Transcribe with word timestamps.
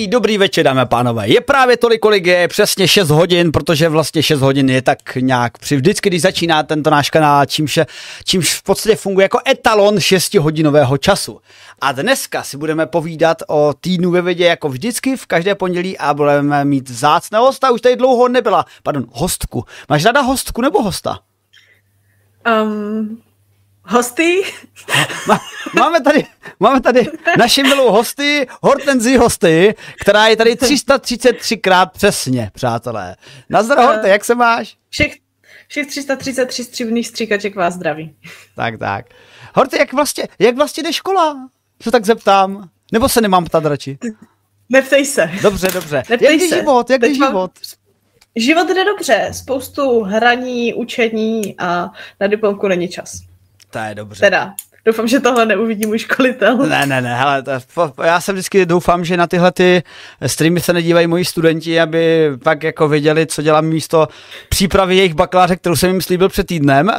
Pěkný, 0.00 0.10
dobrý 0.10 0.38
večer, 0.38 0.64
dámy 0.64 0.80
a 0.80 0.86
pánové. 0.86 1.28
Je 1.28 1.40
právě 1.40 1.76
tolik, 1.76 2.00
kolik 2.00 2.26
je, 2.26 2.48
přesně 2.48 2.88
6 2.88 3.10
hodin, 3.10 3.52
protože 3.52 3.88
vlastně 3.88 4.22
6 4.22 4.40
hodin 4.40 4.70
je 4.70 4.82
tak 4.82 4.98
nějak 5.16 5.58
při 5.58 5.76
vždycky, 5.76 6.08
když 6.08 6.22
začíná 6.22 6.62
tento 6.62 6.90
náš 6.90 7.10
kanál, 7.10 7.46
čímž, 7.46 7.78
čímž 8.24 8.54
v 8.54 8.62
podstatě 8.62 8.96
funguje 8.96 9.24
jako 9.24 9.38
etalon 9.48 9.96
6-hodinového 9.96 10.98
času. 10.98 11.40
A 11.80 11.92
dneska 11.92 12.42
si 12.42 12.56
budeme 12.56 12.86
povídat 12.86 13.42
o 13.48 13.74
týdnu 13.80 14.10
ve 14.10 14.22
vědě 14.22 14.44
jako 14.44 14.68
vždycky 14.68 15.16
v 15.16 15.26
každé 15.26 15.54
pondělí 15.54 15.98
a 15.98 16.14
budeme 16.14 16.64
mít 16.64 16.90
zácného 16.90 17.44
hosta, 17.44 17.70
už 17.70 17.80
tady 17.80 17.96
dlouho 17.96 18.28
nebyla, 18.28 18.64
pardon, 18.82 19.04
hostku. 19.12 19.64
Máš 19.88 20.04
ráda 20.04 20.20
hostku 20.20 20.62
nebo 20.62 20.82
hosta? 20.82 21.18
Um, 22.62 23.22
hosty? 23.90 24.42
máme, 25.74 26.00
tady, 26.00 26.26
máme 26.60 26.80
tady 26.80 27.06
naši 27.38 27.62
milou 27.62 27.90
hosty, 27.90 28.46
Hortenzi 28.62 29.16
hosty, 29.16 29.74
která 30.00 30.26
je 30.26 30.36
tady 30.36 30.54
333krát 30.54 31.86
přesně, 31.86 32.50
přátelé. 32.54 33.16
Nazdar, 33.50 33.78
uh, 33.78 33.84
Horte, 33.84 34.08
jak 34.08 34.24
se 34.24 34.34
máš? 34.34 34.76
Všech, 34.88 35.16
všech 35.68 35.86
333 35.86 36.64
stříbrných 36.64 37.08
stříkaček 37.08 37.56
vás 37.56 37.74
zdraví. 37.74 38.14
Tak, 38.56 38.78
tak. 38.78 39.06
Horte, 39.54 39.78
jak 39.78 39.92
vlastně, 39.92 40.28
jak 40.38 40.56
vlastně 40.56 40.82
jde 40.82 40.92
škola? 40.92 41.48
Se 41.82 41.90
tak 41.90 42.04
zeptám. 42.04 42.68
Nebo 42.92 43.08
se 43.08 43.20
nemám 43.20 43.44
ptat 43.44 43.64
radši? 43.64 43.98
Neptej 44.68 45.06
se. 45.06 45.30
Dobře, 45.42 45.68
dobře. 45.74 46.02
Neptej 46.10 46.32
jak 46.32 46.40
jde 46.40 46.58
život? 46.58 46.90
Jak 46.90 47.00
jde 47.00 47.14
život? 47.14 47.50
Život 48.36 48.68
jde 48.68 48.84
dobře, 48.84 49.28
spoustu 49.32 50.00
hraní, 50.00 50.74
učení 50.74 51.54
a 51.58 51.90
na 52.20 52.26
diplomku 52.26 52.68
není 52.68 52.88
čas. 52.88 53.29
To 53.70 53.78
je 53.78 53.94
dobře. 53.94 54.20
Teda, 54.20 54.54
doufám, 54.84 55.08
že 55.08 55.20
tohle 55.20 55.46
neuvidí 55.46 55.86
můj 55.86 55.98
školitel. 55.98 56.56
Ne, 56.56 56.86
ne, 56.86 57.02
ne, 57.02 57.16
hele, 57.16 57.42
to, 57.42 57.52
já 58.04 58.20
jsem 58.20 58.34
vždycky 58.34 58.66
doufám, 58.66 59.04
že 59.04 59.16
na 59.16 59.26
tyhle 59.26 59.52
ty 59.52 59.82
streamy 60.26 60.60
se 60.60 60.72
nedívají 60.72 61.06
moji 61.06 61.24
studenti, 61.24 61.80
aby 61.80 62.30
pak 62.44 62.62
jako 62.62 62.88
věděli, 62.88 63.26
co 63.26 63.42
dělám 63.42 63.64
místo 63.64 64.08
přípravy 64.48 64.96
jejich 64.96 65.14
bakaláře, 65.14 65.56
kterou 65.56 65.76
jsem 65.76 65.90
jim 65.90 66.02
slíbil 66.02 66.28
před 66.28 66.46
týdnem, 66.46 66.88
uh, 66.88 66.94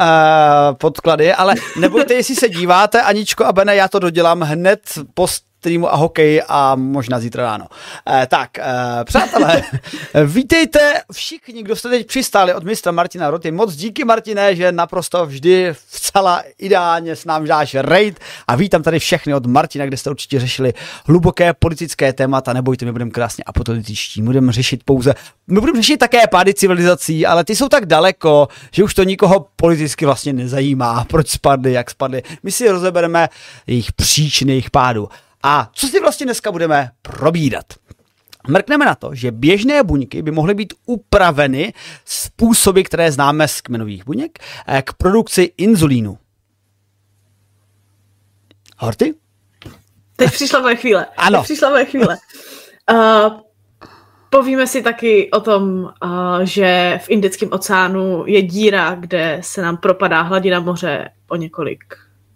podklady, 0.78 1.34
ale 1.34 1.56
nebojte, 1.80 2.14
jestli 2.14 2.36
se 2.36 2.50
díváte, 2.50 3.02
Aničko 3.02 3.46
a 3.46 3.54
Bene, 3.54 3.76
já 3.76 3.88
to 3.88 4.00
dodělám 4.00 4.42
hned 4.42 4.82
po 5.14 5.28
streamu 5.62 5.94
a 5.94 5.96
hokej 5.96 6.42
a 6.48 6.76
možná 6.76 7.20
zítra 7.20 7.44
ráno. 7.44 7.68
Eh, 8.10 8.28
tak, 8.28 8.60
eh, 8.60 8.64
přátelé, 9.04 9.64
vítejte 10.26 11.02
všichni, 11.14 11.64
kdo 11.64 11.76
jste 11.76 11.90
teď 11.90 12.08
přistáli 12.08 12.54
od 12.54 12.64
mistra 12.64 12.92
Martina 12.92 13.30
Roty. 13.30 13.52
Moc 13.52 13.76
díky, 13.76 14.06
Martine, 14.06 14.56
že 14.56 14.72
naprosto 14.72 15.26
vždy 15.26 15.74
vcela 15.90 16.44
ideálně 16.58 17.16
s 17.16 17.26
námi 17.26 17.48
dáš 17.48 17.76
raid 17.76 18.20
a 18.48 18.56
vítám 18.56 18.84
tady 18.84 19.00
všechny 19.00 19.34
od 19.34 19.46
Martina, 19.46 19.86
kde 19.86 19.98
jste 19.98 20.10
určitě 20.10 20.40
řešili 20.40 20.74
hluboké 21.06 21.54
politické 21.54 22.14
témata. 22.14 22.54
Nebojte, 22.54 22.86
my 22.86 22.92
budeme 22.92 23.12
krásně 23.12 23.44
apoteotičtí, 23.44 24.22
budeme 24.22 24.52
řešit 24.52 24.82
pouze, 24.86 25.14
my 25.48 25.60
budeme 25.60 25.82
řešit 25.82 25.98
také 25.98 26.28
pády 26.28 26.54
civilizací, 26.54 27.26
ale 27.26 27.44
ty 27.44 27.56
jsou 27.56 27.70
tak 27.70 27.86
daleko, 27.86 28.48
že 28.72 28.84
už 28.84 28.94
to 28.94 29.04
nikoho 29.04 29.46
politicky 29.56 30.06
vlastně 30.06 30.34
nezajímá, 30.34 31.06
proč 31.10 31.30
spadly, 31.30 31.74
jak 31.74 31.92
spadly. 31.92 32.24
My 32.44 32.52
si 32.52 32.70
rozebereme 32.70 33.30
jejich 33.68 33.94
příčiny, 33.94 34.52
jejich 34.52 34.72
pádu. 34.72 35.10
A 35.44 35.70
co 35.74 35.88
si 35.88 36.00
vlastně 36.00 36.26
dneska 36.26 36.52
budeme 36.52 36.92
probídat? 37.02 37.66
Mrkneme 38.48 38.86
na 38.86 38.96
to, 38.96 39.16
že 39.16 39.32
běžné 39.32 39.84
buňky 39.84 40.22
by 40.22 40.32
mohly 40.32 40.54
být 40.54 40.74
upraveny 40.86 41.74
způsoby, 42.06 42.82
které 42.82 43.12
známe 43.12 43.48
z 43.48 43.62
kmenových 43.62 44.06
buněk, 44.06 44.40
eh, 44.68 44.82
k 44.82 44.94
produkci 44.94 45.54
inzulínu. 45.58 46.18
Horty? 48.78 49.14
Teď 50.16 50.32
přišla 50.32 50.60
moje 50.60 50.76
chvíle. 50.76 51.06
Ano. 51.18 51.40
Teď 51.40 51.44
přišla 51.44 51.70
moje 51.70 51.86
chvíle. 51.86 52.18
Uh, 52.92 53.40
povíme 54.30 54.68
si 54.68 54.82
taky 54.82 55.32
o 55.32 55.40
tom, 55.40 55.84
uh, 55.84 56.40
že 56.44 57.00
v 57.04 57.10
Indickém 57.10 57.50
oceánu 57.52 58.24
je 58.28 58.42
díra, 58.42 58.96
kde 58.96 59.40
se 59.44 59.62
nám 59.62 59.78
propadá 59.78 60.22
hladina 60.22 60.60
moře 60.60 61.10
o 61.28 61.36
několik 61.36 61.84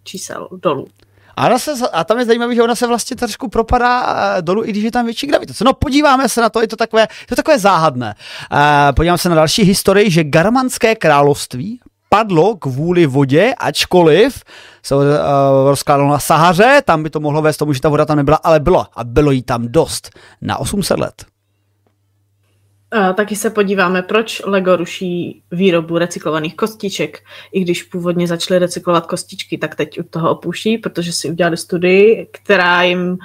čísel 0.04 0.48
dolů. 0.52 0.88
A, 1.36 1.46
ona 1.46 1.58
se, 1.58 1.72
a 1.92 2.04
tam 2.04 2.18
je 2.18 2.24
zajímavé, 2.24 2.54
že 2.54 2.62
ona 2.62 2.74
se 2.74 2.86
vlastně 2.86 3.16
trošku 3.16 3.48
propadá 3.48 4.16
eh, 4.38 4.42
dolů, 4.42 4.64
i 4.64 4.70
když 4.70 4.84
je 4.84 4.90
tam 4.90 5.04
větší 5.04 5.26
gravitace. 5.26 5.64
No 5.64 5.72
podíváme 5.72 6.28
se 6.28 6.40
na 6.40 6.50
to, 6.50 6.60
je 6.60 6.68
to 6.68 6.76
takové, 6.76 7.02
je 7.02 7.26
to 7.28 7.36
takové 7.36 7.58
záhadné. 7.58 8.14
Uh, 8.52 8.58
podíváme 8.94 9.18
se 9.18 9.28
na 9.28 9.34
další 9.34 9.62
historii, 9.62 10.10
že 10.10 10.24
Garmanské 10.24 10.94
království 10.94 11.80
padlo 12.08 12.56
kvůli 12.56 13.06
vodě, 13.06 13.54
ačkoliv 13.58 14.44
se 14.82 14.94
uh, 14.94 15.02
rozkládalo 15.68 16.10
na 16.10 16.18
Sahaře, 16.18 16.82
tam 16.84 17.02
by 17.02 17.10
to 17.10 17.20
mohlo 17.20 17.42
vést 17.42 17.56
tomu, 17.56 17.72
že 17.72 17.80
ta 17.80 17.88
voda 17.88 18.04
tam 18.04 18.16
nebyla, 18.16 18.40
ale 18.42 18.60
bylo. 18.60 18.86
A 18.94 19.04
bylo 19.04 19.30
jí 19.30 19.42
tam 19.42 19.68
dost. 19.68 20.10
Na 20.42 20.56
800 20.56 20.98
let. 20.98 21.35
Taky 23.14 23.36
se 23.36 23.50
podíváme, 23.50 24.02
proč 24.02 24.42
Lego 24.44 24.76
ruší 24.76 25.42
výrobu 25.52 25.98
recyklovaných 25.98 26.56
kostiček. 26.56 27.18
I 27.52 27.60
když 27.60 27.82
původně 27.82 28.26
začali 28.26 28.58
recyklovat 28.58 29.06
kostičky, 29.06 29.58
tak 29.58 29.74
teď 29.74 30.00
od 30.00 30.06
toho 30.10 30.30
opouští, 30.30 30.78
protože 30.78 31.12
si 31.12 31.30
udělali 31.30 31.56
studii, 31.56 32.28
která 32.32 32.82
jim 32.82 33.18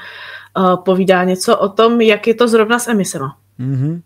uh, 0.58 0.76
povídá 0.84 1.24
něco 1.24 1.58
o 1.58 1.70
tom, 1.70 2.02
jak 2.02 2.28
je 2.28 2.34
to 2.34 2.48
zrovna 2.48 2.80
s 2.80 2.88
emisema. 2.88 3.38
Mm-hmm. 3.60 4.02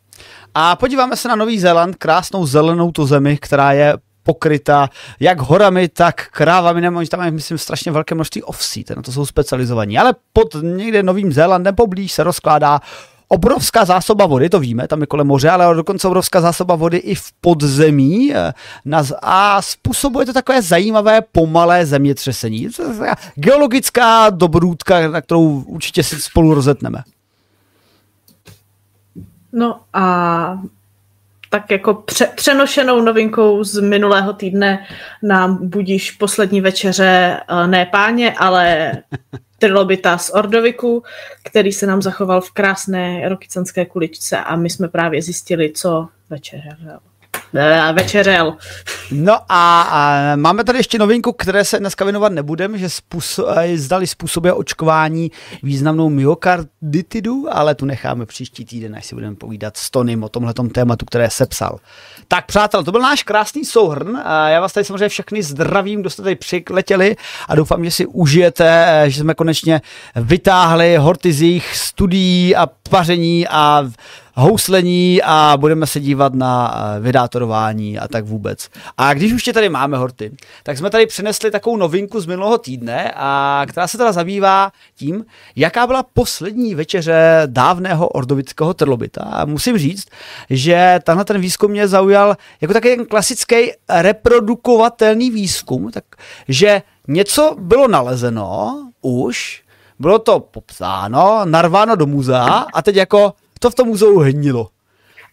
A 0.54 0.76
podíváme 0.76 1.16
se 1.16 1.28
na 1.28 1.36
Nový 1.36 1.60
Zéland, 1.60 1.96
krásnou 1.96 2.46
zelenou 2.46 2.92
tu 2.92 3.06
zemi, 3.06 3.38
která 3.42 3.72
je 3.72 3.98
pokryta 4.24 4.90
jak 5.20 5.40
horami, 5.40 5.88
tak 5.88 6.30
krávami, 6.30 6.82
nebo 6.82 7.06
tam 7.06 7.24
je, 7.24 7.32
myslím, 7.32 7.58
strašně 7.58 7.92
velké 7.92 8.16
množství 8.16 8.44
ovsí, 8.44 8.86
na 8.96 9.02
to 9.02 9.12
jsou 9.12 9.26
specializovaní. 9.26 9.98
Ale 9.98 10.16
pod 10.34 10.48
někde 10.62 11.04
Novým 11.04 11.34
Zélandem 11.34 11.76
poblíž 11.76 12.12
se 12.12 12.24
rozkládá 12.24 12.80
obrovská 13.36 13.86
zásoba 13.86 14.26
vody, 14.26 14.50
to 14.50 14.60
víme, 14.60 14.88
tam 14.88 15.02
je 15.02 15.08
kolem 15.08 15.28
moře, 15.28 15.50
ale 15.50 15.76
dokonce 15.76 16.08
obrovská 16.08 16.42
zásoba 16.42 16.76
vody 16.76 16.98
i 16.98 17.16
v 17.16 17.32
podzemí 17.42 18.36
eh, 18.36 18.54
a 19.22 19.62
způsobuje 19.62 20.26
to 20.26 20.34
takové 20.34 20.62
zajímavé 20.62 21.22
pomalé 21.22 21.86
zemětřesení. 21.86 22.70
Geologická 23.36 24.30
dobrůdka, 24.30 25.08
na 25.08 25.22
kterou 25.22 25.64
určitě 25.68 26.04
si 26.04 26.22
spolu 26.22 26.54
rozetneme. 26.54 27.04
No 29.54 29.80
a 29.94 30.60
tak 31.60 31.72
jako 31.72 31.94
pře- 31.94 32.32
přenošenou 32.36 33.02
novinkou 33.02 33.64
z 33.64 33.80
minulého 33.80 34.34
týdne 34.34 34.86
nám 35.24 35.70
budíš 35.70 36.12
poslední 36.12 36.62
večeře 36.62 37.40
eh, 37.48 37.68
ne 37.68 37.86
páně, 37.86 38.34
ale 38.38 38.92
trilobita 39.60 40.18
z 40.18 40.30
Ordoviku, 40.30 41.04
který 41.44 41.72
se 41.72 41.88
nám 41.88 42.02
zachoval 42.02 42.42
v 42.42 42.52
krásné 42.52 43.30
rokycanské 43.30 43.86
kuličce 43.86 44.38
a 44.38 44.56
my 44.56 44.70
jsme 44.70 44.88
právě 44.88 45.22
zjistili, 45.22 45.72
co 45.76 46.08
večeřel. 47.56 47.94
Večeřel. 47.94 48.58
No 49.12 49.38
a, 49.50 49.82
a 49.82 50.36
máme 50.36 50.64
tady 50.64 50.80
ještě 50.80 51.00
novinku, 51.00 51.32
které 51.32 51.66
se 51.66 51.80
dneska 51.80 52.06
věnovat 52.06 52.32
nebudeme, 52.32 52.78
že 52.78 52.90
způsob, 52.90 53.46
eh, 53.58 53.78
zdali 53.78 54.08
způsobuje 54.08 54.54
očkování 54.54 55.32
významnou 55.64 56.10
myokarditidu, 56.10 57.48
ale 57.52 57.76
tu 57.76 57.86
necháme 57.86 58.26
příští 58.26 58.66
týden, 58.66 58.96
až 58.96 59.06
si 59.06 59.16
budeme 59.16 59.36
povídat 59.36 59.78
s 59.78 59.90
Tonym 59.90 60.24
o 60.24 60.30
tomhle 60.30 60.54
tématu, 60.72 61.06
které 61.06 61.30
sepsal. 61.30 61.80
Tak 62.28 62.46
přátel, 62.46 62.84
to 62.84 62.92
byl 62.92 63.02
náš 63.02 63.24
krásný 63.24 63.66
souhrn. 63.66 64.22
Já 64.48 64.62
vás 64.62 64.74
tady 64.74 64.84
samozřejmě 64.84 65.10
všechny 65.10 65.44
zdravím, 65.44 66.02
kdo 66.02 66.10
jste 66.10 66.22
tady 66.22 66.36
přiletěli 66.36 67.16
a 67.48 67.56
doufám, 67.56 67.86
že 67.86 67.92
si 67.92 68.06
užijete, 68.06 68.86
eh, 68.88 69.10
že 69.10 69.22
jsme 69.22 69.34
konečně 69.34 69.82
vytáhli 70.16 70.98
horty 70.98 71.34
z 71.34 71.42
jejich 71.42 71.78
studií 71.78 72.56
a 72.56 72.68
paření 72.90 73.48
a 73.48 73.86
houslení 74.36 75.22
a 75.24 75.58
budeme 75.58 75.88
se 75.88 76.00
dívat 76.00 76.34
na 76.34 76.76
eh, 76.76 77.00
vydátorování 77.00 78.00
a 78.00 78.08
tak 78.08 78.26
vůbec. 78.26 78.70
A 78.98 79.14
když 79.14 79.34
už 79.34 79.44
tě 79.44 79.54
tady 79.54 79.70
máme, 79.70 79.98
Horty, 79.98 80.32
tak 80.64 80.78
jsme 80.78 80.90
tady 80.90 81.06
přinesli 81.06 81.52
takovou 81.52 81.78
novinku 81.78 82.20
z 82.22 82.26
minulého 82.26 82.58
týdne, 82.58 83.14
a 83.16 83.62
která 83.68 83.88
se 83.88 83.98
teda 83.98 84.12
zabývá 84.12 84.72
tím, 84.96 85.26
jaká 85.56 85.88
byla 85.88 86.04
poslední 86.14 86.76
večeře 86.76 87.42
dávného 87.46 88.08
ordovického 88.08 88.74
trlobita. 88.74 89.22
A 89.22 89.46
musím 89.46 89.78
říct, 89.78 90.08
že 90.50 91.00
tenhle 91.04 91.26
ten 91.26 91.42
výzkum 91.42 91.72
mě 91.72 91.88
zaujal 91.88 92.36
jako 92.62 92.74
takový 92.74 93.06
klasický 93.06 93.56
reprodukovatelný 93.90 95.32
výzkum, 95.32 95.92
takže 95.92 96.82
něco 97.08 97.56
bylo 97.60 97.88
nalezeno 97.88 98.82
už, 99.02 99.64
bylo 100.00 100.20
to 100.20 100.40
popsáno, 100.40 101.42
narváno 101.46 101.96
do 101.96 102.06
muzea 102.06 102.66
a 102.74 102.82
teď 102.82 102.96
jako 102.96 103.34
to 103.66 103.70
v 103.72 103.76
tom 103.76 103.88
muzeu 103.88 104.20
hnilo. 104.20 104.70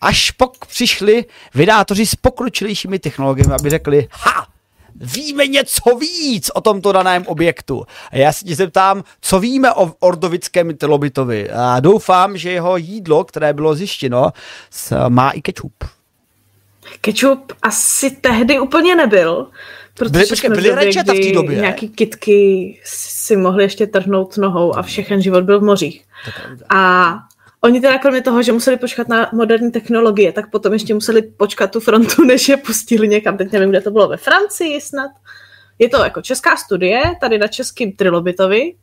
Až 0.00 0.30
pok 0.30 0.66
přišli 0.66 1.24
vydátoři 1.54 2.06
s 2.06 2.14
pokročilejšími 2.14 2.98
technologiemi, 2.98 3.54
aby 3.54 3.70
řekli, 3.70 4.08
ha, 4.10 4.46
víme 4.94 5.46
něco 5.46 5.96
víc 6.00 6.50
o 6.54 6.60
tomto 6.60 6.92
daném 6.92 7.26
objektu. 7.26 7.84
A 8.10 8.16
já 8.16 8.32
se 8.32 8.44
ti 8.44 8.54
zeptám, 8.54 9.04
co 9.20 9.40
víme 9.40 9.72
o 9.72 9.92
ordovickém 10.00 10.76
trilobitovi. 10.76 11.50
A 11.50 11.80
doufám, 11.80 12.36
že 12.36 12.50
jeho 12.50 12.76
jídlo, 12.76 13.24
které 13.24 13.52
bylo 13.52 13.74
zjištěno, 13.74 14.30
má 15.08 15.30
i 15.30 15.42
kečup. 15.42 15.84
Kečup 17.00 17.52
asi 17.62 18.10
tehdy 18.10 18.60
úplně 18.60 18.94
nebyl. 18.94 19.46
Protože 19.94 20.10
byly, 20.10 20.26
počkej, 20.26 20.50
byly 20.50 20.70
rajčata 20.70 21.12
v 21.12 21.20
té 21.20 21.32
době. 21.32 21.56
Nějaký 21.56 21.88
kitky 21.88 22.80
si 22.84 23.36
mohli 23.36 23.64
ještě 23.64 23.86
trhnout 23.86 24.36
nohou 24.36 24.76
a 24.76 24.82
všechen 24.82 25.22
život 25.22 25.44
byl 25.44 25.60
v 25.60 25.62
mořích. 25.62 26.04
A 26.68 27.14
oni 27.64 27.80
teda 27.80 27.98
kromě 27.98 28.22
toho, 28.22 28.42
že 28.42 28.52
museli 28.52 28.76
počkat 28.76 29.08
na 29.08 29.30
moderní 29.32 29.72
technologie, 29.72 30.32
tak 30.32 30.50
potom 30.50 30.72
ještě 30.72 30.94
museli 30.94 31.22
počkat 31.22 31.70
tu 31.70 31.80
frontu, 31.80 32.24
než 32.24 32.48
je 32.48 32.56
pustili 32.56 33.08
někam. 33.08 33.36
Teď 33.36 33.52
nevím, 33.52 33.70
kde 33.70 33.80
to 33.80 33.90
bylo, 33.90 34.08
ve 34.08 34.16
Francii 34.16 34.80
snad. 34.80 35.10
Je 35.78 35.88
to 35.88 36.04
jako 36.04 36.22
česká 36.22 36.56
studie, 36.56 37.02
tady 37.20 37.38
na 37.38 37.46
českým 37.46 37.92
Trilobitovi, 37.92 38.74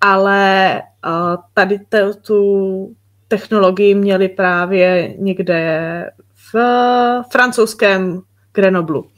ale 0.00 0.82
uh, 1.06 1.42
tady 1.54 1.78
te, 1.88 2.14
tu 2.14 2.96
technologii 3.28 3.94
měli 3.94 4.28
právě 4.28 5.14
někde 5.18 6.10
v 6.52 6.58
francouzském 7.30 8.22
Grenoblu. 8.52 9.10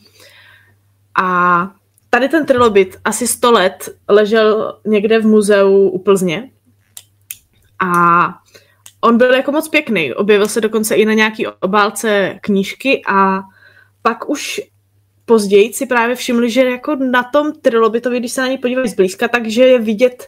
A 1.23 1.71
tady 2.11 2.29
ten 2.29 2.47
trilobit 2.47 2.97
asi 3.05 3.27
100 3.27 3.53
let 3.53 3.89
ležel 4.09 4.79
někde 4.87 5.19
v 5.19 5.27
muzeu 5.27 5.89
u 5.89 5.99
Plzně 5.99 6.50
a 7.79 8.44
on 9.05 9.19
byl 9.19 9.35
jako 9.35 9.53
moc 9.53 9.69
pěkný. 9.69 10.15
Objevil 10.15 10.49
se 10.49 10.61
dokonce 10.61 10.95
i 10.95 11.05
na 11.05 11.12
nějaký 11.12 11.47
obálce 11.47 12.39
knížky 12.41 13.03
a 13.09 13.41
pak 14.03 14.31
už 14.31 14.61
později 15.25 15.73
si 15.73 15.87
právě 15.87 16.17
všimli, 16.17 16.51
že 16.51 16.71
jako 16.71 16.97
na 16.97 17.23
tom 17.23 17.53
trilobitovi, 17.53 18.19
když 18.19 18.33
se 18.33 18.41
na 18.41 18.47
něj 18.47 18.59
podívají 18.59 18.89
zblízka, 18.89 19.29
takže 19.29 19.65
je 19.65 19.79
vidět 19.79 20.27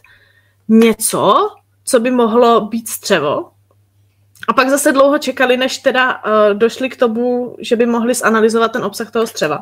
něco, 0.67 1.49
co 1.83 1.99
by 1.99 2.11
mohlo 2.11 2.61
být 2.61 2.87
střevo. 2.87 3.49
A 4.47 4.53
pak 4.53 4.69
zase 4.69 4.91
dlouho 4.91 5.17
čekali, 5.17 5.57
než 5.57 5.77
teda 5.77 6.15
uh, 6.15 6.21
došli 6.53 6.89
k 6.89 6.97
tomu, 6.97 7.55
že 7.59 7.75
by 7.75 7.85
mohli 7.85 8.13
zanalizovat 8.13 8.71
ten 8.71 8.83
obsah 8.85 9.11
toho 9.11 9.27
střeva. 9.27 9.59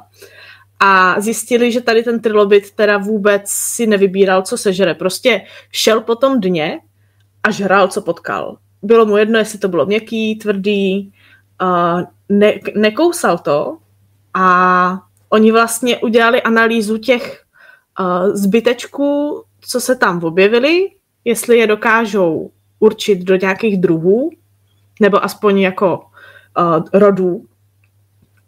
A 0.80 1.22
zjistili, 1.22 1.72
že 1.72 1.82
tady 1.82 2.04
ten 2.04 2.20
trilobit 2.20 2.72
teda 2.72 2.98
vůbec 2.98 3.42
si 3.46 3.88
nevybíral, 3.88 4.42
co 4.42 4.58
sežere. 4.58 4.94
Prostě 4.94 5.42
šel 5.72 6.02
po 6.02 6.16
tom 6.16 6.40
dně 6.40 6.80
a 7.44 7.52
žral, 7.52 7.88
co 7.88 8.02
potkal. 8.02 8.58
Bylo 8.83 9.06
mu 9.06 9.18
jedno, 9.18 9.39
jestli 9.39 9.60
to 9.60 9.68
bylo 9.68 9.86
měkký, 9.86 10.36
tvrdý, 10.36 11.13
uh, 11.62 12.01
ne, 12.30 12.54
nekousal 12.75 13.38
to 13.38 13.77
a 14.33 15.00
oni 15.30 15.51
vlastně 15.51 15.98
udělali 15.98 16.42
analýzu 16.42 16.98
těch 16.98 17.44
uh, 18.00 18.36
zbytečků, 18.36 19.44
co 19.62 19.81
se 19.81 19.95
tam 19.95 20.24
objevily, 20.24 20.89
jestli 21.25 21.57
je 21.57 21.68
dokážou 21.68 22.51
určit 22.80 23.19
do 23.24 23.36
nějakých 23.36 23.77
druhů, 23.77 24.30
nebo 25.01 25.24
aspoň 25.24 25.60
jako 25.60 26.06
uh, 26.60 26.83
rodů. 26.94 27.45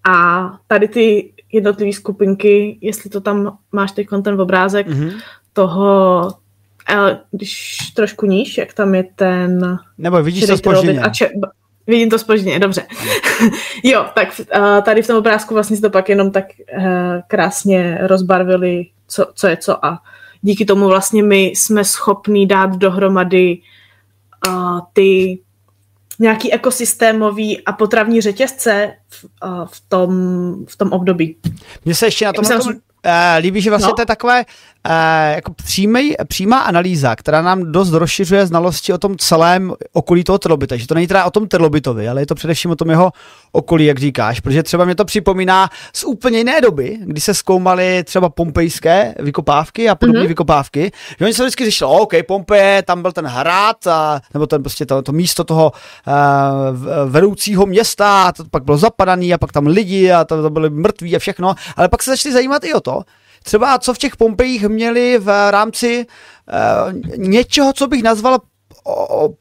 A 0.09 0.49
tady 0.67 0.87
ty 0.87 1.33
jednotlivé 1.51 1.93
skupinky, 1.93 2.77
jestli 2.81 3.09
to 3.09 3.21
tam 3.21 3.57
máš 3.71 3.91
teď 3.91 4.07
ten 4.23 4.41
obrázek 4.41 4.87
mm-hmm. 4.87 5.21
toho, 5.53 6.33
když 7.31 7.77
trošku 7.95 8.25
níž, 8.25 8.57
jak 8.57 8.73
tam 8.73 8.95
je 8.95 9.03
ten... 9.15 9.79
Nebo 9.97 10.23
vidíš 10.23 10.45
to 10.45 10.57
spožděně. 10.57 11.01
A 11.01 11.09
če, 11.09 11.29
vidím 11.87 12.09
to 12.09 12.19
spožděně, 12.19 12.59
dobře. 12.59 12.87
jo, 13.83 14.05
tak 14.15 14.41
uh, 14.55 14.81
tady 14.81 15.01
v 15.01 15.07
tom 15.07 15.17
obrázku 15.17 15.53
vlastně 15.53 15.75
si 15.75 15.81
to 15.81 15.89
pak 15.89 16.09
jenom 16.09 16.31
tak 16.31 16.45
uh, 16.77 16.83
krásně 17.27 17.97
rozbarvili, 18.01 18.85
co, 19.07 19.25
co 19.33 19.47
je 19.47 19.57
co 19.57 19.85
a 19.85 19.99
díky 20.41 20.65
tomu 20.65 20.87
vlastně 20.87 21.23
my 21.23 21.43
jsme 21.43 21.85
schopní 21.85 22.47
dát 22.47 22.75
dohromady 22.75 23.57
uh, 24.47 24.79
ty 24.93 25.39
nějaký 26.19 26.53
ekosystémový 26.53 27.65
a 27.65 27.73
potravní 27.73 28.21
řetězce 28.21 28.93
v, 29.09 29.25
uh, 29.45 29.65
v, 29.65 29.83
tom, 29.87 30.11
v 30.67 30.75
tom 30.75 30.91
období. 30.91 31.37
Mně 31.85 31.95
se 31.95 32.07
ještě 32.07 32.25
na 32.25 32.33
tom, 32.33 32.45
tom 32.45 32.57
uh, 32.57 32.73
líbí, 33.39 33.61
že 33.61 33.69
vlastně 33.69 33.87
no. 33.87 33.93
to 33.93 34.01
je 34.01 34.05
takové 34.05 34.45
uh, 34.45 34.91
jako 35.35 35.53
přímý, 35.53 36.15
přímá 36.27 36.59
analýza, 36.59 37.15
která 37.15 37.41
nám 37.41 37.71
dost 37.71 37.91
rozšiřuje 37.91 38.47
znalosti 38.47 38.93
o 38.93 38.97
tom 38.97 39.17
celém 39.17 39.73
okolí 39.93 40.23
toho 40.23 40.39
trilobita. 40.39 40.77
Že 40.77 40.87
to 40.87 40.95
není 40.95 41.07
teda 41.07 41.25
o 41.25 41.31
tom 41.31 41.47
trilobitovi, 41.47 42.09
ale 42.09 42.21
je 42.21 42.25
to 42.25 42.35
především 42.35 42.71
o 42.71 42.75
tom 42.75 42.89
jeho 42.89 43.11
okolí, 43.51 43.85
jak 43.85 43.99
říkáš. 43.99 44.39
Protože 44.39 44.63
třeba 44.63 44.85
mě 44.85 44.95
to 44.95 45.05
připomíná 45.05 45.69
z 45.93 46.03
úplně 46.03 46.37
jiné 46.37 46.61
doby, 46.61 46.97
kdy 47.01 47.21
se 47.21 47.33
zkoumaly 47.33 48.03
třeba 48.03 48.29
pompejské 48.29 49.15
vykopávky 49.19 49.89
a 49.89 49.95
podobné 49.95 50.21
mm-hmm. 50.21 50.27
vykopávky. 50.27 50.91
Že 51.19 51.25
oni 51.25 51.33
se 51.33 51.43
vždycky 51.43 51.65
řešili, 51.65 51.91
OK, 51.91 52.13
Pompeje, 52.27 52.83
tam 52.83 53.01
byl 53.01 53.11
ten 53.11 53.25
hrad, 53.25 53.87
a, 53.87 54.21
nebo 54.33 54.47
ten 54.47 54.63
prostě 54.63 54.85
to, 54.85 55.01
to 55.01 55.11
místo 55.11 55.43
toho 55.43 55.71
uh, 55.71 56.13
vedoucího 57.11 57.65
města, 57.65 58.23
a 58.23 58.31
to 58.31 58.43
pak 58.51 58.63
bylo 58.63 58.77
zapadaný 58.77 59.33
a 59.33 59.37
pak 59.37 59.51
tam 59.51 59.67
lidi 59.67 60.11
a 60.11 60.23
to, 60.23 60.41
to 60.41 60.49
byly 60.49 60.69
mrtví 60.69 61.15
a 61.15 61.19
všechno. 61.19 61.55
Ale 61.75 61.89
pak 61.89 62.03
se 62.03 62.11
začali 62.11 62.33
zajímat 62.33 62.63
i 62.63 62.73
o 62.73 62.79
to, 62.79 63.01
třeba 63.43 63.79
co 63.79 63.93
v 63.93 63.97
těch 63.97 64.15
Pompejích 64.15 64.67
měli 64.67 65.19
v 65.19 65.51
rámci 65.51 66.05
uh, 66.05 66.93
něčeho, 67.17 67.73
co 67.73 67.87
bych 67.87 68.03
nazval 68.03 68.39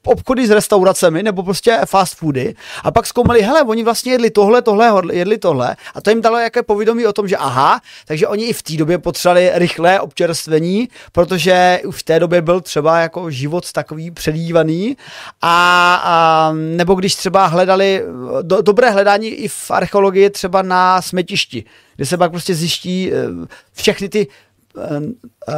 obchody 0.07 0.47
s 0.47 0.51
restauracemi 0.51 1.23
nebo 1.23 1.43
prostě 1.43 1.79
fast 1.85 2.17
foody 2.17 2.55
a 2.85 2.91
pak 2.91 3.07
zkoumali, 3.07 3.43
hele, 3.43 3.63
oni 3.63 3.85
vlastně 3.85 4.13
jedli 4.13 4.31
tohle, 4.31 4.63
tohle, 4.63 5.03
jedli 5.13 5.39
tohle. 5.39 5.77
A 5.95 6.01
to 6.01 6.11
jim 6.11 6.21
dalo 6.21 6.39
jaké 6.39 6.63
povědomí 6.63 7.07
o 7.07 7.13
tom, 7.13 7.29
že 7.29 7.37
aha, 7.37 7.81
takže 8.07 8.29
oni 8.29 8.45
i 8.45 8.53
v 8.53 8.63
té 8.63 8.77
době 8.77 8.99
potřebovali 8.99 9.51
rychlé 9.55 10.01
občerstvení, 10.01 10.89
protože 11.13 11.81
už 11.87 11.97
v 11.97 12.03
té 12.03 12.21
době 12.21 12.43
byl 12.43 12.61
třeba 12.61 12.99
jako 12.99 13.31
život 13.31 13.73
takový 13.73 14.11
předívaný 14.11 14.97
a, 15.43 15.95
a 16.05 16.53
nebo 16.53 16.95
když 16.95 17.15
třeba 17.15 17.47
hledali, 17.47 18.03
do, 18.43 18.63
dobré 18.63 18.91
hledání 18.91 19.29
i 19.29 19.49
v 19.49 19.71
archeologii 19.71 20.31
třeba 20.31 20.63
na 20.63 21.03
smetišti, 21.03 21.65
kde 21.97 22.07
se 22.07 22.17
pak 22.17 22.31
prostě 22.31 22.55
zjiští 22.55 23.13
eh, 23.13 23.47
všechny 23.73 24.09
ty 24.09 24.27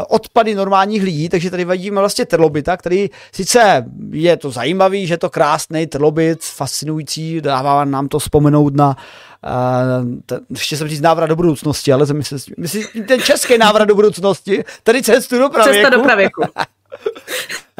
odpady 0.09 0.55
normálních 0.55 1.03
lidí, 1.03 1.29
takže 1.29 1.51
tady 1.51 1.65
vidíme 1.65 2.01
vlastně 2.01 2.27
trlobita, 2.27 2.77
který 2.77 3.11
sice 3.33 3.85
je 4.11 4.37
to 4.37 4.51
zajímavý, 4.51 5.07
že 5.07 5.15
je 5.15 5.19
to 5.19 5.31
krásný 5.31 5.87
trlobit, 5.87 6.43
fascinující, 6.43 7.41
dává 7.41 7.85
nám 7.85 8.09
to 8.09 8.19
vzpomenout 8.19 8.75
na 8.77 8.89
uh, 8.89 10.19
ten, 10.27 10.41
ještě 10.51 10.77
jsem 10.77 10.89
říct 10.89 11.01
návrat 11.01 11.27
do 11.27 11.37
budoucnosti, 11.37 11.93
ale 11.93 12.07
myslím, 12.13 12.39
myslím 12.59 13.05
ten 13.05 13.21
český 13.21 13.59
návrat 13.59 13.85
do 13.85 13.95
budoucnosti, 13.95 14.65
tady 14.83 15.03
cestu 15.03 15.39
do 15.39 15.49
pravěku. 15.49 15.75
Cesta 15.75 15.97
do 15.97 16.03
pravěku. 16.03 16.43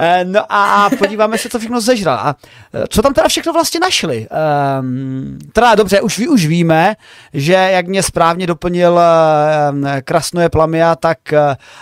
Eh, 0.01 0.25
no 0.25 0.41
a 0.49 0.91
podíváme 0.99 1.39
se, 1.39 1.49
co 1.49 1.59
všechno 1.59 1.81
zežral. 1.81 2.17
A 2.17 2.37
eh, 2.75 2.85
co 2.89 3.03
tam 3.03 3.15
teda 3.15 3.29
všechno 3.29 3.53
vlastně 3.53 3.81
našli? 3.81 4.29
Um, 4.81 5.39
teda 5.53 5.75
dobře, 5.75 6.01
už, 6.01 6.19
už 6.19 6.47
víme, 6.47 6.97
že 7.33 7.53
jak 7.53 7.87
mě 7.87 8.03
správně 8.03 8.47
doplnil 8.47 9.01
um, 9.73 9.87
krasnoje 10.05 10.49
plamia, 10.49 10.97
tak 10.97 11.19
uh, 11.33 11.39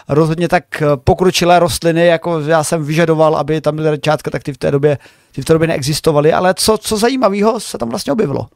rozhodně 0.08 0.48
tak 0.48 0.64
pokročilé 1.04 1.58
rostliny, 1.58 2.06
jako 2.06 2.40
já 2.40 2.64
jsem 2.64 2.84
vyžadoval, 2.84 3.36
aby 3.36 3.60
tam 3.60 3.76
byly 3.76 3.90
rečátka, 3.90 4.30
tak 4.30 4.42
ty 4.42 4.52
v 4.52 4.58
té 4.58 4.70
době, 4.70 4.98
ty 5.32 5.42
v 5.42 5.44
té 5.44 5.52
době 5.52 5.68
neexistovaly. 5.68 6.32
Ale 6.32 6.54
co, 6.54 6.78
co 6.78 6.96
zajímavého 6.96 7.60
se 7.60 7.78
tam 7.78 7.88
vlastně 7.88 8.12
objevilo? 8.12 8.46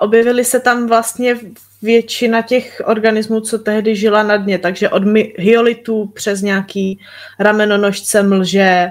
Objevily 0.00 0.44
se 0.44 0.60
tam 0.60 0.86
vlastně 0.86 1.36
většina 1.82 2.42
těch 2.42 2.82
organismů, 2.84 3.40
co 3.40 3.58
tehdy 3.58 3.96
žila 3.96 4.22
na 4.22 4.36
dně, 4.36 4.58
takže 4.58 4.88
od 4.88 5.02
hyolitů 5.36 6.06
přes 6.06 6.42
nějaký 6.42 7.00
ramenonožce 7.38 8.22
mlže 8.22 8.88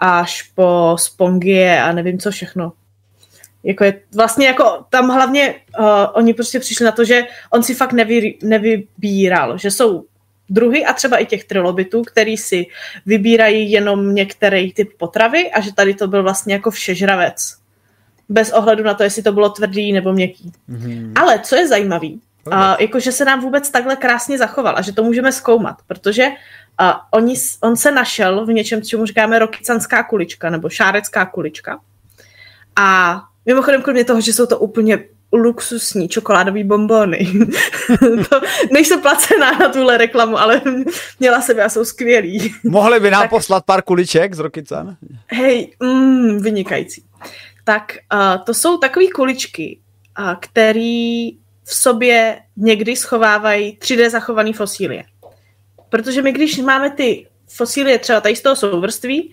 až 0.00 0.42
po 0.42 0.96
spongie 0.98 1.82
a 1.82 1.92
nevím 1.92 2.18
co 2.18 2.30
všechno. 2.30 2.72
Jako 3.64 3.84
je, 3.84 4.00
vlastně 4.14 4.46
jako 4.46 4.84
tam 4.90 5.08
hlavně 5.08 5.54
uh, 5.78 5.86
oni 6.12 6.34
prostě 6.34 6.60
přišli 6.60 6.84
na 6.84 6.92
to, 6.92 7.04
že 7.04 7.22
on 7.50 7.62
si 7.62 7.74
fakt 7.74 7.92
nevy, 7.92 8.38
nevybíral, 8.42 9.58
že 9.58 9.70
jsou 9.70 10.04
druhy 10.48 10.84
a 10.84 10.92
třeba 10.92 11.16
i 11.16 11.26
těch 11.26 11.44
trilobitů, 11.44 12.02
který 12.02 12.36
si 12.36 12.66
vybírají 13.06 13.72
jenom 13.72 14.14
některý 14.14 14.72
typ 14.72 14.92
potravy 14.98 15.50
a 15.50 15.60
že 15.60 15.74
tady 15.74 15.94
to 15.94 16.08
byl 16.08 16.22
vlastně 16.22 16.54
jako 16.54 16.70
všežravec 16.70 17.59
bez 18.30 18.52
ohledu 18.52 18.84
na 18.84 18.94
to, 18.94 19.02
jestli 19.02 19.22
to 19.22 19.32
bylo 19.32 19.50
tvrdý 19.50 19.92
nebo 19.92 20.12
měkký. 20.12 20.52
Mm-hmm. 20.70 21.12
Ale 21.16 21.38
co 21.38 21.56
je 21.56 21.68
zajímavý, 21.68 22.20
a 22.50 22.76
jako, 22.82 23.00
že 23.00 23.12
se 23.12 23.24
nám 23.24 23.40
vůbec 23.40 23.70
takhle 23.70 23.96
krásně 23.96 24.38
zachoval 24.38 24.74
a 24.76 24.82
že 24.82 24.92
to 24.92 25.02
můžeme 25.02 25.32
zkoumat, 25.32 25.76
protože 25.86 26.28
a 26.78 27.12
oni, 27.12 27.34
on 27.60 27.76
se 27.76 27.90
našel 27.90 28.46
v 28.46 28.52
něčem, 28.52 28.82
čemu 28.82 29.06
říkáme 29.06 29.38
rokycanská 29.38 30.02
kulička 30.02 30.50
nebo 30.50 30.68
šárecká 30.68 31.26
kulička. 31.26 31.80
A 32.76 33.20
mimochodem, 33.46 33.82
kromě 33.82 34.04
toho, 34.04 34.20
že 34.20 34.32
jsou 34.32 34.46
to 34.46 34.58
úplně 34.58 35.04
luxusní 35.32 36.08
čokoládový 36.08 36.64
bombony. 36.64 37.32
to, 38.30 38.40
nejsem 38.72 39.00
placená 39.00 39.52
na 39.52 39.68
tuhle 39.68 39.98
reklamu, 39.98 40.38
ale 40.38 40.62
měla 41.20 41.40
sebe 41.40 41.64
a 41.64 41.68
jsou 41.68 41.84
skvělí. 41.84 42.54
Mohli 42.64 43.00
by 43.00 43.10
nám 43.10 43.22
tak, 43.22 43.30
poslat 43.30 43.64
pár 43.64 43.82
kuliček 43.82 44.34
z 44.34 44.38
Rokycan? 44.38 44.96
Hej, 45.26 45.72
mm, 45.80 46.42
vynikající 46.42 47.09
tak 47.70 47.92
uh, 48.14 48.44
to 48.44 48.54
jsou 48.54 48.78
takové 48.78 49.06
kuličky, 49.14 49.78
uh, 50.18 50.34
které 50.40 51.30
v 51.64 51.74
sobě 51.74 52.40
někdy 52.56 52.96
schovávají 52.96 53.78
3D 53.78 54.10
zachované 54.10 54.52
fosílie. 54.52 55.04
Protože 55.88 56.22
my, 56.22 56.32
když 56.32 56.58
máme 56.58 56.90
ty 56.90 57.26
fosílie 57.48 57.98
třeba 57.98 58.20
tady 58.20 58.36
z 58.36 58.42
toho 58.42 58.56
souvrství, 58.56 59.32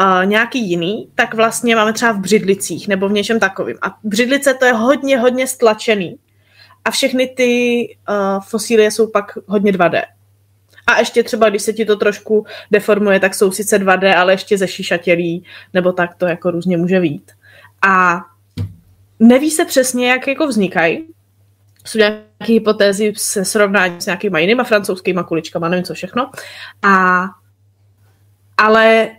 uh, 0.00 0.26
nějaký 0.26 0.70
jiný, 0.70 1.08
tak 1.14 1.34
vlastně 1.34 1.76
máme 1.76 1.92
třeba 1.92 2.12
v 2.12 2.20
břidlicích 2.20 2.88
nebo 2.88 3.08
v 3.08 3.12
něčem 3.12 3.40
takovým. 3.40 3.76
A 3.82 3.94
břidlice 4.04 4.54
to 4.54 4.64
je 4.64 4.72
hodně, 4.72 5.18
hodně 5.18 5.46
stlačený. 5.46 6.16
A 6.84 6.90
všechny 6.90 7.26
ty 7.26 7.52
uh, 8.08 8.40
fosílie 8.40 8.90
jsou 8.90 9.10
pak 9.10 9.38
hodně 9.46 9.72
2D. 9.72 10.02
A 10.86 10.98
ještě 10.98 11.22
třeba, 11.22 11.50
když 11.50 11.62
se 11.62 11.72
ti 11.72 11.84
to 11.84 11.96
trošku 11.96 12.46
deformuje, 12.70 13.20
tak 13.20 13.34
jsou 13.34 13.52
sice 13.52 13.78
2D, 13.78 14.18
ale 14.18 14.32
ještě 14.32 14.58
ze 14.58 14.68
šišatělí, 14.68 15.44
nebo 15.74 15.92
tak 15.92 16.14
to 16.14 16.26
jako 16.26 16.50
různě 16.50 16.76
může 16.76 17.00
vít. 17.00 17.32
A 17.88 18.20
neví 19.18 19.50
se 19.50 19.64
přesně, 19.64 20.10
jak 20.10 20.28
jako 20.28 20.46
vznikají. 20.46 21.06
Jsou 21.86 21.98
nějaké 21.98 22.52
hypotézy 22.52 23.12
se 23.16 23.44
srovnání 23.44 24.00
s 24.00 24.06
nějakýma 24.06 24.38
jinýma 24.38 24.64
francouzskýma 24.64 25.22
kuličkama, 25.22 25.68
nevím 25.68 25.84
co 25.84 25.94
všechno. 25.94 26.30
A, 26.82 27.24
ale 28.56 29.10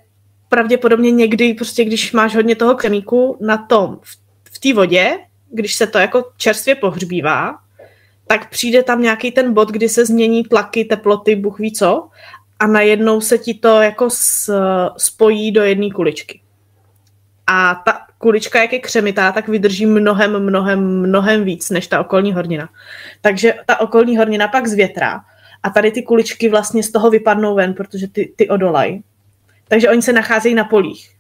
pravděpodobně 0.50 1.12
někdy, 1.12 1.54
prostě 1.54 1.86
když 1.86 2.12
máš 2.12 2.36
hodně 2.36 2.56
toho 2.56 2.76
kemíku 2.76 3.38
na 3.42 3.58
tom, 3.58 4.00
v, 4.02 4.18
v 4.44 4.60
té 4.60 4.74
vodě, 4.74 5.20
když 5.52 5.76
se 5.76 5.88
to 5.88 5.98
jako 5.98 6.32
čerstvě 6.38 6.76
pohřbívá, 6.76 7.60
tak 8.28 8.50
přijde 8.50 8.84
tam 8.84 9.02
nějaký 9.02 9.32
ten 9.32 9.54
bod, 9.54 9.70
kdy 9.70 9.90
se 9.90 10.06
změní 10.06 10.44
tlaky, 10.44 10.86
teploty, 10.86 11.36
Bůh 11.36 11.60
ví 11.60 11.74
co, 11.74 12.10
a 12.60 12.68
najednou 12.68 13.22
se 13.22 13.38
ti 13.38 13.54
to 13.54 13.82
jako 13.82 14.08
spojí 14.98 15.52
do 15.52 15.64
jedné 15.64 15.90
kuličky. 15.90 16.42
A 17.48 17.82
ta 17.86 18.00
kulička, 18.18 18.62
jak 18.62 18.74
je 18.74 18.80
křemitá, 18.80 19.32
tak 19.32 19.48
vydrží 19.48 19.86
mnohem, 19.86 20.40
mnohem, 20.40 21.00
mnohem 21.00 21.44
víc 21.44 21.70
než 21.70 21.88
ta 21.88 22.00
okolní 22.00 22.34
hornina. 22.34 22.70
Takže 23.22 23.54
ta 23.66 23.80
okolní 23.80 24.18
hornina 24.18 24.48
pak 24.48 24.68
zvětrá 24.68 25.22
a 25.64 25.70
tady 25.70 25.92
ty 25.92 26.04
kuličky 26.04 26.50
vlastně 26.50 26.84
z 26.84 26.92
toho 26.92 27.10
vypadnou 27.10 27.56
ven, 27.56 27.74
protože 27.74 28.08
ty, 28.08 28.34
ty 28.36 28.50
odolají. 28.50 29.04
Takže 29.68 29.90
oni 29.90 30.02
se 30.02 30.14
nacházejí 30.14 30.56
na 30.56 30.64
polích. 30.64 31.16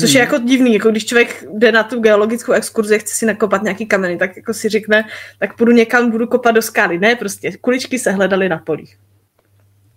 Což 0.00 0.12
je 0.12 0.22
mhm. 0.22 0.32
jako 0.32 0.46
divný, 0.48 0.74
jako 0.74 0.90
když 0.90 1.06
člověk 1.06 1.44
jde 1.54 1.72
na 1.72 1.82
tu 1.82 2.00
geologickou 2.00 2.52
exkurzi, 2.52 2.98
chce 2.98 3.14
si 3.14 3.26
nakopat 3.26 3.62
nějaký 3.62 3.86
kameny, 3.86 4.16
tak 4.16 4.36
jako 4.36 4.54
si 4.54 4.68
řekne, 4.68 5.04
tak 5.38 5.56
půjdu 5.56 5.72
někam, 5.72 6.10
budu 6.10 6.26
kopat 6.26 6.54
do 6.54 6.62
skály. 6.62 6.98
Ne, 6.98 7.16
prostě 7.16 7.56
kuličky 7.56 7.98
se 7.98 8.10
hledaly 8.12 8.48
na 8.48 8.58
polích. 8.58 8.96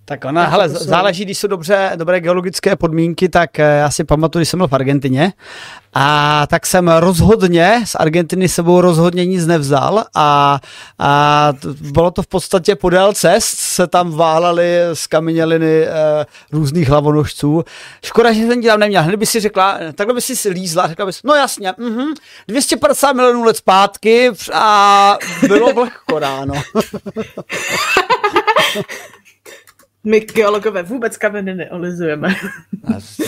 Tak 0.05 0.25
ona, 0.25 0.48
hele, 0.48 0.69
záleží, 0.69 1.25
když 1.25 1.38
jsou 1.38 1.48
dobře, 1.48 1.91
dobré 1.95 2.19
geologické 2.19 2.75
podmínky, 2.75 3.29
tak 3.29 3.60
eh, 3.60 3.63
já 3.63 3.91
si 3.91 4.03
pamatuju, 4.03 4.39
když 4.39 4.50
jsem 4.50 4.57
byl 4.57 4.67
v 4.67 4.74
Argentině 4.74 5.33
a 5.93 6.48
tak 6.48 6.65
jsem 6.65 6.88
rozhodně 6.88 7.81
z 7.86 7.95
Argentiny 7.95 8.50
sebou 8.50 8.81
rozhodně 8.81 9.25
nic 9.25 9.45
nevzal 9.45 10.05
a, 10.15 10.60
a 11.00 11.53
bylo 11.91 12.12
to 12.12 12.22
v 12.22 12.27
podstatě 12.27 12.75
podél 12.75 13.13
cest, 13.13 13.60
se 13.60 13.88
tam 13.88 14.12
váhlaly 14.12 14.77
z 14.93 15.07
kameněliny 15.07 15.83
e, 15.83 15.91
různých 16.51 16.89
hlavonožců. 16.89 17.63
Škoda, 18.05 18.33
že 18.33 18.48
jsem 18.48 18.62
ti 18.62 18.67
tam 18.67 18.79
neměl. 18.79 19.03
Hned 19.03 19.17
by 19.17 19.25
si 19.25 19.39
řekla, 19.39 19.79
takhle 19.95 20.13
by 20.13 20.22
si 20.22 20.50
lízla, 20.50 20.88
řekla 20.88 21.05
bys, 21.05 21.19
no 21.24 21.33
jasně, 21.33 21.74
mm 21.77 22.13
250 22.48 23.13
milionů 23.13 23.43
let 23.43 23.57
zpátky 23.57 24.31
a 24.53 25.17
bylo 25.48 25.74
vlhko 25.74 26.19
ráno. 26.19 26.53
My 30.03 30.19
geologové 30.19 30.83
vůbec 30.83 31.17
kameny 31.17 31.55
neolizujeme. 31.55 32.36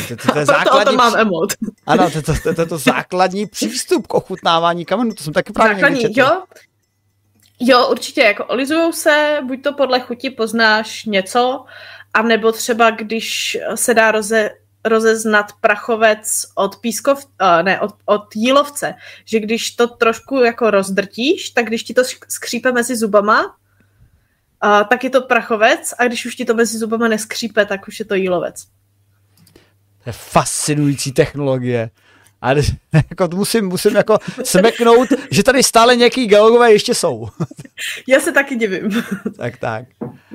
To, 0.08 0.16
to, 0.16 0.32
to, 0.34 0.40
je 0.40 0.46
základní, 0.46 0.86
to 0.86 0.98
mám 0.98 1.16
emot. 1.16 1.54
Ano, 1.86 2.12
to, 2.12 2.22
to, 2.22 2.34
to, 2.44 2.54
to, 2.54 2.66
to 2.66 2.78
základní 2.78 3.46
přístup 3.46 4.08
k 4.08 4.14
ochutnávání 4.14 4.86
kamenů, 4.86 5.14
to 5.14 5.24
jsem 5.24 5.34
taky 5.34 5.54
právě 5.54 5.76
Základní, 5.76 6.18
jo. 6.18 6.44
Jo, 7.60 7.88
určitě, 7.92 8.22
jako 8.22 8.46
olizujou 8.46 8.92
se, 8.92 9.40
buď 9.44 9.64
to 9.64 9.74
podle 9.74 10.00
chuti 10.00 10.30
poznáš 10.30 11.06
něco, 11.06 11.66
a 12.14 12.22
nebo 12.22 12.52
třeba 12.52 12.92
když 12.92 13.58
se 13.76 13.94
dá 13.94 14.12
roze, 14.12 14.50
rozeznat 14.86 15.46
prachovec 15.62 16.46
od 16.56 16.76
pískov, 16.76 17.26
ne, 17.62 17.80
od, 17.80 17.92
od 18.06 18.36
jílovce, 18.36 18.94
že 19.26 19.40
když 19.40 19.72
to 19.72 19.88
trošku 19.88 20.36
jako 20.36 20.72
rozdrtíš, 20.72 21.50
tak 21.50 21.66
když 21.66 21.84
ti 21.84 21.94
to 21.94 22.02
skřípe 22.28 22.72
mezi 22.72 22.96
zubama, 22.96 23.56
a, 24.66 24.84
tak 24.84 25.04
je 25.04 25.10
to 25.10 25.22
prachovec 25.22 25.94
a 25.98 26.08
když 26.08 26.26
už 26.26 26.36
ti 26.36 26.46
to 26.46 26.54
mezi 26.54 26.78
zubama 26.78 27.08
neskřípe, 27.08 27.66
tak 27.66 27.88
už 27.88 28.00
je 28.00 28.06
to 28.06 28.16
jílovec. 28.16 28.66
To 30.04 30.10
je 30.10 30.14
fascinující 30.14 31.12
technologie. 31.12 31.90
A 32.42 32.52
jako 33.10 33.28
musím, 33.36 33.66
musím 33.68 33.96
jako 33.96 34.18
smeknout, 34.44 35.08
že 35.32 35.44
tady 35.44 35.64
stále 35.64 35.96
nějaký 35.96 36.28
geologové 36.28 36.72
ještě 36.72 36.96
jsou. 36.96 37.28
Já 38.08 38.20
se 38.20 38.32
taky 38.32 38.56
divím. 38.56 39.04
Tak, 39.38 39.58
tak. 39.58 39.86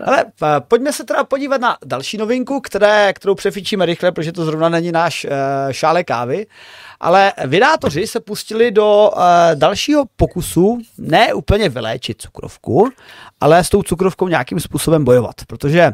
Ale 0.05 0.25
pojďme 0.69 0.93
se 0.93 1.05
teda 1.05 1.25
podívat 1.25 1.61
na 1.61 1.77
další 1.85 2.17
novinku, 2.17 2.61
které, 2.61 3.13
kterou 3.13 3.35
přefičíme 3.35 3.87
rychle, 3.87 4.13
protože 4.13 4.33
to 4.33 4.45
zrovna 4.45 4.69
není 4.69 4.93
náš 4.93 5.25
uh, 5.25 5.31
šále 5.71 6.05
kávy. 6.05 6.47
Ale 7.01 7.33
vydátoři 7.47 8.07
se 8.07 8.21
pustili 8.21 8.71
do 8.71 9.11
uh, 9.17 9.23
dalšího 9.55 10.05
pokusu 10.17 10.79
ne 10.99 11.35
úplně 11.35 11.69
vyléčit 11.69 12.23
cukrovku, 12.23 12.91
ale 13.41 13.65
s 13.65 13.69
tou 13.69 13.83
cukrovkou 13.83 14.29
nějakým 14.29 14.61
způsobem 14.61 15.05
bojovat, 15.05 15.35
protože 15.47 15.93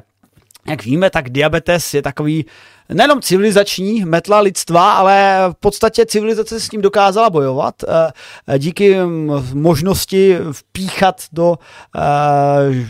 jak 0.69 0.85
víme, 0.85 1.11
tak 1.11 1.31
diabetes 1.31 1.95
je 1.95 2.03
takový 2.03 2.47
nejenom 2.89 3.21
civilizační 3.21 4.05
metla 4.05 4.41
lidstva, 4.41 4.93
ale 4.93 5.39
v 5.53 5.55
podstatě 5.61 6.07
civilizace 6.07 6.61
s 6.61 6.71
ním 6.71 6.83
dokázala 6.83 7.31
bojovat 7.31 7.75
eh, 8.49 8.59
díky 8.59 8.97
možnosti 9.53 10.39
vpíchat 10.53 11.23
do 11.33 11.59
eh, 11.97 12.87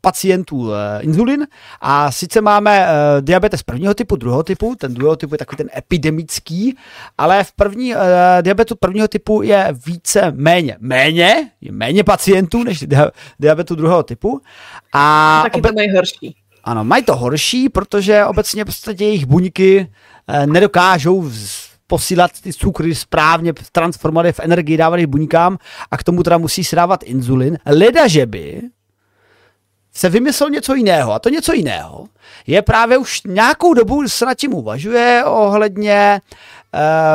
pacientů 0.00 0.72
eh, 0.72 1.02
inzulin 1.02 1.46
a 1.80 2.10
sice 2.10 2.40
máme 2.40 2.86
uh, 2.86 3.20
diabetes 3.20 3.62
prvního 3.62 3.94
typu, 3.94 4.16
druhého 4.16 4.42
typu, 4.42 4.74
ten 4.74 4.94
druhého 4.94 5.16
typu 5.16 5.34
je 5.34 5.38
takový 5.38 5.56
ten 5.56 5.68
epidemický, 5.76 6.76
ale 7.18 7.44
v 7.44 7.52
první 7.52 7.94
uh, 7.94 8.00
diabetu 8.42 8.76
prvního 8.76 9.08
typu 9.08 9.42
je 9.42 9.74
více 9.86 10.32
méně, 10.36 10.76
méně, 10.80 11.50
je 11.60 11.72
méně 11.72 12.04
pacientů 12.04 12.64
než 12.64 12.80
dia, 12.80 13.10
diabetu 13.40 13.74
druhého 13.74 14.02
typu. 14.02 14.40
A 14.92 15.40
taky 15.44 15.60
obe- 15.60 15.68
to 15.68 15.74
mají 15.74 15.90
horší. 15.96 16.36
Ano, 16.64 16.84
mají 16.84 17.02
to 17.02 17.16
horší, 17.16 17.68
protože 17.68 18.24
obecně 18.24 18.64
prostě 18.64 18.90
jejich 18.98 19.26
buňky 19.26 19.86
uh, 20.28 20.46
nedokážou 20.46 21.22
vz- 21.22 21.68
posílat 21.86 22.30
ty 22.42 22.52
cukry 22.52 22.94
správně, 22.94 23.52
transformovat 23.72 24.26
je 24.26 24.32
v 24.32 24.40
energii, 24.40 24.76
dávat 24.76 24.96
je 24.96 25.06
buňkám 25.06 25.58
a 25.90 25.96
k 25.96 26.04
tomu 26.04 26.22
teda 26.22 26.38
musí 26.38 26.64
se 26.64 26.76
dávat 26.76 27.02
inzulin. 27.02 27.58
Leda, 27.66 28.06
že 28.06 28.26
by 28.26 28.62
se 29.98 30.08
vymyslel 30.08 30.50
něco 30.50 30.74
jiného. 30.74 31.12
A 31.12 31.18
to 31.18 31.28
něco 31.28 31.52
jiného 31.52 32.06
je 32.46 32.62
právě 32.62 32.98
už 32.98 33.22
nějakou 33.22 33.74
dobu 33.74 34.08
se 34.08 34.26
nad 34.26 34.34
tím 34.34 34.54
uvažuje 34.54 35.22
ohledně 35.26 36.20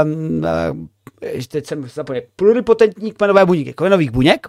um, 0.03 0.89
teď 1.47 1.67
jsem 1.67 1.89
zapomněl, 1.89 2.23
pluripotentní 2.35 3.11
kmenové 3.11 3.45
buňky, 3.45 3.73
kmenových 3.73 4.11
buněk. 4.11 4.47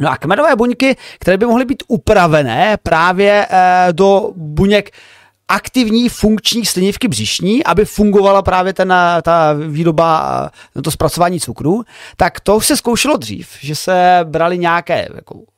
No 0.00 0.10
a 0.10 0.16
kmenové 0.16 0.56
buňky, 0.56 0.96
které 1.18 1.36
by 1.36 1.46
mohly 1.46 1.64
být 1.64 1.82
upravené 1.88 2.78
právě 2.82 3.46
uh, 3.50 3.92
do 3.92 4.32
buněk 4.36 4.90
aktivní 5.48 6.08
funkční 6.08 6.66
slinivky 6.66 7.08
břišní, 7.08 7.64
aby 7.64 7.84
fungovala 7.84 8.42
právě 8.42 8.72
ten, 8.72 8.94
ta 9.22 9.52
výroba, 9.52 10.50
to 10.84 10.90
zpracování 10.90 11.40
cukru, 11.40 11.84
tak 12.16 12.40
to 12.40 12.56
už 12.56 12.66
se 12.66 12.76
zkoušelo 12.76 13.16
dřív, 13.16 13.48
že 13.60 13.74
se 13.74 14.20
brali 14.24 14.58
nějaké 14.58 15.08
jako, 15.14 15.36
Eh, 15.38 15.55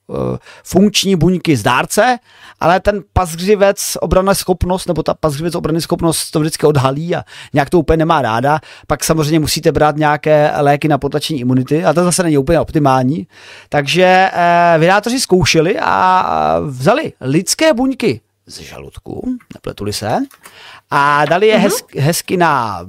funkční 0.64 1.16
buňky 1.16 1.56
z 1.56 1.62
dárce, 1.62 2.18
ale 2.60 2.80
ten 2.80 3.02
pasřivec 3.12 3.96
obrany 4.00 4.34
schopnost, 4.34 4.86
nebo 4.86 5.02
ta 5.02 5.14
pasřivec 5.14 5.54
obrany 5.54 5.80
schopnost 5.80 6.30
to 6.30 6.40
vždycky 6.40 6.66
odhalí 6.66 7.16
a 7.16 7.24
nějak 7.52 7.70
to 7.70 7.78
úplně 7.78 7.96
nemá 7.96 8.22
ráda. 8.22 8.60
Pak 8.86 9.04
samozřejmě 9.04 9.40
musíte 9.40 9.72
brát 9.72 9.96
nějaké 9.96 10.52
léky 10.56 10.88
na 10.88 10.98
potlačení 10.98 11.40
imunity 11.40 11.84
a 11.84 11.92
to 11.92 12.04
zase 12.04 12.22
není 12.22 12.38
úplně 12.38 12.60
optimální. 12.60 13.26
Takže 13.68 14.30
eh, 14.32 14.78
vydátoři 14.78 15.20
zkoušeli 15.20 15.78
a 15.80 16.60
vzali 16.66 17.12
lidské 17.20 17.74
buňky 17.74 18.20
z 18.48 18.60
žaludku, 18.60 19.36
nepletuli 19.54 19.92
se, 19.92 20.16
a 20.90 21.24
dali 21.24 21.46
je 21.46 21.58
mm-hmm. 21.58 22.00
hezky 22.00 22.36
na, 22.36 22.80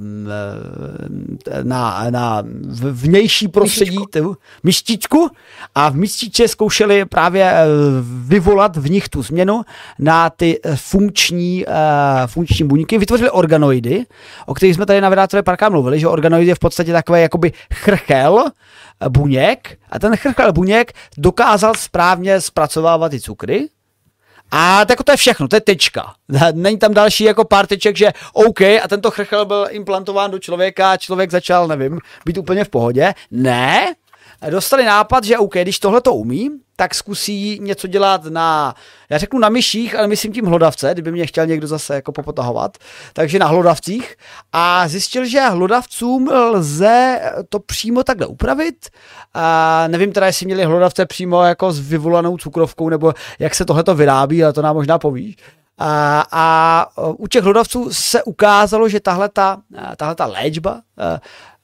na, 1.63 2.06
na 2.10 2.44
vnější 2.91 3.48
prostředí, 3.48 3.98
myštičku. 3.98 4.38
myštičku 4.63 5.29
a 5.75 5.89
v 5.89 5.96
myštiče 5.96 6.48
zkoušeli 6.48 7.06
právě 7.06 7.51
eh, 7.51 7.65
vyvolat 8.25 8.77
v 8.77 8.89
nich 8.89 9.10
tu 9.10 9.24
změnu 9.24 9.62
na 10.00 10.29
ty 10.29 10.60
eh, 10.63 10.75
funkční, 10.75 11.65
uh, 11.65 11.74
funkční 12.27 12.68
buňky. 12.68 12.98
Vytvořili 12.98 13.29
organoidy, 13.29 14.06
o 14.46 14.53
kterých 14.53 14.75
jsme 14.75 14.86
tady 14.86 15.01
na 15.01 15.10
Vydátoré 15.10 15.44
parka 15.44 15.70
mluvili, 15.70 16.00
že 16.00 16.08
organoid 16.08 16.48
je 16.48 16.56
v 16.56 16.60
podstatě 16.60 16.91
takový 16.91 17.22
jakoby 17.22 17.51
chrchel 17.74 18.46
buněk 19.10 19.77
a 19.89 20.00
ten 20.00 20.15
chrchel 20.15 20.53
buněk 20.53 20.94
dokázal 21.18 21.74
správně 21.75 22.41
zpracovávat 22.41 23.12
ty 23.12 23.20
cukry, 23.20 23.68
a 24.51 24.86
tak 24.86 25.03
to 25.03 25.12
je 25.12 25.18
všechno, 25.18 25.48
to 25.48 25.56
je 25.56 25.62
tečka. 25.62 26.13
Není 26.53 26.77
tam 26.77 26.94
další 26.94 27.24
jako 27.24 27.46
pár 27.46 27.68
teček, 27.68 27.98
že 27.98 28.13
OK, 28.34 28.62
a 28.62 28.88
tento 28.88 29.12
chrchel 29.12 29.46
byl 29.46 29.68
implantován 29.70 30.32
do 30.32 30.39
člověka 30.39 30.91
a 30.91 30.98
člověk 30.98 31.32
začal, 31.32 31.68
nevím, 31.68 32.00
být 32.25 32.38
úplně 32.38 32.63
v 32.63 32.70
pohodě. 32.70 33.13
Ne, 33.32 33.94
dostali 34.50 34.86
nápad, 34.86 35.24
že 35.24 35.38
OK, 35.38 35.53
když 35.53 35.79
tohle 35.79 36.01
to 36.01 36.13
umí, 36.13 36.50
tak 36.75 36.96
zkusí 36.96 37.60
něco 37.62 37.88
dělat 37.88 38.24
na, 38.24 38.75
já 39.10 39.17
řeknu 39.17 39.39
na 39.39 39.50
myších, 39.50 39.96
ale 39.96 40.08
myslím 40.08 40.34
tím 40.34 40.46
hlodavce, 40.46 40.89
kdyby 40.93 41.12
mě 41.12 41.25
chtěl 41.25 41.46
někdo 41.46 41.67
zase 41.67 41.96
jako 41.96 42.12
popotahovat, 42.12 42.77
takže 43.13 43.39
na 43.39 43.48
hlodavcích 43.48 44.15
a 44.53 44.88
zjistil, 44.88 45.25
že 45.25 45.41
hlodavcům 45.41 46.27
lze 46.27 47.22
to 47.50 47.60
přímo 47.60 48.03
takhle 48.03 48.27
upravit. 48.27 48.89
A 49.34 49.84
nevím 49.88 50.12
teda, 50.12 50.25
jestli 50.25 50.46
měli 50.46 50.63
hlodavce 50.63 51.05
přímo 51.05 51.43
jako 51.43 51.72
s 51.72 51.79
vyvolanou 51.79 52.38
cukrovkou, 52.38 52.89
nebo 52.89 53.13
jak 53.39 53.55
se 53.55 53.65
tohle 53.65 53.84
to 53.84 53.96
vyrábí, 53.96 54.43
ale 54.43 54.53
to 54.53 54.62
nám 54.62 54.75
možná 54.75 55.00
povíš. 55.00 55.36
A, 55.77 56.24
a 56.31 56.86
u 57.17 57.27
těch 57.27 57.43
hlodavců 57.43 57.89
se 57.91 58.24
ukázalo, 58.24 58.89
že 58.89 59.00
tahle 59.00 59.29
ta 59.29 60.25
léčba 60.25 60.81
eh, 61.00 61.19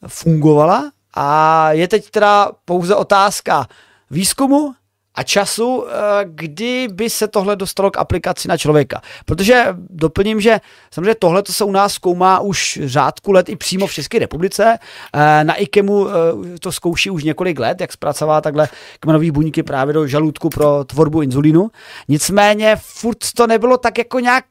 fungovala 0.08 0.92
a 1.16 1.72
je 1.72 1.88
teď 1.88 2.10
teda 2.10 2.52
pouze 2.66 2.96
otázka 2.96 3.68
výzkumu 4.12 4.74
a 5.16 5.24
času, 5.24 5.86
eh, 5.88 5.94
kdy 6.26 6.88
by 6.92 7.10
se 7.10 7.28
tohle 7.28 7.56
dostalo 7.56 7.92
k 7.92 7.98
aplikaci 7.98 8.48
na 8.48 8.58
člověka. 8.58 9.02
Protože 9.26 9.66
doplním, 9.90 10.42
že 10.42 10.60
samozřejmě 10.92 11.16
tohle 11.16 11.44
to 11.44 11.54
se 11.54 11.64
u 11.64 11.72
nás 11.72 11.94
zkoumá 11.94 12.40
už 12.40 12.80
řádku 12.84 13.32
let 13.32 13.50
i 13.50 13.56
přímo 13.56 13.88
v 13.88 13.94
České 13.94 14.20
republice. 14.20 14.78
Eh, 15.14 15.44
na 15.44 15.54
IKEMu 15.54 16.08
eh, 16.10 16.12
to 16.60 16.72
zkouší 16.72 17.10
už 17.10 17.24
několik 17.24 17.60
let, 17.60 17.82
jak 17.82 17.92
zpracová 17.92 18.42
takhle 18.42 18.70
kmenové 19.00 19.32
buňky 19.32 19.64
právě 19.64 19.94
do 19.94 20.08
žaludku 20.08 20.50
pro 20.50 20.84
tvorbu 20.84 21.22
inzulínu. 21.22 21.68
Nicméně 22.08 22.76
furt 22.80 23.18
to 23.36 23.48
nebylo 23.48 23.78
tak 23.78 23.98
jako 23.98 24.20
nějak 24.20 24.46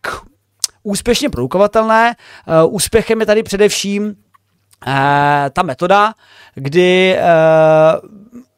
úspěšně 0.83 1.31
produkovatelné. 1.31 2.17
Úspěchem 2.69 3.21
je 3.21 3.27
tady 3.27 3.43
především 3.43 4.17
ta 5.53 5.63
metoda, 5.63 6.15
kdy 6.55 7.17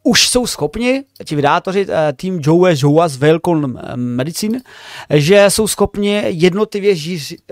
už 0.07 0.29
jsou 0.29 0.47
schopni, 0.47 1.05
ti 1.25 1.37
vydátoři, 1.37 1.87
eh, 1.89 2.13
tým 2.13 2.41
Joe 2.43 2.75
Joa 2.77 3.09
z 3.09 3.17
Velkon 3.17 3.81
Medicine, 3.97 4.61
že 5.11 5.45
jsou 5.49 5.69
schopni 5.69 6.23
jednotlivě 6.27 6.95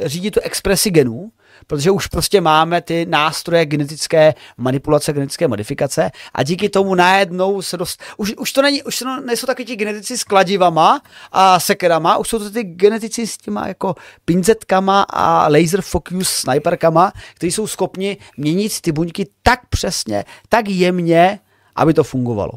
řídit 0.04 0.30
tu 0.30 0.40
expresi 0.40 0.90
genů, 0.90 1.30
protože 1.66 1.90
už 1.90 2.06
prostě 2.06 2.40
máme 2.40 2.80
ty 2.80 3.06
nástroje 3.06 3.66
genetické 3.66 4.34
manipulace, 4.56 5.12
genetické 5.12 5.48
modifikace 5.48 6.10
a 6.34 6.42
díky 6.42 6.68
tomu 6.68 6.94
najednou 6.94 7.62
se 7.62 7.76
dost... 7.76 8.02
Už, 8.16 8.34
už 8.36 8.52
to 8.52 8.62
není, 8.62 8.82
už 8.82 8.98
to 8.98 9.20
nejsou 9.20 9.46
taky 9.46 9.64
ti 9.64 9.76
genetici 9.76 10.18
s 10.18 10.24
kladivama 10.24 11.02
a 11.32 11.60
sekerama, 11.60 12.16
už 12.16 12.28
jsou 12.28 12.38
to 12.38 12.50
ty 12.50 12.62
genetici 12.62 13.26
s 13.26 13.36
těma 13.36 13.68
jako 13.68 13.94
pinzetkama 14.24 15.02
a 15.02 15.48
laser 15.48 15.82
focus 15.82 16.28
sniperkama, 16.28 17.12
kteří 17.34 17.52
jsou 17.52 17.66
schopni 17.66 18.16
měnit 18.36 18.80
ty 18.80 18.92
buňky 18.92 19.26
tak 19.42 19.60
přesně, 19.68 20.24
tak 20.48 20.68
jemně, 20.68 21.38
aby 21.76 21.94
to 21.94 22.04
fungovalo. 22.04 22.52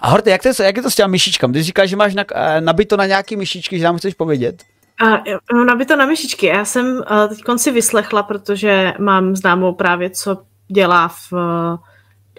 A 0.00 0.10
Horty, 0.10 0.30
jak, 0.30 0.42
to, 0.42 0.62
jak 0.62 0.76
je 0.76 0.82
to 0.82 0.90
s 0.90 0.94
těmi 0.94 1.10
myšičkami? 1.10 1.52
Ty 1.52 1.62
říkáš, 1.62 1.90
že 1.90 1.96
máš 1.96 2.14
na, 2.14 2.24
eh, 2.34 2.60
nabito 2.60 2.96
na 2.96 3.06
nějaký 3.06 3.36
myšičky, 3.36 3.78
že 3.78 3.84
nám 3.84 3.98
chceš 3.98 4.14
povědět? 4.14 4.64
A, 5.02 5.22
mám 5.54 5.66
nabito 5.66 5.96
na 5.96 6.06
myšičky. 6.06 6.46
Já 6.46 6.64
jsem 6.64 6.86
uh, 6.86 7.28
teď 7.28 7.40
si 7.56 7.70
vyslechla, 7.70 8.22
protože 8.22 8.94
mám 8.98 9.36
známou 9.36 9.74
právě, 9.74 10.10
co 10.10 10.38
dělá 10.68 11.08
v... 11.08 11.32
Uh, 11.32 11.78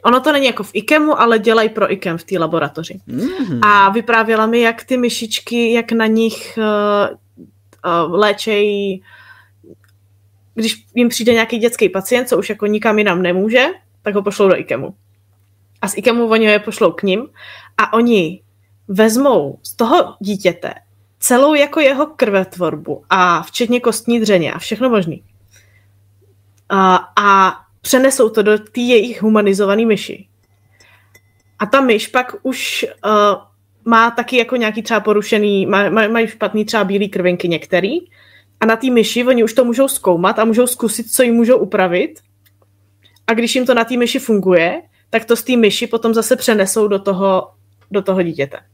ono 0.03 0.19
to 0.19 0.31
není 0.31 0.45
jako 0.45 0.63
v 0.63 0.71
IKEMu, 0.73 1.21
ale 1.21 1.39
dělají 1.39 1.69
pro 1.69 1.91
IKEM 1.91 2.17
v 2.17 2.23
té 2.23 2.39
laboratoři. 2.39 2.99
Mm-hmm. 3.07 3.59
A 3.61 3.89
vyprávěla 3.89 4.45
mi, 4.45 4.61
jak 4.61 4.83
ty 4.83 4.97
myšičky, 4.97 5.73
jak 5.73 5.91
na 5.91 6.05
nich 6.05 6.57
uh, 6.57 7.17
uh, 8.07 8.15
léčejí 8.15 9.03
když 10.55 10.85
jim 10.95 11.09
přijde 11.09 11.33
nějaký 11.33 11.57
dětský 11.57 11.89
pacient, 11.89 12.29
co 12.29 12.37
už 12.37 12.49
jako 12.49 12.65
nikam 12.65 12.97
jinam 12.97 13.21
nemůže, 13.21 13.65
tak 14.01 14.15
ho 14.15 14.23
pošlou 14.23 14.47
do 14.47 14.59
IKEMu 14.59 14.95
a 15.83 15.87
z 15.87 15.97
IKEMu 15.97 16.27
oni 16.27 16.45
je 16.45 16.59
pošlou 16.59 16.91
k 16.91 17.03
ním 17.03 17.27
a 17.77 17.93
oni 17.93 18.41
vezmou 18.87 19.59
z 19.63 19.75
toho 19.75 20.15
dítěte 20.19 20.73
celou 21.23 21.53
jako 21.53 21.79
jeho 21.79 22.05
krvetvorbu 22.05 23.03
a 23.09 23.41
včetně 23.41 23.79
kostní 23.79 24.19
dřeně 24.19 24.53
a 24.53 24.59
všechno 24.59 24.89
možný. 24.89 25.23
A, 26.69 26.95
a 27.19 27.55
přenesou 27.81 28.29
to 28.29 28.41
do 28.41 28.59
té 28.59 28.81
jejich 28.81 29.21
humanizované 29.21 29.85
myši. 29.85 30.27
A 31.59 31.65
ta 31.65 31.81
myš 31.81 32.07
pak 32.07 32.35
už 32.41 32.85
uh, 33.05 33.11
má 33.85 34.11
taky 34.11 34.37
jako 34.37 34.55
nějaký 34.55 34.81
třeba 34.81 34.99
porušený, 34.99 35.65
mají 35.65 36.11
maj 36.11 36.27
špatný 36.27 36.65
třeba 36.65 36.83
bílý 36.83 37.09
krvinky 37.09 37.47
některý 37.47 37.99
a 38.59 38.65
na 38.65 38.75
té 38.75 38.89
myši 38.89 39.25
oni 39.25 39.43
už 39.43 39.53
to 39.53 39.65
můžou 39.65 39.87
zkoumat 39.87 40.39
a 40.39 40.45
můžou 40.45 40.67
zkusit, 40.67 41.11
co 41.11 41.23
jim 41.23 41.35
můžou 41.35 41.57
upravit 41.57 42.19
a 43.27 43.33
když 43.33 43.55
jim 43.55 43.65
to 43.65 43.73
na 43.73 43.83
té 43.83 43.97
myši 43.97 44.19
funguje, 44.19 44.81
tak 45.09 45.25
to 45.25 45.35
z 45.35 45.43
té 45.43 45.57
myši 45.57 45.87
potom 45.87 46.13
zase 46.13 46.35
přenesou 46.35 46.87
do 46.87 46.99
toho, 46.99 47.51
do 47.91 48.01
toho 48.01 48.23
dítěte. 48.23 48.72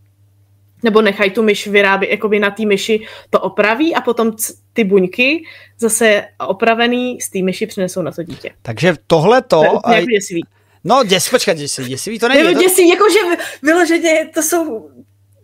Nebo 0.83 1.01
nechají 1.01 1.31
tu 1.31 1.43
myš 1.43 1.67
vyrábět, 1.67 2.09
jakoby 2.11 2.39
na 2.39 2.51
té 2.51 2.65
myši 2.65 3.05
to 3.29 3.39
opraví 3.39 3.95
a 3.95 4.01
potom 4.01 4.31
ty 4.73 4.83
buňky 4.83 5.43
zase 5.79 6.25
opravený 6.47 7.21
z 7.21 7.29
té 7.29 7.41
myši 7.41 7.67
přenesou 7.67 8.01
na 8.01 8.11
to 8.11 8.23
dítě. 8.23 8.51
Takže 8.61 8.95
tohle 9.07 9.41
to... 9.41 9.63
To 9.85 9.93
je 9.93 10.05
děsivý. 10.05 10.41
No, 10.83 11.03
děs, 11.03 11.29
počkat, 11.29 11.53
děsivý, 11.53 11.89
děsivý 11.89 12.19
to 12.19 12.27
není. 12.27 12.43
Nebo 12.43 12.61
děsivý, 12.61 12.89
jakože 12.89 13.19
vyloženě 13.63 14.29
to 14.33 14.41
jsou, 14.41 14.89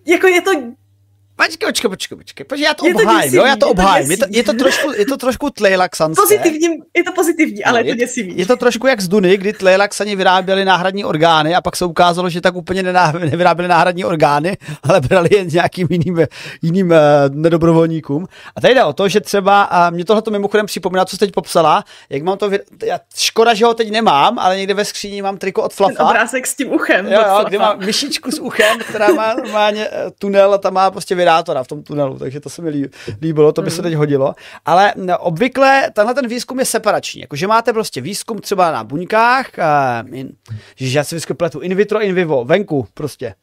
jako 0.07 0.27
je 0.27 0.41
to 0.41 0.51
Počkej, 1.35 1.67
počkej, 1.67 1.89
počkej, 1.89 2.17
počkej, 2.17 2.45
počkej, 2.45 2.65
já 2.65 2.73
to 2.73 2.87
je 2.87 2.95
obhájím, 2.95 3.31
to 3.31 3.37
jo, 3.37 3.45
já 3.45 3.55
to 3.55 3.69
obhájím. 3.69 4.11
Je 4.11 4.17
to, 4.17 4.25
je 4.29 4.43
to, 4.43 4.53
trošku, 4.53 4.91
je 4.91 5.05
to 5.05 5.17
trošku 5.17 5.49
tlejlaxanské. 5.49 6.21
Pozitivní, 6.21 6.67
je 6.97 7.03
to 7.03 7.11
pozitivní, 7.11 7.63
ale 7.63 7.83
no, 7.83 7.87
je 7.87 7.93
to 7.93 7.99
děsivý. 7.99 8.37
Je 8.37 8.45
to 8.45 8.55
trošku 8.55 8.87
jak 8.87 9.01
z 9.01 9.07
Duny, 9.07 9.37
kdy 9.37 9.53
tlejlaxani 9.53 10.15
vyráběli 10.15 10.65
náhradní 10.65 11.05
orgány 11.05 11.55
a 11.55 11.61
pak 11.61 11.75
se 11.75 11.85
ukázalo, 11.85 12.29
že 12.29 12.41
tak 12.41 12.55
úplně 12.55 12.83
nevyráběli 13.19 13.67
náhradní 13.67 14.05
orgány, 14.05 14.57
ale 14.83 15.01
brali 15.01 15.29
jen 15.31 15.47
nějakým 15.47 15.87
jiným, 15.89 16.27
jiným 16.61 16.91
uh, 16.91 16.97
nedobrovolníkům. 17.29 18.27
A 18.55 18.61
tady 18.61 18.73
jde 18.73 18.83
o 18.83 18.93
to, 18.93 19.09
že 19.09 19.21
třeba, 19.21 19.87
uh, 19.87 19.95
mě 19.95 20.05
tohle 20.05 20.21
to 20.21 20.31
mimochodem 20.31 20.65
připomíná, 20.65 21.05
co 21.05 21.15
jsi 21.15 21.19
teď 21.19 21.31
popsala, 21.31 21.83
jak 22.09 22.23
mám 22.23 22.37
to, 22.37 22.49
vy... 22.49 22.59
já, 22.83 22.99
škoda, 23.15 23.53
že 23.53 23.65
ho 23.65 23.73
teď 23.73 23.91
nemám, 23.91 24.39
ale 24.39 24.57
někde 24.57 24.73
ve 24.73 24.85
skříni 24.85 25.21
mám 25.21 25.37
triko 25.37 25.63
od 25.63 25.73
Flafa. 25.73 25.95
Ten 25.95 26.05
obrázek 26.05 26.47
s 26.47 26.55
tím 26.55 26.71
uchem. 26.71 27.07
Jo, 27.07 27.21
jo, 27.27 27.45
kde 27.47 27.59
má 27.59 27.75
myšičku 27.75 28.31
s 28.31 28.39
uchem, 28.39 28.79
která 28.79 29.07
má 29.07 29.33
normálně 29.33 29.87
eh, 29.91 30.11
tunel 30.19 30.53
a 30.53 30.57
tam 30.57 30.73
má 30.73 30.91
prostě 30.91 31.15
vibrátora 31.25 31.63
v 31.63 31.67
tom 31.67 31.83
tunelu, 31.83 32.19
takže 32.19 32.39
to 32.39 32.49
se 32.49 32.61
mi 32.61 32.89
líbilo, 33.21 33.51
to 33.51 33.61
by 33.61 33.71
se 33.71 33.81
mhm. 33.81 33.83
teď 33.83 33.93
hodilo. 33.93 34.35
Ale 34.65 34.93
obvykle 35.19 35.91
tenhle 35.93 36.13
ten 36.13 36.27
výzkum 36.27 36.59
je 36.59 36.65
separační, 36.65 37.21
jakože 37.21 37.47
máte 37.47 37.73
prostě 37.73 38.01
výzkum 38.01 38.39
třeba 38.39 38.71
na 38.71 38.83
buňkách, 38.83 39.49
uh, 39.57 40.17
in, 40.17 40.29
že 40.75 40.97
já 40.97 41.03
si 41.03 41.15
vždycky 41.15 41.33
pletu 41.33 41.59
in 41.59 41.75
vitro, 41.75 42.01
in 42.01 42.15
vivo, 42.15 42.45
venku 42.45 42.87
prostě. 42.93 43.35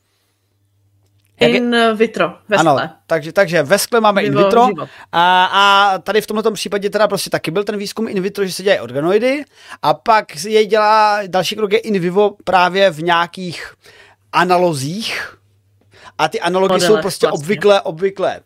In 1.40 1.76
vitro, 1.94 2.34
ve 2.48 2.56
Ano, 2.56 2.78
takže, 3.06 3.32
takže 3.32 3.62
ve 3.62 3.78
skle 3.78 4.00
máme 4.00 4.22
Vivo, 4.22 4.38
in 4.38 4.44
vitro 4.44 4.68
a, 5.12 5.44
a 5.44 5.98
tady 5.98 6.20
v 6.20 6.26
tomto 6.26 6.50
případě 6.50 6.90
teda 6.90 7.08
prostě 7.08 7.30
taky 7.30 7.50
byl 7.50 7.64
ten 7.64 7.76
výzkum 7.76 8.08
in 8.08 8.22
vitro, 8.22 8.46
že 8.46 8.52
se 8.52 8.62
dělají 8.62 8.80
organoidy 8.80 9.44
a 9.82 9.94
pak 9.94 10.44
jej 10.44 10.66
dělá 10.66 11.18
další 11.26 11.56
krok 11.56 11.72
je 11.72 11.78
in 11.78 11.98
vivo 11.98 12.36
právě 12.44 12.90
v 12.90 13.02
nějakých 13.02 13.74
analozích, 14.32 15.41
a 16.22 16.28
ty 16.28 16.40
analogy 16.40 16.80
jsou 16.80 16.96
prostě 17.00 17.26
vlastně. 17.26 17.44
obvykle, 17.44 17.80
obvykle 17.80 18.40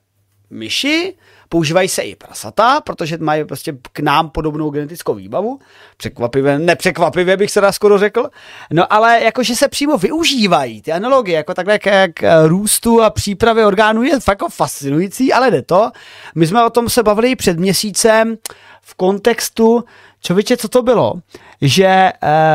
myši, 0.50 1.14
používají 1.48 1.88
se 1.88 2.02
i 2.02 2.16
prasata, 2.16 2.80
protože 2.80 3.18
mají 3.18 3.44
prostě 3.44 3.76
k 3.92 4.00
nám 4.00 4.30
podobnou 4.30 4.70
genetickou 4.70 5.14
výbavu. 5.14 5.58
Překvapivě, 5.96 6.58
nepřekvapivě 6.58 7.36
bych 7.36 7.50
se 7.50 7.60
dá 7.60 7.72
skoro 7.72 7.98
řekl. 7.98 8.28
No 8.72 8.92
ale 8.92 9.22
jakože 9.22 9.56
se 9.56 9.68
přímo 9.68 9.98
využívají 9.98 10.82
ty 10.82 10.92
analogie, 10.92 11.36
jako 11.36 11.54
takhle 11.54 11.74
jak, 11.74 11.86
jak 11.86 12.10
růstu 12.46 13.02
a 13.02 13.10
přípravy 13.10 13.64
orgánů 13.64 14.02
je 14.02 14.20
fakt 14.20 14.40
jako 14.40 14.48
fascinující, 14.48 15.32
ale 15.32 15.50
jde 15.50 15.62
to. 15.62 15.90
My 16.34 16.46
jsme 16.46 16.64
o 16.64 16.70
tom 16.70 16.88
se 16.88 17.02
bavili 17.02 17.36
před 17.36 17.58
měsícem 17.58 18.36
v 18.82 18.94
kontextu, 18.94 19.84
člověče, 20.20 20.56
co 20.56 20.68
to 20.68 20.82
bylo, 20.82 21.14
že 21.60 21.86
eh, 21.86 22.12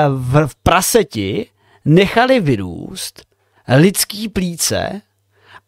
v, 0.09 0.47
v 0.47 0.55
praseti 0.55 1.47
nechali 1.85 2.39
vyrůst 2.39 3.21
lidský 3.67 4.29
plíce, 4.29 5.01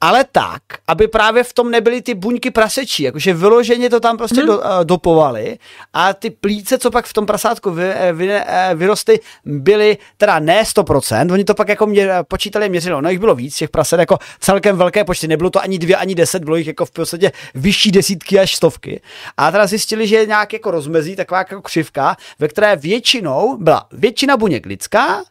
ale 0.03 0.25
tak, 0.31 0.61
aby 0.87 1.07
právě 1.07 1.43
v 1.43 1.53
tom 1.53 1.71
nebyly 1.71 2.01
ty 2.01 2.13
buňky 2.13 2.51
prasečí, 2.51 3.03
jakože 3.03 3.33
vyloženě 3.33 3.89
to 3.89 3.99
tam 3.99 4.17
prostě 4.17 4.37
hmm. 4.37 4.47
do, 4.47 4.57
uh, 4.57 4.65
dopovali 4.83 5.57
a 5.93 6.13
ty 6.13 6.29
plíce, 6.29 6.77
co 6.77 6.91
pak 6.91 7.05
v 7.05 7.13
tom 7.13 7.25
prasátku 7.25 7.71
vy, 7.71 7.83
eh, 7.83 8.13
vy, 8.13 8.27
uh, 8.27 8.41
vyrostly, 8.73 9.19
byly 9.45 9.97
teda 10.17 10.39
ne 10.39 10.63
100%, 10.63 11.31
oni 11.31 11.43
to 11.43 11.53
pak 11.53 11.69
jako 11.69 11.85
mě, 11.85 12.09
počítali 12.27 12.69
měřili, 12.69 13.01
no 13.01 13.09
jich 13.09 13.19
bylo 13.19 13.35
víc, 13.35 13.55
těch 13.55 13.69
prasat 13.69 13.99
jako 13.99 14.17
celkem 14.39 14.77
velké 14.77 15.03
počty, 15.03 15.27
nebylo 15.27 15.49
to 15.49 15.61
ani 15.61 15.79
dvě, 15.79 15.95
ani 15.95 16.15
deset, 16.15 16.43
bylo 16.43 16.55
jich 16.55 16.67
jako 16.67 16.85
v 16.85 16.91
podstatě 16.91 17.31
vyšší 17.55 17.91
desítky 17.91 18.39
až 18.39 18.55
stovky. 18.55 19.01
A 19.37 19.51
teda 19.51 19.67
zjistili, 19.67 20.07
že 20.07 20.15
je 20.15 20.25
nějak 20.25 20.53
jako 20.53 20.71
rozmezí, 20.71 21.15
taková 21.15 21.37
jako 21.37 21.61
křivka, 21.61 22.17
ve 22.39 22.47
které 22.47 22.75
většinou 22.75 23.57
byla 23.57 23.87
většina 23.91 24.37
buněk 24.37 24.65
lidská, 24.65 25.23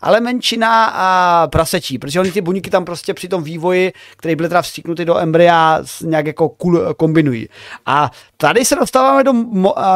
ale 0.00 0.20
menšina 0.20 0.84
a 0.84 1.46
prasečí, 1.46 1.98
protože 1.98 2.20
oni 2.20 2.32
ty 2.32 2.40
buňky 2.40 2.70
tam 2.70 2.84
prostě 2.84 3.14
při 3.14 3.28
tom 3.28 3.42
vývoji, 3.42 3.92
který 4.16 4.36
byly 4.36 4.48
teda 4.48 4.62
vstříknuty 4.62 5.04
do 5.04 5.18
embrya, 5.18 5.82
nějak 6.02 6.26
jako 6.26 6.48
kul, 6.48 6.94
kombinují. 6.94 7.48
A 7.86 8.10
tady 8.36 8.64
se 8.64 8.74
dostáváme 8.74 9.24
do, 9.24 9.32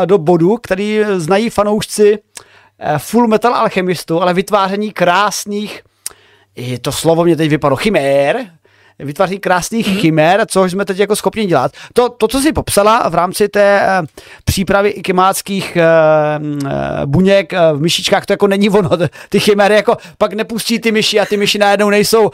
do 0.04 0.18
bodu, 0.18 0.56
který 0.56 1.00
znají 1.16 1.50
fanoušci 1.50 2.18
eh, 2.78 2.98
full 2.98 3.28
metal 3.28 3.54
alchemistů, 3.54 4.22
ale 4.22 4.34
vytváření 4.34 4.92
krásných, 4.92 5.82
je 6.56 6.78
to 6.78 6.92
slovo 6.92 7.24
mě 7.24 7.36
teď 7.36 7.50
vypadlo, 7.50 7.76
chimér, 7.76 8.50
vytváří 9.04 9.38
krásných 9.38 9.88
mm-hmm. 9.88 10.00
chimér, 10.00 10.44
což 10.46 10.72
jsme 10.72 10.84
teď 10.84 10.98
jako 10.98 11.16
schopni 11.16 11.46
dělat. 11.46 11.72
To, 11.92 12.08
to 12.08 12.28
co 12.28 12.40
si 12.40 12.52
popsala 12.52 13.08
v 13.08 13.14
rámci 13.14 13.48
té 13.48 13.80
uh, 14.00 14.06
přípravy 14.44 14.88
ikemáckých 14.88 15.76
uh, 15.76 16.46
uh, 16.46 16.70
buněk 17.06 17.52
uh, 17.52 17.78
v 17.78 17.82
myšičkách, 17.82 18.26
to 18.26 18.32
jako 18.32 18.46
není 18.46 18.70
ono. 18.70 18.90
Ty 19.28 19.40
chiméry 19.40 19.74
jako 19.74 19.96
pak 20.18 20.32
nepustí 20.32 20.78
ty 20.78 20.92
myši 20.92 21.20
a 21.20 21.24
ty 21.24 21.36
myši 21.36 21.58
najednou 21.58 21.90
nejsou 21.90 22.22
uh, 22.24 22.30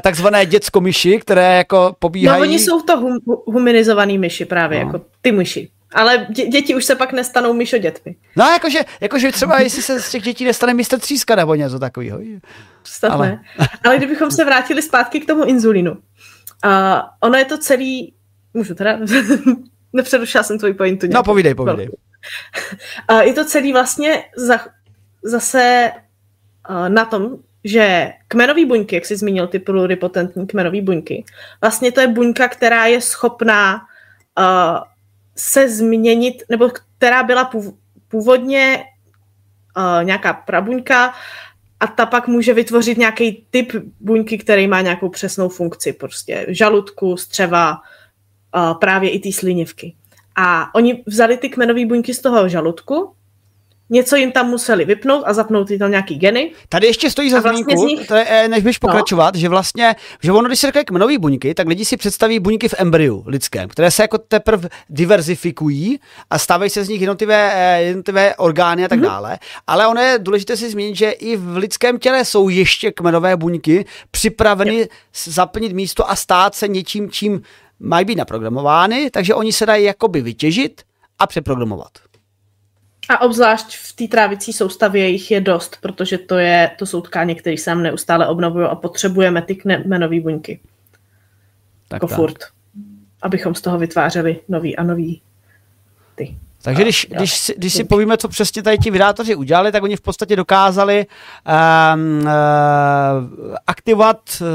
takzvané 0.00 0.46
děcko 0.46 0.80
myši, 0.80 1.18
které 1.18 1.56
jako 1.56 1.96
pobíhají. 1.98 2.40
No 2.40 2.48
oni 2.48 2.58
jsou 2.58 2.80
to 2.80 2.96
hum, 2.96 3.18
humanizovaný 3.46 4.18
myši 4.18 4.44
právě, 4.44 4.84
no. 4.84 4.86
jako 4.86 5.04
ty 5.22 5.32
myši. 5.32 5.68
Ale 5.94 6.26
dě, 6.30 6.46
děti 6.46 6.74
už 6.74 6.84
se 6.84 6.94
pak 6.94 7.12
nestanou 7.12 7.52
myšo 7.52 7.78
dětmi. 7.78 8.16
No 8.36 8.44
jakože, 8.44 8.78
jakože 9.00 9.32
třeba 9.32 9.60
jestli 9.60 9.82
se 9.82 10.00
z 10.00 10.10
těch 10.10 10.22
dětí 10.22 10.44
nestane 10.44 10.74
mistr 10.74 10.98
tříska 10.98 11.36
nebo 11.36 11.54
něco 11.54 11.78
takového. 11.78 12.20
Ale... 13.10 13.40
Ale 13.84 13.96
kdybychom 13.96 14.30
se 14.30 14.44
vrátili 14.44 14.82
zpátky 14.82 15.20
k 15.20 15.26
tomu 15.26 15.44
inzulínu. 15.44 15.90
Uh, 15.90 16.00
ono 17.20 17.38
je 17.38 17.44
to 17.44 17.58
celý... 17.58 18.14
Můžu 18.54 18.74
teda? 18.74 18.98
Nepřerušila 19.92 20.44
jsem 20.44 20.58
tvoji 20.58 20.74
pointu. 20.74 21.06
No 21.12 21.22
povídej, 21.22 21.54
povídej. 21.54 21.88
Uh, 23.10 23.20
je 23.20 23.32
to 23.32 23.44
celý 23.44 23.72
vlastně 23.72 24.24
za, 24.36 24.60
zase 25.22 25.92
uh, 26.70 26.88
na 26.88 27.04
tom, 27.04 27.36
že 27.64 28.12
kmenové 28.28 28.66
buňky, 28.66 28.94
jak 28.94 29.06
jsi 29.06 29.16
zmínil 29.16 29.46
ty 29.46 29.58
pluripotentní 29.58 30.46
kmenové 30.46 30.82
buňky, 30.82 31.24
vlastně 31.60 31.92
to 31.92 32.00
je 32.00 32.08
buňka, 32.08 32.48
která 32.48 32.86
je 32.86 33.00
schopná 33.00 33.74
uh, 34.38 34.78
se 35.38 35.68
změnit, 35.68 36.42
nebo 36.48 36.70
která 36.98 37.22
byla 37.22 37.50
původně 38.08 38.84
uh, 39.76 40.04
nějaká 40.04 40.32
prabuňka 40.32 41.14
a 41.80 41.86
ta 41.86 42.06
pak 42.06 42.28
může 42.28 42.54
vytvořit 42.54 42.98
nějaký 42.98 43.46
typ 43.50 43.72
buňky, 44.00 44.38
který 44.38 44.68
má 44.68 44.80
nějakou 44.80 45.08
přesnou 45.08 45.48
funkci, 45.48 45.92
prostě 45.92 46.46
žaludku, 46.48 47.16
střeva, 47.16 47.72
uh, 48.56 48.78
právě 48.78 49.10
i 49.10 49.18
ty 49.18 49.32
slinivky. 49.32 49.94
A 50.36 50.74
oni 50.74 51.02
vzali 51.06 51.36
ty 51.36 51.48
kmenové 51.48 51.86
buňky 51.86 52.14
z 52.14 52.20
toho 52.20 52.48
žaludku 52.48 53.14
něco 53.90 54.16
jim 54.16 54.32
tam 54.32 54.48
museli 54.48 54.84
vypnout 54.84 55.22
a 55.26 55.32
zapnout 55.32 55.68
tam 55.78 55.90
nějaký 55.90 56.18
geny. 56.18 56.52
Tady 56.68 56.86
ještě 56.86 57.10
stojí 57.10 57.30
za 57.30 57.40
vlastně 57.40 57.64
zmínku, 57.64 57.86
nich... 57.86 58.10
Eh, 58.10 58.48
než 58.48 58.62
budeš 58.62 58.80
no. 58.80 58.88
pokračovat, 58.88 59.34
no. 59.34 59.40
že 59.40 59.48
vlastně, 59.48 59.96
že 60.22 60.32
ono, 60.32 60.48
když 60.48 60.58
se 60.58 60.66
řekne 60.66 60.84
kmenové 60.84 61.18
buňky, 61.18 61.54
tak 61.54 61.68
lidi 61.68 61.84
si 61.84 61.96
představí 61.96 62.38
buňky 62.38 62.68
v 62.68 62.74
embryu 62.78 63.24
lidském, 63.26 63.68
které 63.68 63.90
se 63.90 64.02
jako 64.02 64.18
teprve 64.18 64.68
diverzifikují 64.88 66.00
a 66.30 66.38
stávají 66.38 66.70
se 66.70 66.84
z 66.84 66.88
nich 66.88 67.00
jednotlivé, 67.00 67.52
eh, 67.54 67.82
jednotlivé 67.82 68.36
orgány 68.36 68.84
a 68.84 68.88
tak 68.88 68.98
mm-hmm. 68.98 69.02
dále. 69.02 69.38
Ale 69.66 69.86
ono 69.86 70.00
je 70.00 70.18
důležité 70.18 70.56
si 70.56 70.70
zmínit, 70.70 70.96
že 70.96 71.10
i 71.10 71.36
v 71.36 71.56
lidském 71.56 71.98
těle 71.98 72.24
jsou 72.24 72.48
ještě 72.48 72.92
kmenové 72.92 73.36
buňky 73.36 73.84
připraveny 74.10 74.76
je. 74.76 74.88
zaplnit 75.24 75.72
místo 75.72 76.10
a 76.10 76.16
stát 76.16 76.54
se 76.54 76.68
něčím, 76.68 77.10
čím 77.10 77.42
mají 77.80 78.04
být 78.04 78.18
naprogramovány, 78.18 79.10
takže 79.10 79.34
oni 79.34 79.52
se 79.52 79.66
dají 79.66 79.84
jakoby 79.84 80.20
vytěžit 80.20 80.82
a 81.18 81.26
přeprogramovat. 81.26 82.07
A 83.08 83.20
obzvlášť 83.20 83.76
v 83.76 83.92
té 83.92 84.08
trávicí 84.08 84.52
soustavě 84.52 85.08
jich 85.08 85.30
je 85.30 85.40
dost, 85.40 85.78
protože 85.80 86.18
to, 86.18 86.38
je, 86.38 86.70
to 86.78 86.86
jsou 86.86 87.00
tkáně, 87.00 87.34
které 87.34 87.58
se 87.58 87.70
nám 87.70 87.82
neustále 87.82 88.28
obnovují 88.28 88.66
a 88.66 88.74
potřebujeme 88.74 89.42
ty 89.42 89.54
kmenové 89.54 90.20
buňky. 90.20 90.60
Tak 91.88 91.96
jako 91.96 92.06
tak. 92.06 92.16
furt. 92.16 92.38
Abychom 93.22 93.54
z 93.54 93.60
toho 93.60 93.78
vytvářeli 93.78 94.40
nový 94.48 94.76
a 94.76 94.82
nový 94.82 95.22
ty. 96.14 96.36
Takže 96.62 96.82
když, 96.82 97.06
když, 97.10 97.34
si, 97.34 97.54
když 97.56 97.72
si 97.72 97.84
povíme, 97.84 98.16
co 98.16 98.28
přesně 98.28 98.62
tady 98.62 98.78
ti 98.78 98.90
vydátoři 98.90 99.34
udělali, 99.34 99.72
tak 99.72 99.82
oni 99.82 99.96
v 99.96 100.00
podstatě 100.00 100.36
dokázali 100.36 101.06
um, 101.06 102.18
uh, 102.18 102.26
aktivovat 103.66 104.20
uh, 104.40 104.46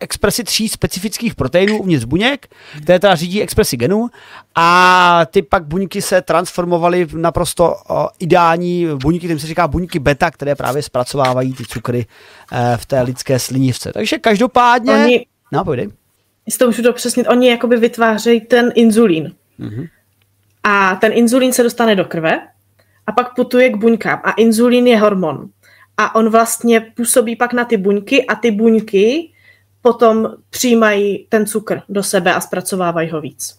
expresi 0.00 0.44
tří 0.44 0.68
specifických 0.68 1.34
proteinů 1.34 1.78
uvnitř 1.78 2.04
buněk, 2.04 2.46
které 2.82 2.98
teda 2.98 3.14
řídí 3.14 3.42
expresi 3.42 3.76
genů 3.76 4.08
a 4.54 5.20
ty 5.30 5.42
pak 5.42 5.64
buňky 5.64 6.02
se 6.02 6.22
transformovaly 6.22 7.04
v 7.04 7.16
naprosto 7.16 7.74
uh, 7.90 8.06
ideální 8.18 8.86
buňky, 9.02 9.18
kterým 9.18 9.38
se 9.38 9.46
říká 9.46 9.68
buňky 9.68 9.98
beta, 9.98 10.30
které 10.30 10.54
právě 10.54 10.82
zpracovávají 10.82 11.52
ty 11.52 11.64
cukry 11.64 12.06
uh, 12.52 12.58
v 12.76 12.86
té 12.86 13.02
lidské 13.02 13.38
slinivce. 13.38 13.92
Takže 13.92 14.18
každopádně... 14.18 14.94
Oni, 14.94 15.26
no, 15.52 15.64
pojdej. 15.64 15.88
Jestli 16.46 16.58
to 16.58 16.66
můžu 16.66 16.82
dopřesnit, 16.82 17.28
oni 17.28 17.48
jakoby 17.48 17.76
vytvářejí 17.76 18.40
ten 18.40 18.72
inzulín. 18.74 19.32
Mm-hmm 19.60 19.88
a 20.70 20.96
ten 20.96 21.12
inzulín 21.12 21.52
se 21.52 21.62
dostane 21.62 21.96
do 21.96 22.04
krve 22.04 22.40
a 23.06 23.12
pak 23.12 23.34
putuje 23.34 23.70
k 23.70 23.76
buňkám. 23.76 24.20
A 24.24 24.32
inzulín 24.32 24.86
je 24.86 24.98
hormon. 24.98 25.48
A 25.96 26.14
on 26.14 26.28
vlastně 26.28 26.80
působí 26.80 27.36
pak 27.36 27.52
na 27.52 27.64
ty 27.64 27.76
buňky 27.76 28.26
a 28.26 28.34
ty 28.34 28.50
buňky 28.50 29.32
potom 29.82 30.34
přijímají 30.50 31.26
ten 31.28 31.46
cukr 31.46 31.82
do 31.88 32.02
sebe 32.02 32.34
a 32.34 32.40
zpracovávají 32.40 33.10
ho 33.10 33.20
víc. 33.20 33.58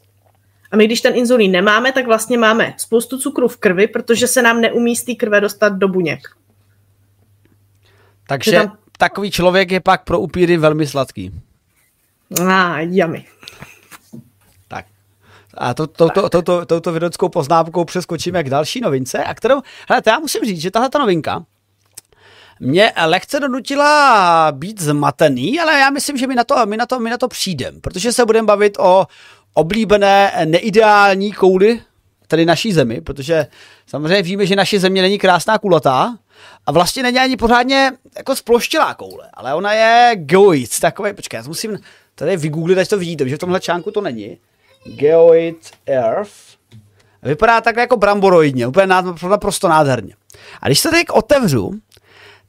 A 0.72 0.76
my, 0.78 0.86
když 0.86 1.02
ten 1.02 1.15
inzulín 1.15 1.52
nemáme, 1.52 1.91
tak 1.91 2.06
vlastně 2.06 2.38
máme 2.38 2.74
spoustu 2.78 3.17
cukru 3.17 3.48
v 3.48 3.58
krvi, 3.58 3.88
protože 3.88 4.28
se 4.28 4.41
nám 4.41 4.62
neumí 4.62 4.95
z 4.95 5.04
té 5.04 5.15
krve 5.15 5.41
dostat 5.41 5.69
do 5.74 5.88
buněk. 5.88 6.19
Takže 8.28 8.52
tam... 8.52 8.78
takový 8.98 9.32
člověk 9.32 9.72
je 9.72 9.80
pak 9.80 10.04
pro 10.04 10.19
upíry 10.19 10.58
velmi 10.58 10.88
sladký. 10.88 11.32
A, 12.41 12.74
ah, 12.74 12.80
yummy. 12.80 13.26
A 15.53 15.73
to, 15.73 15.88
to, 15.88 16.09
to, 16.09 16.29
to, 16.29 16.41
to, 16.41 16.65
touto 16.65 16.91
vědeckou 16.91 17.29
poznámkou 17.29 17.85
přeskočíme 17.85 18.43
k 18.43 18.49
další 18.49 18.81
novince, 18.81 19.23
a 19.23 19.33
kterou, 19.33 19.62
hele, 19.89 20.01
to 20.01 20.09
já 20.09 20.19
musím 20.19 20.41
říct, 20.45 20.62
že 20.62 20.71
tahle 20.71 20.89
ta 20.89 20.99
novinka 20.99 21.45
mě 22.59 22.91
lehce 23.05 23.39
donutila 23.39 24.51
být 24.51 24.81
zmatený, 24.81 25.59
ale 25.59 25.79
já 25.79 25.89
myslím, 25.89 26.17
že 26.17 26.27
my 26.27 26.35
na 26.35 26.43
to, 26.43 26.65
my 26.65 26.77
na 26.77 26.85
to, 26.85 26.99
my 26.99 27.09
na 27.09 27.17
to 27.17 27.27
přijdem, 27.27 27.81
protože 27.81 28.13
se 28.13 28.25
budeme 28.25 28.45
bavit 28.45 28.77
o 28.79 29.07
oblíbené 29.53 30.31
neideální 30.45 31.31
kouli 31.31 31.81
tedy 32.27 32.45
naší 32.45 32.73
zemi, 32.73 33.01
protože 33.01 33.47
samozřejmě 33.88 34.21
víme, 34.21 34.45
že 34.45 34.55
naše 34.55 34.79
země 34.79 35.01
není 35.01 35.19
krásná 35.19 35.57
kulatá 35.57 36.17
a 36.65 36.71
vlastně 36.71 37.03
není 37.03 37.19
ani 37.19 37.38
pořádně 37.38 37.91
jako 38.17 38.35
sploštělá 38.35 38.93
koule, 38.93 39.29
ale 39.33 39.53
ona 39.53 39.73
je 39.73 40.12
geoid, 40.15 40.79
takový, 40.79 41.13
počkej, 41.13 41.38
já 41.38 41.47
musím 41.47 41.79
tady 42.15 42.38
vygooglit, 42.38 42.77
až 42.77 42.88
to 42.88 42.97
vidíte, 42.97 43.29
že 43.29 43.35
v 43.35 43.39
tomhle 43.39 43.59
článku 43.59 43.91
to 43.91 44.01
není. 44.01 44.38
Geoid 44.95 45.71
Earth. 45.86 46.32
Vypadá 47.23 47.62
takhle 47.62 47.84
jako 47.84 47.97
bramboroidně, 47.97 48.67
úplně 48.67 48.88
naprosto 49.30 49.67
nádherně. 49.67 50.15
A 50.62 50.67
když 50.67 50.80
se 50.80 50.89
teď 50.89 51.06
otevřu, 51.10 51.71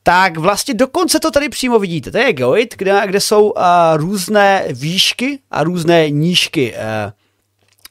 tak 0.03 0.37
vlastně 0.37 0.74
dokonce 0.74 1.20
to 1.20 1.31
tady 1.31 1.48
přímo 1.48 1.79
vidíte. 1.79 2.11
To 2.11 2.18
je 2.18 2.33
geoid, 2.33 2.74
kde, 2.76 3.03
kde 3.07 3.20
jsou 3.20 3.50
uh, 3.50 3.62
různé 3.96 4.64
výšky 4.72 5.38
a 5.50 5.64
různé 5.64 6.11
nížky. 6.11 6.74
Uh, 6.74 7.12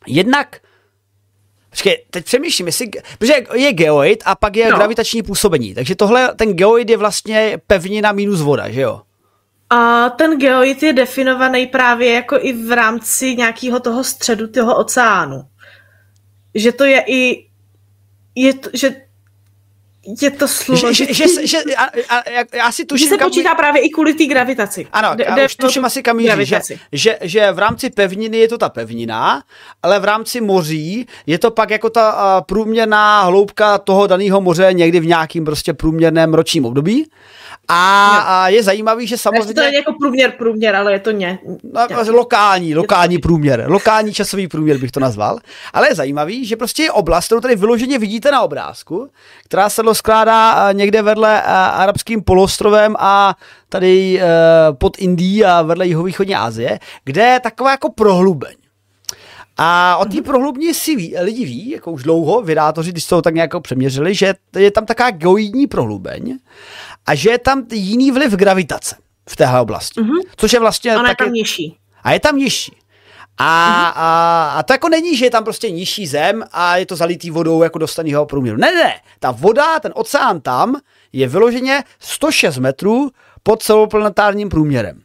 jednak 0.07 0.59
Počkej, 1.69 2.05
teď 2.11 2.25
přemýšlím, 2.25 2.67
jestli, 2.67 2.89
protože 3.19 3.33
je 3.55 3.73
geoid 3.73 4.23
a 4.25 4.35
pak 4.35 4.55
je 4.55 4.71
no. 4.71 4.77
gravitační 4.77 5.23
působení, 5.23 5.75
takže 5.75 5.95
tohle, 5.95 6.35
ten 6.35 6.53
geoid 6.53 6.89
je 6.89 6.97
vlastně 6.97 7.57
pevnina 7.67 8.11
minus 8.11 8.41
voda, 8.41 8.69
že 8.69 8.81
jo? 8.81 9.01
A 9.69 10.09
ten 10.09 10.39
geoid 10.39 10.83
je 10.83 10.93
definovaný 10.93 11.67
právě 11.67 12.13
jako 12.13 12.37
i 12.41 12.53
v 12.53 12.71
rámci 12.71 13.35
nějakého 13.35 13.79
toho 13.79 14.03
středu 14.03 14.47
toho 14.47 14.77
oceánu. 14.77 15.43
Že 16.55 16.71
to 16.71 16.83
je 16.83 17.03
i, 17.07 17.45
je 18.35 18.53
to, 18.53 18.69
že 18.73 18.95
je 20.21 20.31
to 20.31 20.47
slovo. 20.47 20.93
Že, 20.93 21.13
že, 21.13 21.27
že, 21.27 21.47
že 21.47 21.57
a, 21.75 21.83
a, 22.09 22.23
já 22.53 22.71
si 22.71 22.85
tuším, 22.85 23.07
že 23.07 23.09
se 23.09 23.17
kam... 23.17 23.29
počítá 23.29 23.55
právě 23.55 23.81
i 23.81 23.89
kvůli 23.89 24.13
té 24.13 24.25
gravitaci. 24.25 24.87
Ano, 24.91 25.15
de, 25.15 25.23
já 25.23 25.45
už 25.45 25.55
tuším 25.55 25.85
asi 25.85 26.03
kam 26.03 26.17
míří, 26.17 26.45
že, 26.45 26.59
že, 26.91 27.17
že 27.21 27.51
v 27.51 27.59
rámci 27.59 27.89
pevniny 27.89 28.37
je 28.37 28.47
to 28.47 28.57
ta 28.57 28.69
pevnina, 28.69 29.43
ale 29.83 29.99
v 29.99 30.03
rámci 30.05 30.41
moří 30.41 31.07
je 31.27 31.39
to 31.39 31.51
pak 31.51 31.69
jako 31.69 31.89
ta 31.89 32.41
průměrná 32.41 33.23
hloubka 33.23 33.77
toho 33.77 34.07
daného 34.07 34.41
moře 34.41 34.69
někdy 34.73 34.99
v 34.99 35.05
nějakým 35.05 35.45
prostě 35.45 35.73
průměrném 35.73 36.33
ročním 36.33 36.65
období. 36.65 37.09
A, 37.71 38.17
a 38.17 38.47
je 38.47 38.63
zajímavý, 38.63 39.07
že 39.07 39.17
samozřejmě... 39.17 39.53
To 39.53 39.61
je 39.61 39.75
jako 39.75 39.93
průměr, 39.93 40.31
průměr, 40.31 40.75
ale 40.75 40.93
je 40.93 40.99
to 40.99 41.11
ně. 41.11 41.39
No, 41.73 41.87
lokální, 42.11 42.75
lokální 42.75 43.17
průměr. 43.17 43.65
Lokální 43.67 44.13
časový 44.13 44.47
průměr 44.47 44.77
bych 44.77 44.91
to 44.91 44.99
nazval. 44.99 45.39
Ale 45.73 45.89
je 45.89 45.95
zajímavý, 45.95 46.45
že 46.45 46.55
prostě 46.55 46.83
je 46.83 46.91
oblast, 46.91 47.25
kterou 47.25 47.41
tady 47.41 47.55
vyloženě 47.55 47.99
vidíte 47.99 48.31
na 48.31 48.41
obrázku, 48.41 49.09
která 49.45 49.69
se 49.69 49.83
skládá 49.93 50.71
někde 50.71 51.01
vedle 51.01 51.41
arabským 51.41 52.23
polostrovem 52.23 52.95
a 52.99 53.35
tady 53.69 54.21
pod 54.77 54.97
Indií 54.97 55.45
a 55.45 55.61
vedle 55.61 55.87
jihovýchodní 55.87 56.35
Asie, 56.35 56.79
kde 57.05 57.23
je 57.23 57.39
taková 57.39 57.71
jako 57.71 57.91
prohlubeň. 57.91 58.55
A 59.61 59.97
o 59.97 60.05
té 60.05 60.15
mhm. 60.15 60.23
prohlubně 60.23 60.73
si 60.73 60.95
ví, 60.95 61.15
lidi 61.19 61.45
ví, 61.45 61.69
jako 61.69 61.91
už 61.91 62.03
dlouho, 62.03 62.41
vydátoři, 62.41 62.91
když 62.91 63.05
to 63.05 63.21
tak 63.21 63.33
nějak 63.33 63.51
přeměřili, 63.61 64.15
že 64.15 64.33
je 64.57 64.71
tam 64.71 64.85
taková 64.85 65.11
geoidní 65.11 65.67
prohlubeň 65.67 66.37
a 67.09 67.15
že 67.15 67.29
je 67.29 67.37
tam 67.37 67.65
jiný 67.71 68.11
vliv 68.11 68.33
gravitace 68.33 68.95
v 69.29 69.35
téhle 69.35 69.61
oblasti. 69.61 70.01
Mm-hmm. 70.01 70.21
Což 70.37 70.53
je 70.53 70.59
vlastně... 70.59 70.91
Ona 70.95 71.03
taky... 71.03 71.23
je 71.23 71.25
tam 71.25 71.33
nižší. 71.33 71.77
A 72.03 72.11
je 72.11 72.19
tam 72.19 72.37
nižší. 72.37 72.75
A, 73.37 73.87
a, 73.87 74.49
a 74.59 74.63
to 74.63 74.73
jako 74.73 74.89
není, 74.89 75.17
že 75.17 75.25
je 75.25 75.31
tam 75.31 75.43
prostě 75.43 75.71
nižší 75.71 76.07
zem 76.07 76.43
a 76.51 76.77
je 76.77 76.85
to 76.85 76.95
zalitý 76.95 77.31
vodou 77.31 77.63
jako 77.63 77.77
do 77.77 77.87
stejného 77.87 78.25
průměru. 78.25 78.57
Ne, 78.57 78.71
ne, 78.71 78.83
ne. 78.83 78.93
Ta 79.19 79.31
voda, 79.31 79.79
ten 79.79 79.91
oceán 79.95 80.41
tam 80.41 80.75
je 81.13 81.27
vyloženě 81.27 81.83
106 81.99 82.57
metrů 82.57 83.09
pod 83.43 83.63
celoplanetárním 83.63 84.49
průměrem. 84.49 85.01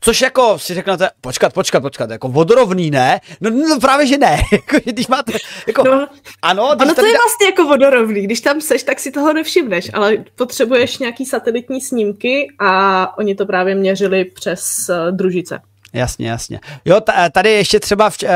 Což 0.00 0.20
jako 0.20 0.58
si 0.58 0.74
řeknete, 0.74 1.08
počkat, 1.20 1.52
počkat, 1.52 1.80
počkat, 1.80 2.10
jako 2.10 2.28
vodorovný 2.28 2.90
ne? 2.90 3.20
No, 3.40 3.50
no 3.50 3.80
právě, 3.80 4.06
že 4.06 4.18
ne. 4.18 4.38
Jako, 4.52 4.76
když 4.84 5.08
máte, 5.08 5.32
jako, 5.66 5.84
No, 5.84 6.08
ano, 6.42 6.70
když 6.74 6.86
Ono 6.86 6.94
to 6.94 7.06
je 7.06 7.12
dá- 7.12 7.18
vlastně 7.18 7.46
jako 7.46 7.64
vodorovný. 7.64 8.22
Když 8.22 8.40
tam 8.40 8.60
seš, 8.60 8.82
tak 8.82 9.00
si 9.00 9.10
toho 9.10 9.32
nevšimneš, 9.32 9.90
ale 9.94 10.24
potřebuješ 10.34 10.98
nějaký 10.98 11.26
satelitní 11.26 11.80
snímky 11.80 12.46
a 12.58 13.18
oni 13.18 13.34
to 13.34 13.46
právě 13.46 13.74
měřili 13.74 14.24
přes 14.24 14.90
uh, 14.90 15.16
družice. 15.16 15.60
Jasně, 15.92 16.28
jasně. 16.28 16.60
Jo, 16.84 17.00
t- 17.00 17.30
tady 17.32 17.50
ještě 17.50 17.80
třeba 17.80 18.10
v, 18.10 18.16
eh, 18.22 18.28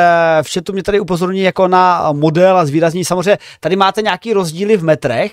v 0.42 0.52
chatu 0.52 0.72
mě 0.72 0.82
tady 0.82 1.00
upozorní 1.00 1.40
jako 1.40 1.68
na 1.68 2.12
model 2.12 2.56
a 2.56 2.66
zvýrazní. 2.66 3.04
Samozřejmě 3.04 3.38
tady 3.60 3.76
máte 3.76 4.02
nějaký 4.02 4.32
rozdíly 4.32 4.76
v 4.76 4.84
metrech, 4.84 5.32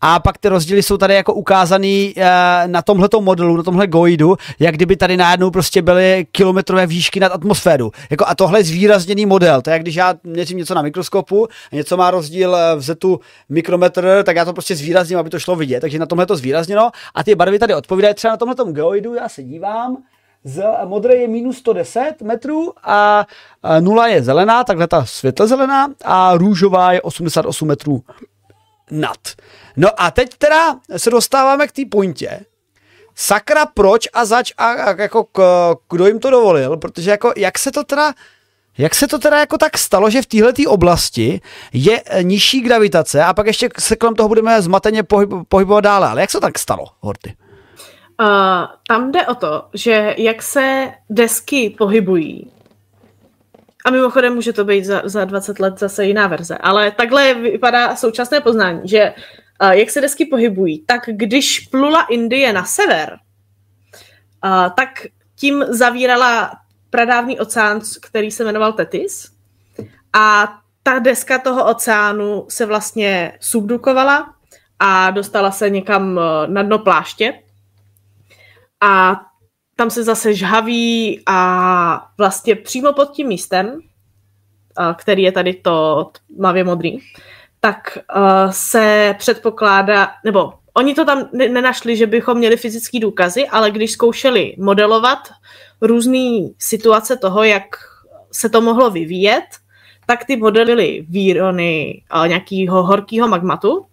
a 0.00 0.20
pak 0.20 0.38
ty 0.38 0.48
rozdíly 0.48 0.82
jsou 0.82 0.96
tady 0.96 1.14
jako 1.14 1.34
ukázaný 1.34 2.14
eh, 2.16 2.24
na 2.66 2.82
tomhletom 2.82 3.24
modelu, 3.24 3.56
na 3.56 3.62
tomhle 3.62 3.86
goidu, 3.86 4.36
jak 4.58 4.74
kdyby 4.74 4.96
tady 4.96 5.16
najednou 5.16 5.50
prostě 5.50 5.82
byly 5.82 6.26
kilometrové 6.32 6.86
výšky 6.86 7.20
nad 7.20 7.32
atmosféru. 7.32 7.90
Jako 8.10 8.24
a 8.28 8.34
tohle 8.34 8.60
je 8.60 8.64
zvýrazněný 8.64 9.26
model. 9.26 9.62
To 9.62 9.70
je 9.70 9.72
jak 9.72 9.82
když 9.82 9.94
já 9.94 10.14
měřím 10.24 10.58
něco 10.58 10.74
na 10.74 10.82
mikroskopu 10.82 11.48
a 11.72 11.76
něco 11.76 11.96
má 11.96 12.10
rozdíl 12.10 12.56
eh, 12.56 12.76
v 12.76 12.80
zetu 12.80 13.20
mikrometr, 13.48 14.22
tak 14.24 14.36
já 14.36 14.44
to 14.44 14.52
prostě 14.52 14.76
zvýrazním, 14.76 15.18
aby 15.18 15.30
to 15.30 15.38
šlo 15.38 15.56
vidět. 15.56 15.80
Takže 15.80 15.98
na 15.98 16.06
tomhle 16.06 16.26
to 16.26 16.36
zvýrazněno 16.36 16.90
a 17.14 17.24
ty 17.24 17.34
barvy 17.34 17.58
tady 17.58 17.74
odpovídají 17.74 18.14
třeba 18.14 18.32
na 18.32 18.36
tomhletom 18.36 18.72
geoidu, 18.72 19.14
já 19.14 19.28
se 19.28 19.42
dívám, 19.42 19.96
z, 20.44 20.64
modré 20.84 21.14
je 21.14 21.28
minus 21.28 21.58
110 21.58 22.22
metrů 22.22 22.72
a, 22.82 23.26
nula 23.80 24.06
je 24.06 24.22
zelená, 24.22 24.64
takhle 24.64 24.88
ta 24.88 25.06
světle 25.06 25.46
zelená 25.46 25.88
a 26.04 26.36
růžová 26.36 26.92
je 26.92 27.02
88 27.02 27.68
metrů 27.68 28.02
nad. 28.90 29.18
No 29.76 29.88
a 29.96 30.10
teď 30.10 30.30
teda 30.38 30.76
se 30.96 31.10
dostáváme 31.10 31.66
k 31.66 31.72
té 31.72 31.82
pointě. 31.90 32.40
Sakra, 33.14 33.66
proč 33.66 34.08
a 34.12 34.24
zač 34.24 34.52
a, 34.58 34.66
a 34.66 35.02
jako 35.02 35.24
k, 35.24 35.40
kdo 35.90 36.06
jim 36.06 36.18
to 36.18 36.30
dovolil, 36.30 36.76
protože 36.76 37.10
jako 37.10 37.32
jak 37.36 37.58
se 37.58 37.70
to 37.70 37.84
teda 37.84 38.12
jak 38.78 38.94
se 38.94 39.06
to 39.08 39.18
teda 39.18 39.38
jako 39.38 39.58
tak 39.58 39.78
stalo, 39.78 40.10
že 40.10 40.22
v 40.22 40.26
této 40.26 40.70
oblasti 40.70 41.40
je 41.72 42.02
nižší 42.22 42.60
gravitace 42.60 43.24
a 43.24 43.34
pak 43.34 43.46
ještě 43.46 43.68
se 43.78 43.96
kolem 43.96 44.14
toho 44.14 44.28
budeme 44.28 44.62
zmateně 44.62 45.02
pohyb, 45.02 45.30
pohybovat 45.48 45.80
dále, 45.80 46.08
ale 46.08 46.20
jak 46.20 46.30
se 46.30 46.36
to 46.36 46.46
tak 46.46 46.58
stalo, 46.58 46.86
Horty? 47.00 47.34
Uh, 48.20 48.66
tam 48.88 49.12
jde 49.12 49.26
o 49.26 49.34
to, 49.34 49.68
že 49.74 50.14
jak 50.18 50.42
se 50.42 50.92
desky 51.10 51.70
pohybují, 51.78 52.52
a 53.84 53.90
mimochodem 53.90 54.34
může 54.34 54.52
to 54.52 54.64
být 54.64 54.84
za, 54.84 55.02
za 55.04 55.24
20 55.24 55.58
let 55.58 55.78
zase 55.78 56.04
jiná 56.04 56.26
verze, 56.26 56.58
ale 56.58 56.90
takhle 56.90 57.34
vypadá 57.34 57.96
současné 57.96 58.40
poznání, 58.40 58.88
že 58.88 59.14
uh, 59.62 59.70
jak 59.70 59.90
se 59.90 60.00
desky 60.00 60.26
pohybují, 60.26 60.84
tak 60.86 61.00
když 61.06 61.60
plula 61.60 62.02
Indie 62.02 62.52
na 62.52 62.64
sever, 62.64 63.18
uh, 64.44 64.50
tak 64.76 64.88
tím 65.34 65.64
zavírala 65.68 66.52
pradávný 66.90 67.40
oceán, 67.40 67.80
který 68.02 68.30
se 68.30 68.44
jmenoval 68.44 68.72
Tetis. 68.72 69.30
A 70.12 70.54
ta 70.82 70.98
deska 70.98 71.38
toho 71.38 71.70
oceánu 71.70 72.46
se 72.48 72.66
vlastně 72.66 73.32
subdukovala 73.40 74.34
a 74.78 75.10
dostala 75.10 75.50
se 75.50 75.70
někam 75.70 76.16
uh, 76.16 76.22
na 76.52 76.62
dno 76.62 76.78
pláště 76.78 77.34
a 78.86 79.20
tam 79.76 79.90
se 79.90 80.04
zase 80.04 80.34
žhaví 80.34 81.22
a 81.26 82.08
vlastně 82.18 82.54
přímo 82.54 82.92
pod 82.92 83.10
tím 83.10 83.28
místem, 83.28 83.80
který 84.96 85.22
je 85.22 85.32
tady 85.32 85.54
to 85.54 86.10
tmavě 86.36 86.64
modrý, 86.64 86.98
tak 87.60 87.98
se 88.50 89.14
předpokládá, 89.18 90.08
nebo 90.24 90.52
oni 90.74 90.94
to 90.94 91.04
tam 91.04 91.28
ne- 91.32 91.48
nenašli, 91.48 91.96
že 91.96 92.06
bychom 92.06 92.38
měli 92.38 92.56
fyzické 92.56 93.00
důkazy, 93.00 93.48
ale 93.48 93.70
když 93.70 93.92
zkoušeli 93.92 94.54
modelovat 94.58 95.18
různé 95.80 96.48
situace 96.58 97.16
toho, 97.16 97.44
jak 97.44 97.64
se 98.32 98.48
to 98.48 98.60
mohlo 98.60 98.90
vyvíjet, 98.90 99.44
tak 100.06 100.24
ty 100.24 100.36
modely 100.36 100.64
byly 100.64 101.06
výrony 101.08 102.02
nějakého 102.26 102.82
horkého 102.82 103.28
magmatu, 103.28 103.86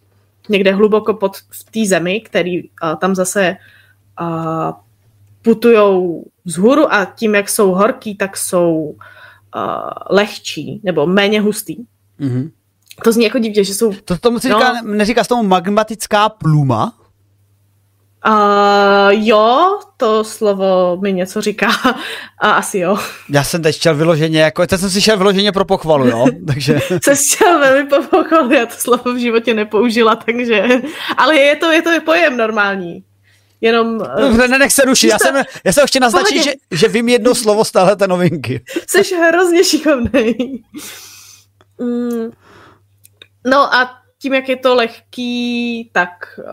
někde 0.50 0.74
hluboko 0.74 1.14
pod 1.14 1.32
té 1.72 1.86
zemi, 1.86 2.22
který 2.22 2.62
tam 3.00 3.16
zase 3.16 3.58
uh, 4.22 4.72
putujou 5.42 6.24
vzhůru 6.46 6.94
a 6.94 7.06
tím, 7.06 7.36
jak 7.36 7.50
jsou 7.50 7.72
horký, 7.72 8.16
tak 8.16 8.38
jsou 8.38 8.74
uh, 8.76 8.94
lehčí 10.10 10.82
nebo 10.84 11.08
méně 11.08 11.42
hustý. 11.42 11.76
Mhm. 12.20 12.52
To 13.04 13.12
zní 13.12 13.24
jako 13.24 13.40
divně, 13.40 13.64
že 13.64 13.74
jsou... 13.74 13.94
To 14.06 14.18
tomu 14.18 14.40
se 14.40 14.50
No. 14.50 14.60
říká, 14.60 14.74
neříká 14.84 15.24
se 15.24 15.30
tomu 15.30 15.44
magmatická 15.44 16.30
pluma? 16.30 16.94
Uh, 18.28 19.10
jo, 19.10 19.80
to 19.98 20.24
slovo 20.24 20.98
mi 21.02 21.14
něco 21.14 21.42
říká. 21.42 21.68
A 22.40 22.52
asi 22.52 22.80
jo. 22.80 22.98
Já 23.30 23.44
jsem 23.44 23.62
teď 23.62 23.76
šel 23.82 23.96
vyloženě, 23.96 24.42
jako, 24.42 24.68
teď 24.68 24.80
jsem 24.80 24.90
si 24.90 25.02
šel 25.02 25.18
vyloženě 25.18 25.52
pro 25.52 25.66
pochvalu, 25.66 26.08
jo, 26.08 26.26
takže... 26.48 26.80
Se 27.04 27.16
chtěl 27.16 27.60
velmi 27.60 27.90
pochopil, 27.90 28.52
já 28.52 28.66
to 28.66 28.76
slovo 28.78 29.14
v 29.14 29.18
životě 29.18 29.54
nepoužila, 29.54 30.16
takže... 30.16 30.68
Ale 31.18 31.36
je 31.36 31.56
to, 31.56 31.72
je 31.72 31.82
to 31.82 31.90
pojem 32.06 32.38
normální. 32.38 33.04
Jenom 33.64 33.96
uh, 33.96 34.16
Dobře, 34.20 34.48
nenech 34.48 34.74
se 34.74 34.86
rušit, 34.86 35.08
já 35.08 35.20
jsem, 35.20 35.44
já 35.64 35.74
jsem 35.74 35.88
chtěl 35.88 36.00
naznačit, 36.00 36.44
že, 36.44 36.54
že 36.72 36.88
vím 36.88 37.10
jedno 37.10 37.36
slovo 37.36 37.66
z 37.66 37.72
téhleté 37.72 38.08
novinky. 38.08 38.64
Jsi 38.88 39.16
hrozně 39.16 39.64
šikovnej. 39.64 40.36
Mm, 41.80 42.32
no 43.46 43.76
a 43.76 43.98
tím, 44.22 44.34
jak 44.34 44.50
je 44.50 44.56
to 44.56 44.76
lehký, 44.76 45.90
tak 45.94 46.10
uh, 46.38 46.46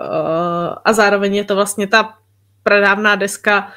a 0.85 0.93
zároveň 0.93 1.35
je 1.35 1.45
to 1.45 1.55
vlastně 1.55 1.87
ta 1.87 2.15
pradávná 2.63 3.17
deska, 3.17 3.73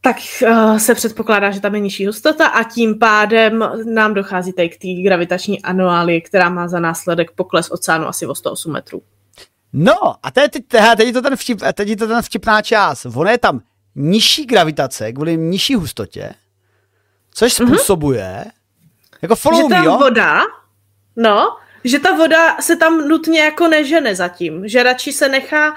tak 0.00 0.16
uh, 0.42 0.78
se 0.78 0.94
předpokládá, 0.94 1.50
že 1.50 1.60
tam 1.60 1.74
je 1.74 1.80
nižší 1.80 2.06
hustota 2.06 2.46
a 2.46 2.62
tím 2.62 2.98
pádem 2.98 3.64
nám 3.84 4.14
dochází 4.14 4.52
tady 4.52 4.68
k 4.68 4.78
té 4.78 4.88
gravitační 5.04 5.62
anuálii, 5.62 6.20
která 6.20 6.48
má 6.48 6.68
za 6.68 6.80
následek 6.80 7.30
pokles 7.30 7.70
oceánu 7.70 8.06
asi 8.06 8.26
o 8.26 8.34
108 8.34 8.72
metrů. 8.72 9.02
No, 9.78 10.14
a 10.22 10.30
teď, 10.30 10.52
teď, 10.52 10.64
teď, 10.96 11.06
je 11.06 11.12
to 11.12 11.22
ten 11.22 11.36
vtip, 11.36 11.60
teď 11.74 11.88
je 11.88 11.96
to 11.96 12.06
ten 12.06 12.22
vtipná 12.22 12.62
část. 12.62 13.06
Ono 13.06 13.30
je 13.30 13.38
tam 13.38 13.60
nižší 13.94 14.46
gravitace 14.46 15.12
kvůli 15.12 15.36
nižší 15.36 15.74
hustotě, 15.74 16.34
což 17.34 17.52
způsobuje, 17.52 18.44
jako 19.22 19.36
follow 19.36 19.62
že 19.62 19.68
me, 19.68 19.76
ta 19.76 19.84
jo? 19.84 19.98
voda, 19.98 20.40
no, 21.16 21.56
že 21.84 21.98
ta 21.98 22.16
voda 22.16 22.56
se 22.60 22.76
tam 22.76 23.08
nutně 23.08 23.40
jako 23.40 23.68
nežene 23.68 24.14
zatím, 24.14 24.68
že 24.68 24.82
radši 24.82 25.12
se 25.12 25.28
nechá, 25.28 25.70
uh, 25.72 25.76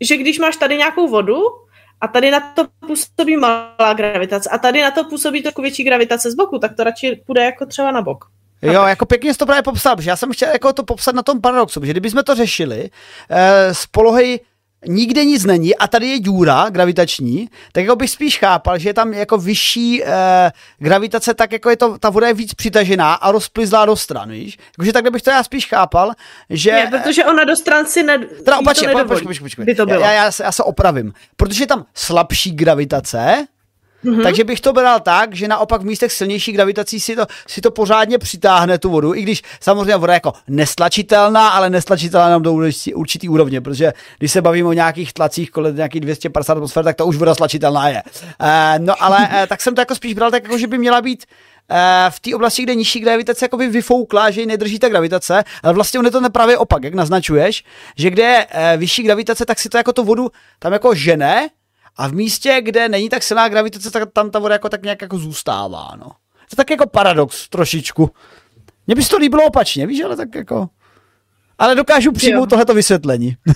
že 0.00 0.16
když 0.16 0.38
máš 0.38 0.56
tady 0.56 0.76
nějakou 0.76 1.08
vodu 1.08 1.38
a 2.00 2.08
tady 2.08 2.30
na 2.30 2.40
to 2.40 2.66
působí 2.86 3.36
malá 3.36 3.94
gravitace 3.96 4.50
a 4.50 4.58
tady 4.58 4.82
na 4.82 4.90
to 4.90 5.04
působí 5.04 5.42
trochu 5.42 5.62
větší 5.62 5.84
gravitace 5.84 6.30
z 6.30 6.34
boku, 6.34 6.58
tak 6.58 6.76
to 6.76 6.84
radši 6.84 7.22
půjde 7.26 7.44
jako 7.44 7.66
třeba 7.66 7.90
na 7.90 8.02
bok. 8.02 8.24
Jo, 8.62 8.82
jako 8.82 9.06
pěkně 9.06 9.32
jsi 9.32 9.38
to 9.38 9.46
právě 9.46 9.62
popsal, 9.62 9.96
protože 9.96 10.10
já 10.10 10.16
jsem 10.16 10.32
chtěl 10.32 10.48
jako 10.48 10.72
to 10.72 10.82
popsat 10.82 11.14
na 11.14 11.22
tom 11.22 11.40
paradoxu, 11.40 11.84
že 11.84 11.90
kdybychom 11.90 12.22
to 12.22 12.34
řešili 12.34 12.90
eh, 13.30 13.74
z 13.74 13.86
polohy 13.86 14.40
nikde 14.86 15.24
nic 15.24 15.44
není 15.44 15.76
a 15.76 15.88
tady 15.88 16.06
je 16.06 16.18
díra 16.18 16.70
gravitační, 16.70 17.48
tak 17.72 17.84
jako 17.84 17.96
bych 17.96 18.10
spíš 18.10 18.38
chápal, 18.38 18.78
že 18.78 18.88
je 18.88 18.94
tam 18.94 19.12
jako 19.12 19.38
vyšší 19.38 20.04
eh, 20.04 20.52
gravitace, 20.78 21.34
tak 21.34 21.52
jako 21.52 21.70
je 21.70 21.76
to, 21.76 21.98
ta 21.98 22.10
voda 22.10 22.28
je 22.28 22.34
víc 22.34 22.54
přitažená 22.54 23.14
a 23.14 23.32
rozplizlá 23.32 23.86
do 23.86 23.96
stran, 23.96 24.30
víš? 24.30 24.58
Jakože 24.78 24.92
takhle 24.92 25.10
bych 25.10 25.22
to 25.22 25.30
já 25.30 25.42
spíš 25.42 25.66
chápal, 25.66 26.12
že... 26.50 26.72
Ne, 26.72 26.86
protože 26.86 27.24
ona 27.24 27.44
do 27.44 27.56
stran 27.56 27.86
si 27.86 28.02
ne, 28.02 28.18
Teda 28.18 28.58
opačně, 28.58 28.88
počkej, 28.88 29.04
počkej, 29.04 29.38
počkej. 29.40 29.74
bylo. 29.74 30.04
Já, 30.04 30.12
já, 30.12 30.32
se, 30.32 30.44
já 30.44 30.52
se 30.52 30.62
opravím. 30.62 31.12
Protože 31.36 31.62
je 31.62 31.66
tam 31.66 31.84
slabší 31.94 32.50
gravitace, 32.50 33.46
Mm-hmm. 34.04 34.22
Takže 34.22 34.44
bych 34.44 34.60
to 34.60 34.72
bral 34.72 35.00
tak, 35.00 35.34
že 35.34 35.48
naopak 35.48 35.82
v 35.82 35.84
místech 35.84 36.12
silnější 36.12 36.52
gravitací 36.52 37.00
si 37.00 37.16
to, 37.16 37.26
si 37.46 37.60
to 37.60 37.70
pořádně 37.70 38.18
přitáhne 38.18 38.78
tu 38.78 38.90
vodu, 38.90 39.14
i 39.14 39.22
když 39.22 39.42
samozřejmě 39.60 39.96
voda 39.96 40.12
je 40.12 40.16
jako 40.16 40.32
nestlačitelná, 40.48 41.48
ale 41.48 41.70
nestlačitelná 41.70 42.26
jenom 42.26 42.42
do 42.42 42.52
určitý, 42.94 43.28
úrovně, 43.28 43.60
protože 43.60 43.92
když 44.18 44.32
se 44.32 44.42
bavíme 44.42 44.68
o 44.68 44.72
nějakých 44.72 45.12
tlacích 45.12 45.50
kolem 45.50 45.76
nějakých 45.76 46.00
250 46.00 46.52
atmosfér, 46.52 46.84
tak 46.84 46.96
to 46.96 47.06
už 47.06 47.16
voda 47.16 47.34
stlačitelná 47.34 47.88
je. 47.88 48.02
E, 48.40 48.78
no 48.78 48.94
ale 49.02 49.28
e, 49.42 49.46
tak 49.46 49.60
jsem 49.60 49.74
to 49.74 49.80
jako 49.80 49.94
spíš 49.94 50.14
bral 50.14 50.30
tak, 50.30 50.42
jako, 50.42 50.58
že 50.58 50.66
by 50.66 50.78
měla 50.78 51.02
být 51.02 51.24
e, 51.70 52.10
v 52.10 52.20
té 52.20 52.34
oblasti, 52.34 52.62
kde 52.62 52.74
nižší 52.74 53.00
gravitace 53.00 53.44
jako 53.44 53.56
by 53.56 53.68
vyfoukla, 53.68 54.30
že 54.30 54.40
ji 54.40 54.46
nedrží 54.46 54.78
ta 54.78 54.88
gravitace, 54.88 55.44
ale 55.62 55.74
vlastně 55.74 56.00
on 56.00 56.06
je 56.06 56.10
to 56.10 56.20
nepravě 56.20 56.58
opak, 56.58 56.84
jak 56.84 56.94
naznačuješ, 56.94 57.64
že 57.96 58.10
kde 58.10 58.22
je 58.22 58.46
vyšší 58.76 59.02
gravitace, 59.02 59.46
tak 59.46 59.58
si 59.58 59.68
to 59.68 59.76
jako 59.76 59.92
tu 59.92 60.04
vodu 60.04 60.30
tam 60.58 60.72
jako 60.72 60.94
žene, 60.94 61.48
a 61.96 62.08
v 62.08 62.12
místě, 62.12 62.60
kde 62.62 62.88
není 62.88 63.08
tak 63.08 63.22
silná 63.22 63.48
gravitace, 63.48 63.90
tak 63.90 64.12
tam 64.12 64.30
ta 64.30 64.38
voda 64.38 64.54
jako 64.54 64.68
tak 64.68 64.82
nějak 64.82 65.02
jako 65.02 65.18
zůstává, 65.18 65.88
no. 65.96 66.06
To 66.06 66.52
je 66.52 66.56
tak 66.56 66.70
jako 66.70 66.86
paradox 66.86 67.48
trošičku. 67.48 68.10
Mně 68.86 68.94
by 68.94 69.02
se 69.02 69.10
to 69.10 69.18
líbilo 69.18 69.44
opačně, 69.44 69.86
víš, 69.86 70.00
ale 70.00 70.16
tak 70.16 70.34
jako... 70.34 70.68
Ale 71.58 71.74
dokážu 71.74 72.12
přijmout 72.12 72.50
tohleto 72.50 72.74
vysvětlení. 72.74 73.36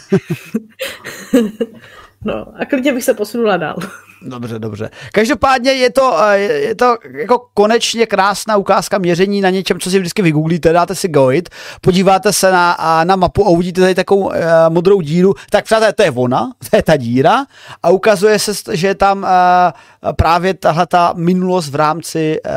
No 2.24 2.46
a 2.58 2.64
klidně 2.64 2.92
bych 2.92 3.04
se 3.04 3.14
posunula 3.14 3.56
dál. 3.56 3.76
Dobře, 4.22 4.58
dobře. 4.58 4.90
Každopádně 5.12 5.72
je 5.72 5.90
to, 5.90 6.22
eh, 6.22 6.38
je 6.38 6.74
to 6.74 6.96
jako 7.10 7.46
konečně 7.54 8.06
krásná 8.06 8.56
ukázka 8.56 8.98
měření 8.98 9.40
na 9.40 9.50
něčem, 9.50 9.80
co 9.80 9.90
si 9.90 9.98
vždycky 9.98 10.22
vygooglíte, 10.22 10.72
dáte 10.72 10.94
si 10.94 11.08
Goit, 11.08 11.48
podíváte 11.80 12.32
se 12.32 12.52
na, 12.52 12.76
na 13.04 13.16
mapu 13.16 13.46
a 13.46 13.48
uvidíte 13.48 13.80
tady 13.80 13.94
takovou 13.94 14.26
uh, 14.26 14.34
modrou 14.68 15.00
díru, 15.00 15.34
tak 15.50 15.64
přátelé, 15.64 15.92
to 15.92 16.02
je 16.02 16.10
ona, 16.10 16.52
to 16.70 16.76
je 16.76 16.82
ta 16.82 16.96
díra 16.96 17.46
a 17.82 17.90
ukazuje 17.90 18.38
se, 18.38 18.76
že 18.76 18.86
je 18.86 18.94
tam 18.94 19.22
uh, 19.22 20.12
právě 20.12 20.54
tahle 20.54 20.86
ta 20.86 21.12
minulost 21.16 21.68
v 21.68 21.74
rámci 21.74 22.40
uh, 22.46 22.52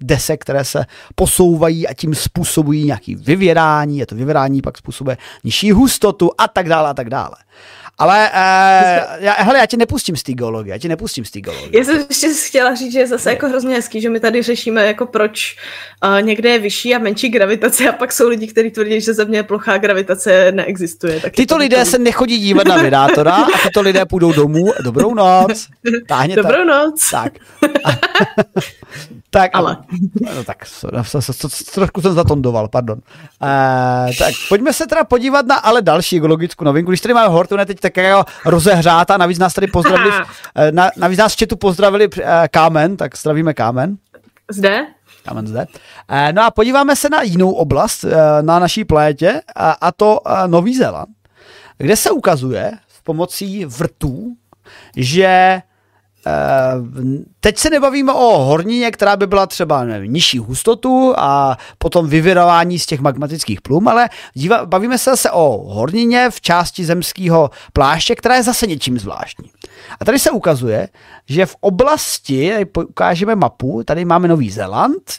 desek, 0.00 0.40
které 0.40 0.64
se 0.64 0.84
posouvají 1.14 1.88
a 1.88 1.94
tím 1.94 2.14
způsobují 2.14 2.84
nějaký 2.84 3.14
vyvěrání, 3.14 3.98
je 3.98 4.06
to 4.06 4.14
vyvěrání, 4.14 4.62
pak 4.62 4.78
způsobuje 4.78 5.16
nižší 5.44 5.72
hustotu 5.72 6.30
a 6.38 6.48
tak 6.48 6.68
dále 6.68 6.90
a 6.90 6.94
tak 6.94 7.10
dále. 7.10 7.34
Ale 7.98 8.30
uh, 8.30 9.24
já, 9.24 9.32
hele, 9.32 9.58
já 9.58 9.66
tě 9.66 9.76
nepustím 9.76 10.16
z 10.16 10.22
té 10.22 10.32
geologie, 10.32 10.74
já 10.74 10.78
tě 10.78 10.88
nepustím 10.88 11.24
z 11.24 11.30
té 11.30 11.40
geologie. 11.40 11.78
Já 11.78 11.84
jsem 11.84 12.04
ještě 12.08 12.28
chtěla 12.48 12.74
říct, 12.74 12.92
že 12.92 12.98
je 12.98 13.06
zase 13.06 13.30
jako 13.30 13.48
hrozně 13.48 13.74
hezký, 13.74 14.00
že 14.00 14.10
my 14.10 14.20
tady 14.20 14.42
řešíme, 14.42 14.86
jako 14.86 15.06
proč 15.06 15.56
uh, 16.04 16.22
někde 16.22 16.48
je 16.48 16.58
vyšší 16.58 16.94
a 16.94 16.98
menší 16.98 17.28
gravitace 17.28 17.88
a 17.88 17.92
pak 17.92 18.12
jsou 18.12 18.28
lidi, 18.28 18.46
kteří 18.46 18.70
tvrdí, 18.70 19.00
že 19.00 19.14
země 19.14 19.38
je 19.38 19.42
plochá 19.42 19.78
gravitace 19.78 20.52
neexistuje. 20.52 21.20
Tak 21.20 21.32
tyto 21.32 21.56
lidé 21.56 21.78
to... 21.78 21.90
se 21.90 21.98
nechodí 21.98 22.38
dívat 22.38 22.66
na 22.66 22.76
vydátora 22.76 23.34
a 23.34 23.58
tyto 23.62 23.80
lidé 23.80 24.06
půjdou 24.06 24.32
domů. 24.32 24.72
Dobrou 24.82 25.14
noc. 25.14 25.66
Táhně 26.08 26.36
Dobrou 26.36 26.64
noc. 26.64 27.10
Tak. 27.10 27.32
tak, 29.30 29.50
ale. 29.54 29.76
No, 30.20 30.44
tak, 30.44 30.58
trošku 31.74 32.00
jsem 32.00 32.12
zatondoval, 32.12 32.68
pardon. 32.68 32.98
Uh, 33.42 34.14
tak 34.18 34.34
pojďme 34.48 34.72
se 34.72 34.86
teda 34.86 35.04
podívat 35.04 35.46
na 35.46 35.54
ale 35.54 35.82
další 35.82 36.20
geologickou 36.20 36.64
novinku. 36.64 36.90
Když 36.90 37.00
tady 37.00 37.14
máme 37.14 37.28
Hortune 37.28 37.66
teď 37.66 37.80
tak 37.84 37.96
jako 37.96 38.24
rozehřátá, 38.44 39.16
navíc 39.16 39.38
nás 39.38 39.54
tady 39.54 39.66
pozdravili, 39.66 40.10
eh, 40.54 40.72
na, 40.72 40.90
navíc 40.96 41.18
nás 41.18 41.34
v 41.34 41.38
chatu 41.38 41.56
pozdravili 41.56 42.08
uh, 42.08 42.24
Kámen, 42.50 42.96
tak 42.96 43.16
zdravíme 43.16 43.54
Kámen. 43.54 43.96
Zde? 44.50 44.86
Kámen 45.24 45.46
zde. 45.46 45.66
Uh, 46.10 46.32
no 46.32 46.42
a 46.44 46.50
podíváme 46.50 46.96
se 46.96 47.08
na 47.08 47.22
jinou 47.22 47.52
oblast 47.52 48.04
uh, 48.04 48.12
na 48.40 48.58
naší 48.58 48.84
plétě, 48.84 49.40
a, 49.56 49.70
a 49.70 49.92
to 49.92 50.20
uh, 50.20 50.32
Nový 50.46 50.76
Zéland, 50.76 51.08
kde 51.78 51.96
se 51.96 52.10
ukazuje 52.10 52.72
s 52.88 53.00
pomocí 53.02 53.64
vrtů, 53.64 54.36
že 54.96 55.62
teď 57.40 57.58
se 57.58 57.70
nebavíme 57.70 58.12
o 58.12 58.38
hornině, 58.38 58.90
která 58.90 59.16
by 59.16 59.26
byla 59.26 59.46
třeba 59.46 59.84
nevím, 59.84 60.12
nižší 60.12 60.38
hustotu 60.38 61.14
a 61.16 61.58
potom 61.78 62.08
vyvirování 62.08 62.78
z 62.78 62.86
těch 62.86 63.00
magmatických 63.00 63.60
plum, 63.60 63.88
ale 63.88 64.08
díva, 64.34 64.66
bavíme 64.66 64.98
se 64.98 65.10
zase 65.10 65.30
o 65.30 65.74
hornině 65.74 66.30
v 66.30 66.40
části 66.40 66.84
zemského 66.84 67.50
pláště, 67.72 68.14
která 68.14 68.34
je 68.34 68.42
zase 68.42 68.66
něčím 68.66 68.98
zvláštní. 68.98 69.50
A 70.00 70.04
tady 70.04 70.18
se 70.18 70.30
ukazuje, 70.30 70.88
že 71.28 71.46
v 71.46 71.56
oblasti, 71.60 72.50
tady 72.52 72.66
ukážeme 72.88 73.34
mapu, 73.34 73.82
tady 73.84 74.04
máme 74.04 74.28
Nový 74.28 74.50
Zéland, 74.50 75.12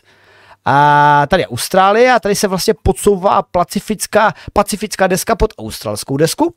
a 0.67 1.25
tady 1.27 1.43
je 1.43 1.47
Austrálie 1.47 2.13
a 2.13 2.19
tady 2.19 2.35
se 2.35 2.47
vlastně 2.47 2.73
podsouvá 2.83 3.41
pacifická, 3.41 4.33
pacifická 4.53 5.07
deska 5.07 5.35
pod 5.35 5.53
australskou 5.57 6.17
desku 6.17 6.55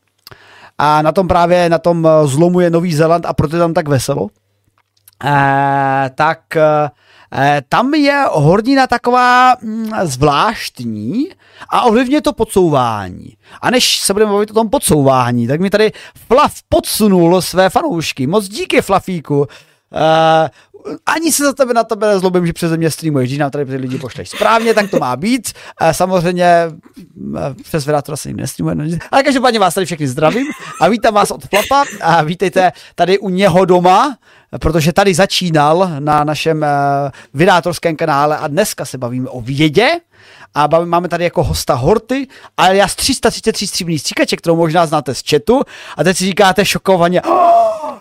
a 0.78 1.02
na 1.02 1.12
tom 1.12 1.28
právě, 1.28 1.68
na 1.68 1.78
tom 1.78 2.06
eh, 2.06 2.26
zlomu 2.26 2.60
je 2.60 2.70
Nový 2.70 2.94
Zéland 2.94 3.26
a 3.26 3.32
proto 3.32 3.56
je 3.56 3.60
tam 3.60 3.74
tak 3.74 3.88
veselo. 3.88 4.28
E, 5.24 6.10
tak 6.14 6.56
e, 6.56 6.90
tam 7.68 7.94
je 7.94 8.24
hornina 8.32 8.86
taková 8.86 9.56
mm, 9.62 9.90
zvláštní 10.02 11.28
a 11.68 11.82
ovlivňuje 11.82 12.22
to 12.22 12.32
podsouvání. 12.32 13.36
A 13.60 13.70
než 13.70 14.00
se 14.00 14.12
budeme 14.12 14.30
mluvit 14.30 14.50
o 14.50 14.54
tom 14.54 14.70
podsouvání, 14.70 15.46
tak 15.46 15.60
mi 15.60 15.70
tady 15.70 15.92
Flav 16.28 16.54
podsunul 16.68 17.42
své 17.42 17.70
fanoušky. 17.70 18.26
Moc 18.26 18.48
díky, 18.48 18.82
Flafíku. 18.82 19.46
E, 19.94 20.50
ani 21.06 21.32
se 21.32 21.44
za 21.44 21.52
tebe 21.52 21.74
na 21.74 21.84
tebe 21.84 22.06
nezlobím, 22.06 22.46
že 22.46 22.52
přeze 22.52 22.76
mě 22.76 22.90
streamuješ, 22.90 23.28
když 23.28 23.38
nám 23.38 23.50
tady 23.50 23.76
lidi 23.76 23.98
pošleš. 23.98 24.30
Správně, 24.30 24.74
tak 24.74 24.90
to 24.90 24.98
má 24.98 25.16
být. 25.16 25.52
Samozřejmě 25.92 26.54
přes 27.62 27.86
Vedátora 27.86 28.16
se 28.16 28.28
jim 28.28 28.36
nestreamuje, 28.36 28.98
ale 29.10 29.22
každopádně 29.22 29.58
vás 29.60 29.74
tady 29.74 29.86
všechny 29.86 30.08
zdravím 30.08 30.46
a 30.80 30.88
vítám 30.88 31.14
vás 31.14 31.30
od 31.30 31.44
Flapa 31.48 31.84
a 32.00 32.22
vítejte 32.22 32.72
tady 32.94 33.18
u 33.18 33.28
něho 33.28 33.64
doma, 33.64 34.16
protože 34.60 34.92
tady 34.92 35.14
začínal 35.14 35.90
na 35.98 36.24
našem 36.24 36.66
vydátorském 37.34 37.96
kanále 37.96 38.38
a 38.38 38.48
dneska 38.48 38.84
se 38.84 38.98
bavíme 38.98 39.28
o 39.28 39.40
vědě, 39.40 39.90
a 40.54 40.68
máme 40.84 41.08
tady 41.08 41.24
jako 41.24 41.42
hosta 41.44 41.74
Horty, 41.74 42.26
ale 42.56 42.76
já 42.76 42.88
z 42.88 42.96
333 42.96 43.66
stříbrných 43.66 44.00
stříkaček, 44.00 44.38
kterou 44.40 44.56
možná 44.56 44.86
znáte 44.86 45.14
z 45.14 45.22
chatu, 45.30 45.60
a 45.96 46.04
teď 46.04 46.16
si 46.16 46.24
říkáte 46.24 46.64
šokovaně, 46.64 47.22
oh, 47.22 47.94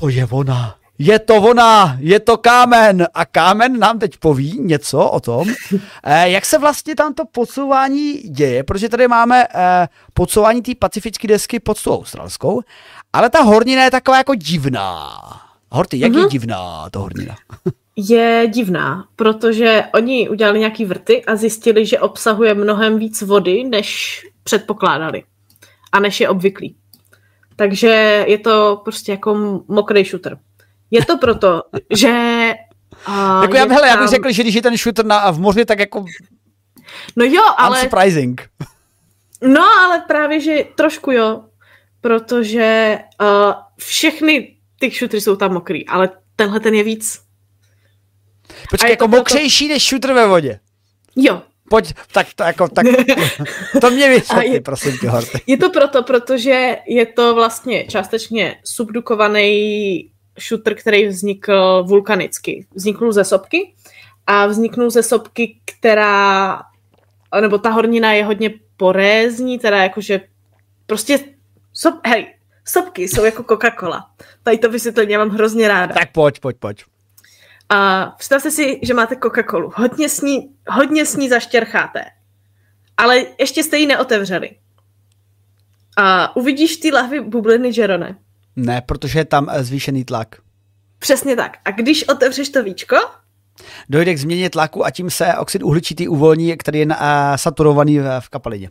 to 0.00 0.08
je 0.08 0.26
ona 0.30 0.76
je 0.98 1.18
to 1.18 1.34
ona, 1.34 1.96
je 2.00 2.20
to 2.20 2.36
kámen 2.36 3.06
a 3.14 3.24
kámen 3.24 3.78
nám 3.78 3.98
teď 3.98 4.16
poví 4.16 4.58
něco 4.60 5.10
o 5.10 5.20
tom, 5.20 5.48
eh, 6.02 6.30
jak 6.30 6.44
se 6.44 6.58
vlastně 6.58 6.94
tam 6.94 7.14
to 7.14 7.24
podsouvání 7.32 8.12
děje, 8.12 8.62
protože 8.62 8.88
tady 8.88 9.08
máme 9.08 9.46
eh, 9.54 9.88
podsouvání 10.14 10.62
té 10.62 10.72
pacifické 10.78 11.28
desky 11.28 11.60
pod 11.60 11.82
tou 11.82 11.98
australskou, 11.98 12.62
ale 13.12 13.30
ta 13.30 13.40
hornina 13.40 13.84
je 13.84 13.90
taková 13.90 14.18
jako 14.18 14.34
divná. 14.34 15.10
Horty, 15.70 16.00
jak 16.00 16.12
mm-hmm. 16.12 16.16
je 16.16 16.22
mhm. 16.22 16.30
divná 16.30 16.90
ta 16.90 16.98
hornina? 16.98 17.36
je 17.96 18.46
divná, 18.48 19.04
protože 19.16 19.84
oni 19.94 20.28
udělali 20.28 20.58
nějaký 20.58 20.84
vrty 20.84 21.24
a 21.24 21.36
zjistili, 21.36 21.86
že 21.86 22.00
obsahuje 22.00 22.54
mnohem 22.54 22.98
víc 22.98 23.22
vody, 23.22 23.64
než 23.64 24.20
předpokládali 24.44 25.22
a 25.92 26.00
než 26.00 26.20
je 26.20 26.28
obvyklý. 26.28 26.76
Takže 27.56 28.24
je 28.28 28.38
to 28.38 28.80
prostě 28.84 29.12
jako 29.12 29.62
mokrý 29.68 30.04
shooter. 30.04 30.38
Je 30.90 31.04
to 31.04 31.18
proto, 31.18 31.62
že... 31.90 32.52
Uh, 33.08 33.42
jako 33.42 33.56
já, 33.56 33.64
hele, 33.64 33.80
tam... 33.80 33.88
já 33.88 33.96
bych 33.96 34.08
řekl, 34.08 34.32
že 34.32 34.42
když 34.42 34.54
je 34.54 34.62
ten 34.62 34.76
shooter 34.76 35.04
na, 35.04 35.30
v 35.30 35.38
moři, 35.38 35.64
tak 35.64 35.78
jako... 35.78 36.04
No 37.16 37.24
jo, 37.24 37.42
ale... 37.56 37.78
Unsurprising. 37.78 38.48
No, 39.42 39.62
ale 39.84 40.04
právě, 40.08 40.40
že 40.40 40.64
trošku 40.74 41.10
jo, 41.10 41.44
protože 42.00 42.98
uh, 43.20 43.52
všechny 43.78 44.56
ty 44.80 44.90
shootery 44.90 45.20
jsou 45.20 45.36
tam 45.36 45.52
mokrý, 45.52 45.86
ale 45.86 46.10
tenhle 46.36 46.60
ten 46.60 46.74
je 46.74 46.84
víc. 46.84 47.20
Počkej, 48.70 48.90
jako 48.90 49.08
proto... 49.08 49.18
mokřejší 49.18 49.68
než 49.68 49.88
shooter 49.88 50.12
ve 50.12 50.26
vodě. 50.26 50.60
Jo. 51.16 51.42
Pojď, 51.70 51.94
tak, 52.12 52.26
to, 52.34 52.42
jako, 52.42 52.68
tak 52.68 52.86
to 53.80 53.90
mě 53.90 54.08
vysvětlí, 54.08 54.60
prosím 54.60 54.98
tě, 54.98 55.08
Horty. 55.08 55.40
Je 55.46 55.56
to 55.56 55.70
proto, 55.70 56.02
protože 56.02 56.76
je 56.86 57.06
to 57.06 57.34
vlastně 57.34 57.84
částečně 57.84 58.56
subdukovaný 58.64 60.10
shooter, 60.40 60.74
který 60.74 61.06
vznikl 61.06 61.84
vulkanicky. 61.86 62.66
Vzniknul 62.74 63.12
ze 63.12 63.24
sopky 63.24 63.74
a 64.26 64.46
vzniknul 64.46 64.90
ze 64.90 65.02
sopky, 65.02 65.56
která, 65.64 66.62
nebo 67.40 67.58
ta 67.58 67.70
hornina 67.70 68.12
je 68.12 68.24
hodně 68.24 68.50
porézní, 68.76 69.58
teda 69.58 69.82
jakože 69.82 70.20
prostě, 70.86 71.18
sop, 71.72 71.94
hej, 72.06 72.34
sopky 72.64 73.08
jsou 73.08 73.24
jako 73.24 73.42
Coca-Cola. 73.42 74.00
Tady 74.42 74.58
to 74.58 74.70
vysvětlení 74.70 75.12
já 75.12 75.18
mám 75.18 75.30
hrozně 75.30 75.68
ráda. 75.68 75.94
Tak 75.94 76.12
pojď, 76.12 76.40
pojď, 76.40 76.56
pojď. 76.56 76.84
A 77.68 78.06
představte 78.18 78.50
si, 78.50 78.80
že 78.82 78.94
máte 78.94 79.14
Coca-Colu. 79.14 79.72
Hodně 79.74 80.08
s 80.08 80.20
ní, 80.20 80.50
hodně 80.68 81.06
s 81.06 81.16
ní 81.16 81.28
zaštěrcháte. 81.28 82.04
Ale 82.96 83.24
ještě 83.38 83.62
jste 83.62 83.78
ji 83.78 83.86
neotevřeli. 83.86 84.50
A 85.96 86.36
uvidíš 86.36 86.76
ty 86.76 86.92
lahvy 86.92 87.20
bubliny, 87.20 87.70
Jerone? 87.74 88.18
Ne, 88.56 88.82
protože 88.86 89.18
je 89.18 89.24
tam 89.24 89.48
eh, 89.50 89.64
zvýšený 89.64 90.04
tlak. 90.04 90.36
Přesně 90.98 91.36
tak. 91.36 91.56
A 91.64 91.70
když 91.70 92.08
otevřeš 92.08 92.48
to 92.48 92.62
víčko, 92.62 92.96
dojde 93.88 94.14
k 94.14 94.18
změně 94.18 94.50
tlaku 94.50 94.86
a 94.86 94.90
tím 94.90 95.10
se 95.10 95.34
oxid 95.34 95.62
uhličitý 95.62 96.08
uvolní, 96.08 96.56
který 96.56 96.78
je 96.78 96.86
uh, 96.86 96.94
saturovaný 97.36 97.98
v, 97.98 98.20
v 98.20 98.28
kapalině. 98.28 98.70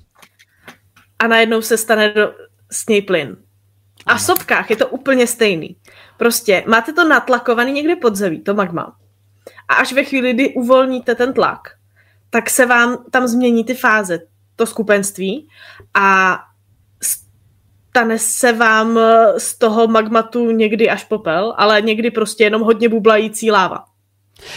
A 1.19 1.28
najednou 1.28 1.62
se 1.62 1.78
stane 1.78 2.13
do, 2.13 2.34
s 2.72 2.88
něj 2.88 3.02
plyn. 3.02 3.38
A 4.06 4.15
v 4.15 4.22
sopkách 4.22 4.69
je 4.69 4.76
to 4.76 4.88
úplně 4.88 5.28
stejný. 5.28 5.76
Prostě 6.17 6.63
máte 6.67 6.93
to 6.93 7.10
natlakovaný 7.10 7.72
někde 7.72 7.96
pod 7.96 8.15
zemí, 8.15 8.39
to 8.39 8.54
magma. 8.54 8.96
A 9.67 9.74
až 9.74 9.93
ve 9.93 10.04
chvíli, 10.04 10.34
kdy 10.34 10.54
uvolníte 10.54 11.15
ten 11.15 11.34
tlak, 11.34 11.60
tak 12.30 12.50
se 12.50 12.65
vám 12.65 12.98
tam 13.12 13.28
změní 13.28 13.63
ty 13.63 13.74
fáze, 13.74 14.19
to 14.56 14.65
skupenství 14.65 15.48
a 15.93 16.39
stane 17.93 18.20
se 18.20 18.53
vám 18.53 18.97
eh, 18.97 19.39
z 19.39 19.57
toho 19.57 19.88
magmatu 19.88 20.51
někdy 20.51 20.89
až 20.89 21.03
popel, 21.03 21.53
ale 21.57 21.82
někdy 21.82 22.11
prostě 22.11 22.43
jenom 22.43 22.61
hodně 22.61 22.89
bublající 22.89 23.51
láva. 23.51 23.84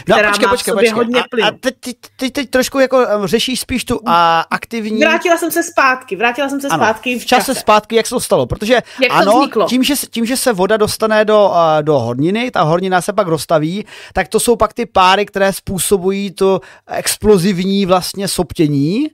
No 0.08 0.16
která 0.16 0.28
počkej, 0.28 0.46
má 0.46 0.52
počkej, 0.52 0.74
počkej. 0.74 0.90
Hodně 0.90 1.20
a, 1.20 1.46
a 1.46 1.50
teď, 1.61 1.74
teď, 2.16 2.32
teď, 2.32 2.50
trošku 2.50 2.78
jako 2.78 3.06
řešíš 3.24 3.61
spíš 3.61 3.84
tu 3.84 4.00
a 4.06 4.40
aktivní... 4.50 5.00
Vrátila 5.00 5.36
jsem 5.36 5.50
se 5.50 5.62
zpátky, 5.62 6.16
vrátila 6.16 6.48
jsem 6.48 6.61
se 6.61 6.68
ano, 6.68 6.84
zpátky 6.84 7.18
v 7.18 7.26
čase. 7.26 7.54
zpátky, 7.54 7.96
jak 7.96 8.06
se 8.06 8.14
to 8.14 8.20
stalo, 8.20 8.46
protože 8.46 8.74
jak 8.74 9.11
ano, 9.11 9.32
to 9.32 9.38
vzniklo? 9.38 9.66
Tím, 9.66 9.82
že, 9.82 9.94
tím, 10.11 10.26
že 10.26 10.36
se 10.36 10.52
voda 10.52 10.76
dostane 10.76 11.24
do, 11.24 11.52
do 11.82 11.98
horniny, 11.98 12.50
ta 12.50 12.62
hornina 12.62 13.00
se 13.00 13.12
pak 13.12 13.26
rozstaví, 13.26 13.86
tak 14.12 14.28
to 14.28 14.40
jsou 14.40 14.56
pak 14.56 14.72
ty 14.72 14.86
páry, 14.86 15.26
které 15.26 15.52
způsobují 15.52 16.30
to 16.30 16.61
explozivní 16.86 17.86
vlastně 17.86 18.28
soptění, 18.28 19.11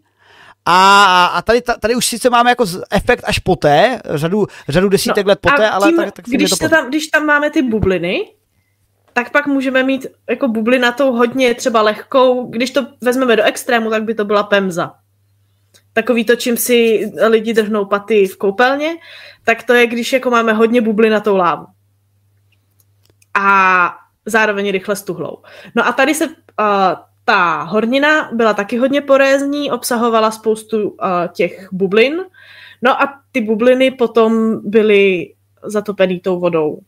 A, 0.64 1.24
a 1.26 1.42
tady, 1.42 1.62
tady 1.80 1.94
už 1.94 2.06
sice 2.06 2.30
máme 2.30 2.50
jako 2.50 2.64
efekt 2.90 3.24
až 3.26 3.38
poté, 3.38 4.00
řadu, 4.04 4.46
řadu 4.68 4.88
desítek 4.88 5.26
no, 5.26 5.30
let 5.30 5.38
poté, 5.40 5.70
ale 5.70 5.88
tím, 5.88 5.96
tak, 5.96 6.12
tak 6.12 6.24
když, 6.24 6.50
to 6.50 6.68
tam, 6.68 6.88
když 6.88 7.06
tam 7.06 7.26
máme 7.26 7.50
ty 7.50 7.62
bubliny, 7.62 8.34
tak 9.12 9.30
pak 9.30 9.46
můžeme 9.46 9.82
mít 9.82 10.06
jako 10.30 10.48
bublinatou 10.48 11.12
hodně 11.12 11.54
třeba 11.54 11.82
lehkou, 11.82 12.46
když 12.46 12.70
to 12.70 12.86
vezmeme 13.00 13.36
do 13.36 13.42
extrému, 13.42 13.90
tak 13.90 14.02
by 14.02 14.14
to 14.14 14.24
byla 14.24 14.42
pemza. 14.42 14.94
Takový 15.92 16.24
to, 16.24 16.36
čím 16.36 16.56
si 16.56 17.10
lidi 17.28 17.54
drhnou 17.54 17.84
paty 17.84 18.26
v 18.26 18.36
koupelně, 18.36 18.94
tak 19.44 19.62
to 19.62 19.74
je, 19.74 19.86
když 19.86 20.12
jako 20.12 20.30
máme 20.30 20.52
hodně 20.52 20.80
bublinatou 20.80 21.36
lávu. 21.36 21.66
A 23.34 23.96
zároveň 24.26 24.70
rychle 24.70 24.96
stuhlou. 24.96 25.42
No 25.74 25.86
a 25.86 25.92
tady 25.92 26.14
se 26.14 26.26
uh, 26.26 26.34
ta 27.25 27.62
hornina 27.62 28.31
byla 28.33 28.55
taky 28.55 28.79
hodně 28.79 29.01
porézní, 29.01 29.70
obsahovala 29.73 30.31
spoustu 30.31 30.89
uh, 30.89 30.97
těch 31.33 31.68
bublin, 31.73 32.25
no 32.83 33.03
a 33.03 33.20
ty 33.33 33.41
bubliny 33.41 33.91
potom 33.91 34.61
byly 34.70 35.35
zatopený 35.64 36.20
tou 36.20 36.41
vodou. 36.41 36.79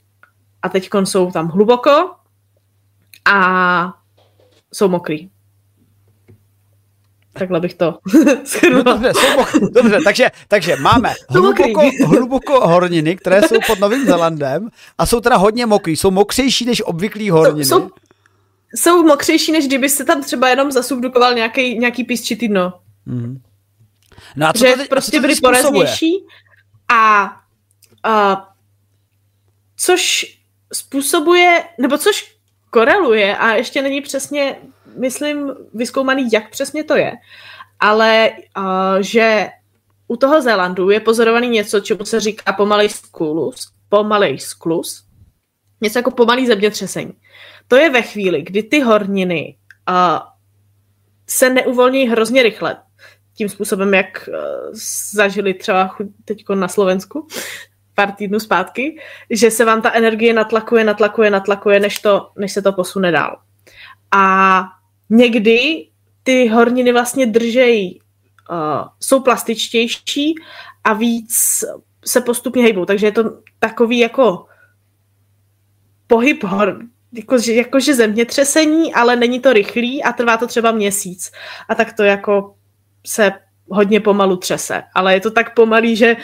A 0.63 0.69
teď 0.69 0.91
jsou 1.05 1.31
tam 1.31 1.49
hluboko 1.49 2.11
a 3.25 3.95
jsou 4.73 4.89
mokrý. 4.89 5.31
Takhle 7.33 7.61
bych 7.61 7.75
to 7.75 7.99
no, 8.73 8.83
dobře, 8.83 9.13
jsou 9.15 9.69
dobře, 9.69 9.99
takže, 10.05 10.31
takže 10.49 10.77
máme 10.77 11.13
hluboko, 11.29 11.81
hluboko 12.07 12.69
horniny, 12.69 13.17
které 13.17 13.43
jsou 13.43 13.57
pod 13.67 13.81
Novým 13.81 14.07
Zelandem 14.07 14.69
a 14.99 15.07
jsou 15.07 15.21
teda 15.21 15.37
hodně 15.37 15.67
mokrý. 15.67 15.97
Jsou 15.97 16.11
mokřejší 16.11 16.65
než 16.65 16.83
obvyklý 16.87 17.31
horniny. 17.31 17.65
Jsou, 17.65 17.81
jsou 17.81 17.91
mokřejší, 19.03 19.53
než 19.53 19.67
kdyby 19.67 19.89
se 19.89 20.05
tam 20.05 20.23
třeba 20.23 20.49
jenom 20.49 20.73
zasubdukoval 20.73 21.35
nějaký, 21.35 21.79
nějaký 21.79 22.05
písčitý 22.05 22.49
dno. 22.49 22.73
Mm. 23.07 23.43
No 24.37 24.47
a 24.47 24.53
co 24.53 24.67
že 24.67 24.73
to 24.73 24.79
teď, 24.79 24.89
prostě 24.89 25.21
byly 25.21 25.35
poreznější 25.37 26.25
a, 26.93 27.33
a 28.03 28.47
což 29.77 30.27
způsobuje, 30.73 31.65
nebo 31.79 31.99
což 31.99 32.37
koreluje 32.71 33.37
a 33.37 33.55
ještě 33.55 33.83
není 33.83 34.01
přesně, 34.01 34.57
myslím, 34.99 35.53
vyskoumaný, 35.75 36.29
jak 36.33 36.51
přesně 36.51 36.85
to 36.85 36.97
je, 36.97 37.13
ale 37.81 38.31
uh, 38.57 38.65
že 39.01 39.49
u 40.09 40.17
toho 40.17 40.43
Zélandu 40.43 40.91
je 40.91 41.01
pozorovaný 41.01 41.49
něco, 41.49 41.81
čemu 41.81 42.05
se 42.05 42.21
říká 42.21 42.53
pomalej 42.53 42.89
sklus, 42.89 43.73
pomalej 43.89 44.39
sklus, 44.39 45.05
něco 45.81 45.99
jako 45.99 46.11
pomalý 46.11 46.47
zemětřesení. 46.47 47.13
To 47.69 47.77
je 47.77 47.91
ve 47.91 48.03
chvíli, 48.03 48.43
kdy 48.43 48.63
ty 48.63 48.81
horniny 48.81 49.57
se 51.27 51.51
neuvolní 51.51 52.09
hrozně 52.09 52.43
rychle, 52.43 52.77
tím 53.35 53.49
způsobem, 53.49 53.95
jak 53.95 54.29
uh, 54.29 54.35
zažili 55.15 55.55
třeba 55.55 55.97
teď 56.25 56.45
na 56.55 56.69
Slovensku, 56.69 57.27
pár 57.95 58.13
týdnů 58.13 58.41
zpátky, 58.41 59.01
že 59.31 59.51
se 59.51 59.65
vám 59.65 59.83
ta 59.83 59.93
energie 59.93 60.33
natlakuje, 60.33 60.85
natlakuje, 60.85 61.31
natlakuje, 61.31 61.81
než, 61.81 61.99
to, 61.99 62.31
než 62.39 62.53
se 62.53 62.63
to 62.63 62.73
posune 62.73 63.13
dál. 63.13 63.41
A 64.11 64.65
někdy 65.11 65.89
ty 66.23 66.49
horniny 66.49 66.93
vlastně 66.93 67.27
držejí, 67.27 68.01
uh, 68.51 68.89
jsou 69.01 69.21
plastičtější 69.21 70.35
a 70.85 70.93
víc 70.93 71.65
se 72.05 72.21
postupně 72.21 72.63
hejbou. 72.63 72.85
Takže 72.85 73.07
je 73.07 73.13
to 73.13 73.25
takový 73.59 73.99
jako 73.99 74.47
pohyb 76.07 76.45
hor, 76.45 76.79
jakože, 77.15 77.53
jakože 77.53 77.95
zemětřesení, 77.95 78.95
ale 78.95 79.17
není 79.17 79.41
to 79.41 79.53
rychlý 79.53 80.03
a 80.03 80.13
trvá 80.13 80.37
to 80.37 80.47
třeba 80.47 80.73
měsíc. 80.73 81.33
A 81.69 81.75
tak 81.75 81.93
to 81.93 82.03
jako 82.03 82.55
se 83.07 83.33
hodně 83.69 84.01
pomalu 84.01 84.37
třese. 84.37 84.83
Ale 84.95 85.15
je 85.15 85.21
to 85.21 85.31
tak 85.31 85.55
pomalý, 85.55 85.97
že 85.97 86.17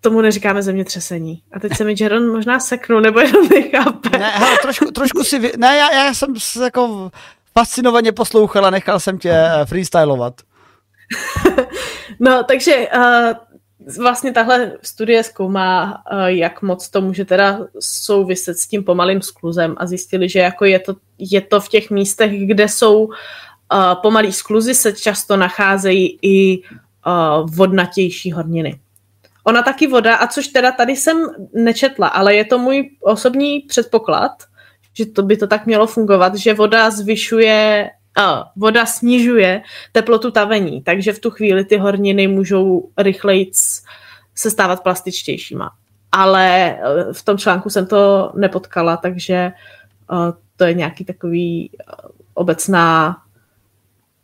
tomu 0.00 0.20
neříkáme 0.20 0.62
zemětřesení. 0.62 1.42
A 1.52 1.60
teď 1.60 1.76
se 1.76 1.84
mi 1.84 1.94
Jaron 2.00 2.32
možná 2.32 2.60
seknul, 2.60 3.00
nebo 3.00 3.20
jenom 3.20 3.48
nechápe. 3.48 4.18
Ne, 4.18 4.30
hele, 4.30 4.58
trošku, 4.62 4.90
trošku 4.90 5.24
si... 5.24 5.38
Vy... 5.38 5.52
Ne, 5.56 5.76
já, 5.76 5.92
já 5.92 6.14
jsem 6.14 6.34
jako 6.62 7.10
fascinovaně 7.58 8.12
poslouchal 8.12 8.66
a 8.66 8.70
nechal 8.70 9.00
jsem 9.00 9.18
tě 9.18 9.30
eh, 9.30 9.66
freestylovat. 9.66 10.34
no, 12.20 12.44
takže 12.44 12.88
uh, 12.96 13.02
vlastně 13.98 14.32
tahle 14.32 14.72
studie 14.82 15.22
zkoumá, 15.22 16.02
uh, 16.12 16.24
jak 16.24 16.62
moc 16.62 16.88
to 16.88 17.00
může 17.00 17.24
teda 17.24 17.60
souviset 17.80 18.58
s 18.58 18.66
tím 18.66 18.84
pomalým 18.84 19.22
skluzem 19.22 19.74
a 19.76 19.86
zjistili, 19.86 20.28
že 20.28 20.38
jako 20.38 20.64
je 20.64 20.78
to, 20.78 20.96
je 21.18 21.40
to 21.40 21.60
v 21.60 21.68
těch 21.68 21.90
místech, 21.90 22.46
kde 22.46 22.68
jsou 22.68 23.04
uh, 23.04 23.12
pomalý 24.02 24.32
skluzy, 24.32 24.74
se 24.74 24.92
často 24.92 25.36
nacházejí 25.36 26.18
i 26.22 26.62
uh, 26.62 27.50
vodnatější 27.50 28.32
horniny. 28.32 28.80
Ona 29.44 29.62
taky 29.62 29.86
voda, 29.86 30.16
a 30.16 30.26
což 30.26 30.48
teda 30.48 30.72
tady 30.72 30.96
jsem 30.96 31.26
nečetla, 31.54 32.08
ale 32.08 32.34
je 32.34 32.44
to 32.44 32.58
můj 32.58 32.90
osobní 33.00 33.60
předpoklad, 33.60 34.32
že 34.92 35.06
to 35.06 35.22
by 35.22 35.36
to 35.36 35.46
tak 35.46 35.66
mělo 35.66 35.86
fungovat, 35.86 36.34
že 36.34 36.54
voda 36.54 36.90
zvyšuje, 36.90 37.90
voda 38.56 38.86
snižuje 38.86 39.62
teplotu 39.92 40.30
tavení, 40.30 40.82
takže 40.82 41.12
v 41.12 41.18
tu 41.18 41.30
chvíli 41.30 41.64
ty 41.64 41.76
horniny 41.76 42.26
můžou 42.26 42.90
rychleji 42.98 43.50
se 44.34 44.50
stávat 44.50 44.82
plastičtějšíma. 44.82 45.70
Ale 46.12 46.48
e, 46.48 46.78
v 47.12 47.22
tom 47.22 47.38
článku 47.38 47.70
jsem 47.70 47.86
to 47.86 48.32
nepotkala, 48.36 48.96
takže 48.96 49.34
e, 49.34 49.52
to 50.56 50.64
je 50.64 50.74
nějaký 50.74 51.04
takový 51.04 51.70
e, 51.72 51.76
obecná 52.34 53.16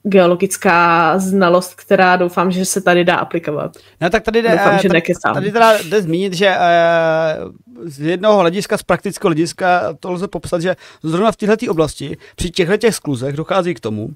geologická 0.02 1.18
znalost, 1.18 1.74
která 1.74 2.16
doufám, 2.16 2.50
že 2.50 2.64
se 2.64 2.80
tady 2.80 3.04
dá 3.04 3.16
aplikovat. 3.16 3.76
No 4.00 4.10
tak 4.10 4.22
tady 4.22 4.42
jde, 4.42 4.50
doufám, 4.50 4.78
že 4.78 4.88
tady, 4.88 5.02
tady 5.34 5.52
teda 5.52 5.82
jde 5.82 6.02
zmínit, 6.02 6.32
že 6.32 6.56
z 7.84 8.00
jednoho 8.00 8.38
hlediska, 8.38 8.78
z 8.78 8.82
praktického 8.82 9.28
hlediska 9.28 9.94
to 10.00 10.12
lze 10.12 10.28
popsat, 10.28 10.60
že 10.62 10.76
zrovna 11.02 11.32
v 11.32 11.36
této 11.36 11.70
oblasti 11.70 12.16
při 12.36 12.50
těchto 12.50 12.76
těch 12.76 12.94
skluzech 12.94 13.36
dochází 13.36 13.74
k 13.74 13.80
tomu, 13.80 14.10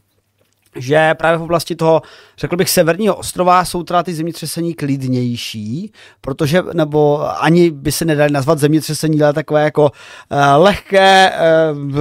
že 0.77 1.14
právě 1.14 1.39
v 1.39 1.43
oblasti 1.43 1.77
toho, 1.77 2.03
řekl 2.39 2.57
bych, 2.57 2.70
severního 2.70 3.14
ostrova 3.16 3.64
jsou 3.64 3.83
teda 3.83 4.03
ty 4.03 4.14
zemětřesení 4.14 4.75
klidnější, 4.75 5.93
protože, 6.20 6.62
nebo 6.72 7.29
ani 7.43 7.70
by 7.70 7.93
se 7.93 8.05
nedali 8.05 8.33
nazvat 8.33 8.59
zemětřesení, 8.59 9.22
ale 9.22 9.33
takové 9.33 9.64
jako 9.64 9.83
uh, 9.83 10.39
lehké 10.57 11.33
uh, 11.33 11.99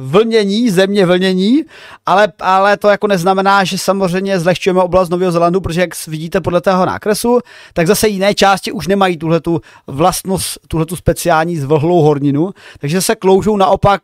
vlnění, 0.00 0.70
země 0.70 1.06
vlnění, 1.06 1.62
ale, 2.06 2.32
ale 2.40 2.76
to 2.76 2.88
jako 2.88 3.06
neznamená, 3.06 3.64
že 3.64 3.78
samozřejmě 3.78 4.40
zlehčujeme 4.40 4.82
oblast 4.82 5.08
Nového 5.08 5.32
Zelandu, 5.32 5.60
protože 5.60 5.80
jak 5.80 6.06
vidíte 6.06 6.40
podle 6.40 6.60
toho 6.60 6.86
nákresu, 6.86 7.40
tak 7.72 7.86
zase 7.86 8.08
jiné 8.08 8.34
části 8.34 8.72
už 8.72 8.86
nemají 8.86 9.16
tuhletu 9.16 9.60
vlastnost, 9.86 10.58
tuhletu 10.68 10.96
speciální 10.96 11.56
zvlhlou 11.56 12.02
horninu, 12.02 12.50
takže 12.78 13.00
se 13.00 13.14
kloužou 13.14 13.56
naopak 13.56 14.02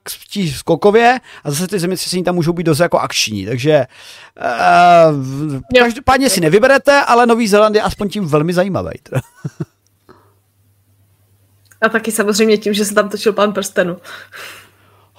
skokově 0.54 1.20
a 1.44 1.50
zase 1.50 1.68
ty 1.68 1.78
zemětřesení 1.78 2.24
tam 2.24 2.34
můžou 2.34 2.52
být 2.52 2.64
dost 2.64 2.78
jako 2.78 2.98
akční, 2.98 3.46
takže 3.46 3.86
Uh, 5.10 5.60
každopádně 5.78 6.30
si 6.30 6.40
nevyberete, 6.40 7.04
ale 7.04 7.26
Nový 7.26 7.48
Zéland 7.48 7.76
je 7.76 7.82
aspoň 7.82 8.08
tím 8.08 8.26
velmi 8.26 8.52
zajímavý. 8.52 8.90
A 11.80 11.88
taky 11.88 12.12
samozřejmě 12.12 12.56
tím, 12.56 12.74
že 12.74 12.84
se 12.84 12.94
tam 12.94 13.08
točil 13.08 13.32
pán 13.32 13.52
prstenu. 13.52 13.96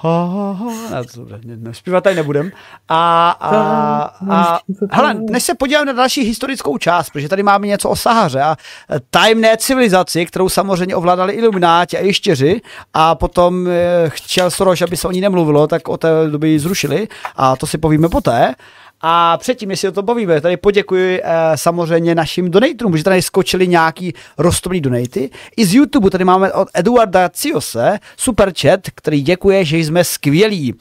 Ha, 0.03 0.25
ha, 0.25 0.51
ha. 0.51 1.03
Zpívat 1.71 2.03
tady 2.03 2.15
nebudem. 2.15 2.51
A, 2.89 3.29
a, 3.29 3.55
a 4.29 4.59
hele, 4.91 5.13
než 5.13 5.43
se 5.43 5.55
podíváme 5.55 5.85
na 5.85 5.93
další 5.93 6.21
historickou 6.21 6.77
část, 6.77 7.09
protože 7.09 7.29
tady 7.29 7.43
máme 7.43 7.67
něco 7.67 7.89
o 7.89 7.95
Sahaře 7.95 8.41
a 8.41 8.57
tajemné 9.09 9.57
civilizaci, 9.57 10.25
kterou 10.25 10.49
samozřejmě 10.49 10.95
ovládali 10.95 11.33
ilumináti 11.33 11.97
a 11.97 12.01
ještěři 12.01 12.61
a 12.93 13.15
potom 13.15 13.67
eh, 13.67 14.09
chtěl 14.09 14.51
Soros, 14.51 14.81
aby 14.81 14.97
se 14.97 15.07
o 15.07 15.11
ní 15.11 15.21
nemluvilo, 15.21 15.67
tak 15.67 15.87
o 15.87 15.97
té 15.97 16.09
doby 16.29 16.49
ji 16.49 16.59
zrušili 16.59 17.07
a 17.35 17.55
to 17.55 17.67
si 17.67 17.77
povíme 17.77 18.09
poté. 18.09 18.55
A 19.01 19.37
předtím, 19.37 19.71
jestli 19.71 19.87
o 19.87 19.91
to 19.91 20.01
bavíme, 20.01 20.41
tady 20.41 20.57
poděkuji 20.57 21.21
eh, 21.23 21.31
samozřejmě 21.55 22.15
našim 22.15 22.51
donatorům, 22.51 22.97
že 22.97 23.03
tady 23.03 23.21
skočili 23.21 23.67
nějaký 23.67 24.13
rostomný 24.37 24.81
donaty. 24.81 25.29
I 25.57 25.65
z 25.65 25.73
YouTube 25.73 26.09
tady 26.09 26.23
máme 26.23 26.53
od 26.53 26.67
Eduarda 26.73 27.29
Ciose 27.29 27.99
super 28.17 28.53
chat, 28.61 28.79
který 28.95 29.21
děkuje, 29.21 29.65
že 29.65 29.77
jsme 29.77 30.03
skvělí. 30.03 30.73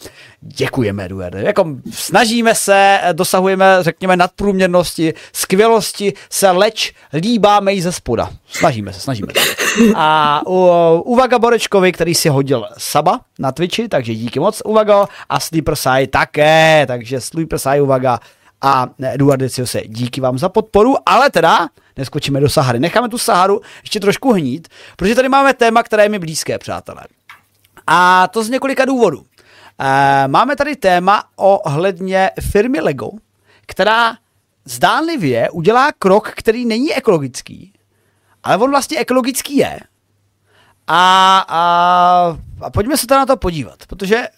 Děkujeme, 0.42 1.04
Eduarde. 1.04 1.42
Jako 1.42 1.66
snažíme 1.92 2.54
se, 2.54 3.00
dosahujeme, 3.12 3.78
řekněme, 3.80 4.16
nadprůměrnosti, 4.16 5.14
skvělosti, 5.32 6.12
se 6.30 6.50
leč 6.50 6.92
líbáme 7.14 7.72
jí 7.72 7.80
ze 7.80 7.92
spoda. 7.92 8.30
Snažíme 8.46 8.92
se, 8.92 9.00
snažíme 9.00 9.32
se. 9.38 9.54
A 9.94 10.40
u, 10.46 10.68
uvaga 11.00 11.38
Borečkovi, 11.38 11.92
který 11.92 12.14
si 12.14 12.28
hodil 12.28 12.66
Saba 12.78 13.20
na 13.38 13.52
Twitchi, 13.52 13.88
takže 13.88 14.14
díky 14.14 14.40
moc, 14.40 14.62
Uvago. 14.64 15.06
A 15.28 15.40
Sleeper 15.40 15.76
Sai 15.76 16.06
také, 16.06 16.84
takže 16.86 17.20
Sleeper 17.20 17.58
Sai, 17.58 17.80
Uvaga 17.80 18.20
a 18.62 18.86
Eduardo 19.02 19.48
se 19.48 19.82
díky 19.86 20.20
vám 20.20 20.38
za 20.38 20.48
podporu, 20.48 20.96
ale 21.06 21.30
teda 21.30 21.68
neskočíme 21.96 22.40
do 22.40 22.48
Sahary. 22.48 22.80
Necháme 22.80 23.08
tu 23.08 23.18
Saharu 23.18 23.60
ještě 23.82 24.00
trošku 24.00 24.32
hnít, 24.32 24.68
protože 24.96 25.14
tady 25.14 25.28
máme 25.28 25.54
téma, 25.54 25.82
které 25.82 26.02
je 26.02 26.08
mi 26.08 26.18
blízké, 26.18 26.58
přátelé. 26.58 27.02
A 27.86 28.28
to 28.28 28.44
z 28.44 28.48
několika 28.48 28.84
důvodů. 28.84 29.24
E, 29.80 30.28
máme 30.28 30.56
tady 30.56 30.76
téma 30.76 31.24
ohledně 31.36 32.30
firmy 32.40 32.80
Lego, 32.80 33.10
která 33.66 34.16
zdánlivě 34.64 35.50
udělá 35.50 35.92
krok, 35.92 36.32
který 36.36 36.66
není 36.66 36.94
ekologický, 36.94 37.72
ale 38.42 38.56
on 38.56 38.70
vlastně 38.70 38.98
ekologický 38.98 39.56
je. 39.56 39.80
A, 40.86 41.38
a, 41.48 42.38
a 42.60 42.70
pojďme 42.70 42.96
se 42.96 43.06
to 43.06 43.14
na 43.14 43.26
to 43.26 43.36
podívat, 43.36 43.86
protože 43.86 44.28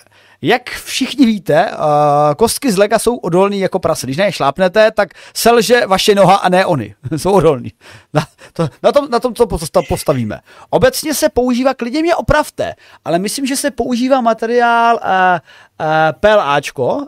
jak 0.42 0.70
všichni 0.70 1.26
víte, 1.26 1.70
uh, 1.70 2.34
kostky 2.36 2.72
z 2.72 2.78
lega 2.78 2.98
jsou 2.98 3.16
odolný 3.16 3.60
jako 3.60 3.78
prase. 3.78 4.06
Když 4.06 4.16
na 4.16 4.24
je 4.24 4.32
šlápnete, 4.32 4.90
tak 4.90 5.08
selže 5.34 5.86
vaše 5.86 6.14
noha 6.14 6.36
a 6.36 6.48
ne 6.48 6.66
oni. 6.66 6.94
jsou 7.16 7.32
odolný. 7.32 7.72
Na, 8.14 8.26
to, 8.52 8.68
na, 8.82 8.92
tom, 8.92 9.10
na 9.10 9.20
tom 9.20 9.34
to 9.34 9.46
postavíme. 9.88 10.40
Obecně 10.70 11.14
se 11.14 11.28
používá, 11.28 11.74
klidně 11.74 12.02
mě 12.02 12.16
opravte, 12.16 12.74
ale 13.04 13.18
myslím, 13.18 13.46
že 13.46 13.56
se 13.56 13.70
používá 13.70 14.20
materiál 14.20 14.94
uh, 14.94 15.00
uh, 15.00 15.86
PLAčko. 16.20 16.96
Uh, 16.96 17.04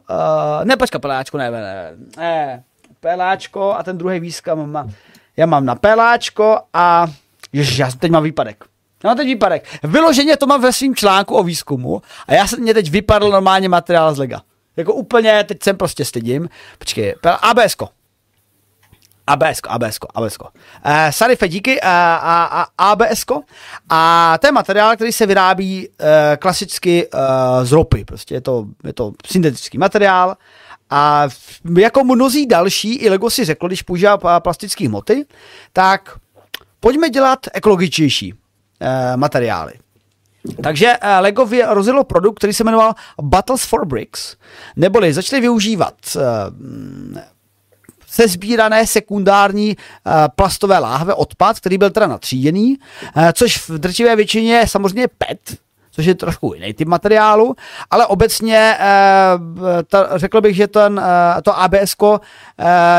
ne, 0.64 0.76
počka, 0.76 0.98
PLAčko, 0.98 1.38
ne, 1.38 1.50
ne, 1.50 1.92
ne. 2.16 2.64
PLAčko 3.00 3.72
a 3.72 3.82
ten 3.82 3.98
druhý 3.98 4.20
výzkum 4.20 4.72
má, 4.72 4.88
já 5.36 5.46
mám 5.46 5.64
na 5.64 5.74
PLAčko 5.74 6.58
a 6.72 7.06
ježiš, 7.52 7.78
já 7.78 7.90
teď 7.90 8.10
mám 8.10 8.22
výpadek. 8.22 8.64
No 9.04 9.14
teď 9.14 9.26
výpadek. 9.26 9.64
Vyloženě 9.82 10.36
to 10.36 10.46
mám 10.46 10.62
ve 10.62 10.72
svém 10.72 10.94
článku 10.94 11.34
o 11.34 11.42
výzkumu 11.42 12.02
a 12.26 12.34
já 12.34 12.46
jsem 12.46 12.60
mě 12.60 12.74
teď 12.74 12.90
vypadl 12.90 13.30
normálně 13.30 13.68
materiál 13.68 14.14
z 14.14 14.18
Lega. 14.18 14.42
Jako 14.76 14.94
úplně, 14.94 15.44
teď 15.44 15.62
jsem 15.62 15.76
prostě 15.76 16.04
stydím. 16.04 16.48
Počkej, 16.78 17.14
ABSko. 17.42 17.88
ABSko, 19.26 19.70
ABSko, 19.70 20.08
ABSko. 20.14 20.44
Uh, 20.86 20.92
Sarife, 21.10 21.48
díky, 21.48 21.80
uh, 21.80 21.88
a, 21.88 22.44
a, 22.44 22.66
ABSko. 22.78 23.40
A 23.88 24.38
to 24.40 24.46
je 24.46 24.52
materiál, 24.52 24.94
který 24.94 25.12
se 25.12 25.26
vyrábí 25.26 25.88
uh, 25.88 26.06
klasicky 26.38 27.08
uh, 27.14 27.20
z 27.64 27.72
ropy. 27.72 28.04
Prostě 28.04 28.34
je 28.34 28.40
to, 28.40 28.66
je 28.84 28.92
to 28.92 29.12
syntetický 29.26 29.78
materiál. 29.78 30.36
A 30.90 31.28
jako 31.78 32.04
mnozí 32.04 32.46
další, 32.46 32.94
i 32.94 33.10
Lego 33.10 33.30
si 33.30 33.44
řekl, 33.44 33.66
když 33.66 33.82
používá 33.82 34.40
plastické 34.40 34.88
hmoty, 34.88 35.26
tak 35.72 36.18
pojďme 36.80 37.10
dělat 37.10 37.40
ekologičtější 37.52 38.34
Eh, 38.34 38.43
materiály. 39.16 39.72
Takže 40.62 40.96
eh, 41.00 41.18
Lego 41.18 41.48
rozjelo 41.68 42.04
produkt, 42.04 42.38
který 42.38 42.52
se 42.52 42.64
jmenoval 42.64 42.94
Battles 43.22 43.64
for 43.64 43.86
Bricks, 43.86 44.36
neboli 44.76 45.12
začali 45.12 45.40
využívat 45.40 45.94
eh, 46.16 46.20
se 48.06 48.28
sbírané 48.28 48.86
sekundární 48.86 49.76
plastové 50.36 50.78
láhve 50.78 51.14
odpad, 51.14 51.60
který 51.60 51.78
byl 51.78 51.90
teda 51.90 52.06
natříděný, 52.06 52.76
což 53.32 53.68
v 53.68 53.70
drtivé 53.70 54.16
většině 54.16 54.54
je 54.54 54.68
samozřejmě 54.68 55.08
PET, 55.08 55.58
což 55.90 56.06
je 56.06 56.14
trošku 56.14 56.54
jiný 56.54 56.74
typ 56.74 56.88
materiálu, 56.88 57.54
ale 57.90 58.06
obecně 58.06 58.78
ta, 59.88 60.18
řekl 60.18 60.40
bych, 60.40 60.56
že 60.56 60.66
ten, 60.66 61.02
to 61.42 61.58
ABS 61.58 61.96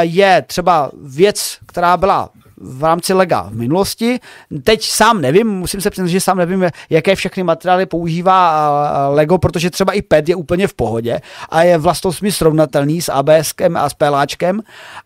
je 0.01 0.43
třeba 0.47 0.91
věc, 1.03 1.57
která 1.65 1.97
byla 1.97 2.29
v 2.57 2.83
rámci 2.83 3.13
Lega 3.13 3.41
v 3.41 3.55
minulosti. 3.55 4.19
Teď 4.63 4.85
sám 4.85 5.21
nevím, 5.21 5.47
musím 5.47 5.81
se 5.81 5.89
přiznat, 5.89 6.07
že 6.07 6.21
sám 6.21 6.37
nevím, 6.37 6.69
jaké 6.89 7.15
všechny 7.15 7.43
materiály 7.43 7.85
používá 7.85 9.09
Lego, 9.09 9.37
protože 9.37 9.69
třeba 9.69 9.93
i 9.93 10.01
PET 10.01 10.29
je 10.29 10.35
úplně 10.35 10.67
v 10.67 10.73
pohodě 10.73 11.21
a 11.49 11.63
je 11.63 11.77
vlastnostmi 11.77 12.31
srovnatelný 12.31 13.01
s 13.01 13.11
ABSkem 13.11 13.77
a 13.77 13.89
s 13.89 13.93
peláčkem. 13.93 14.61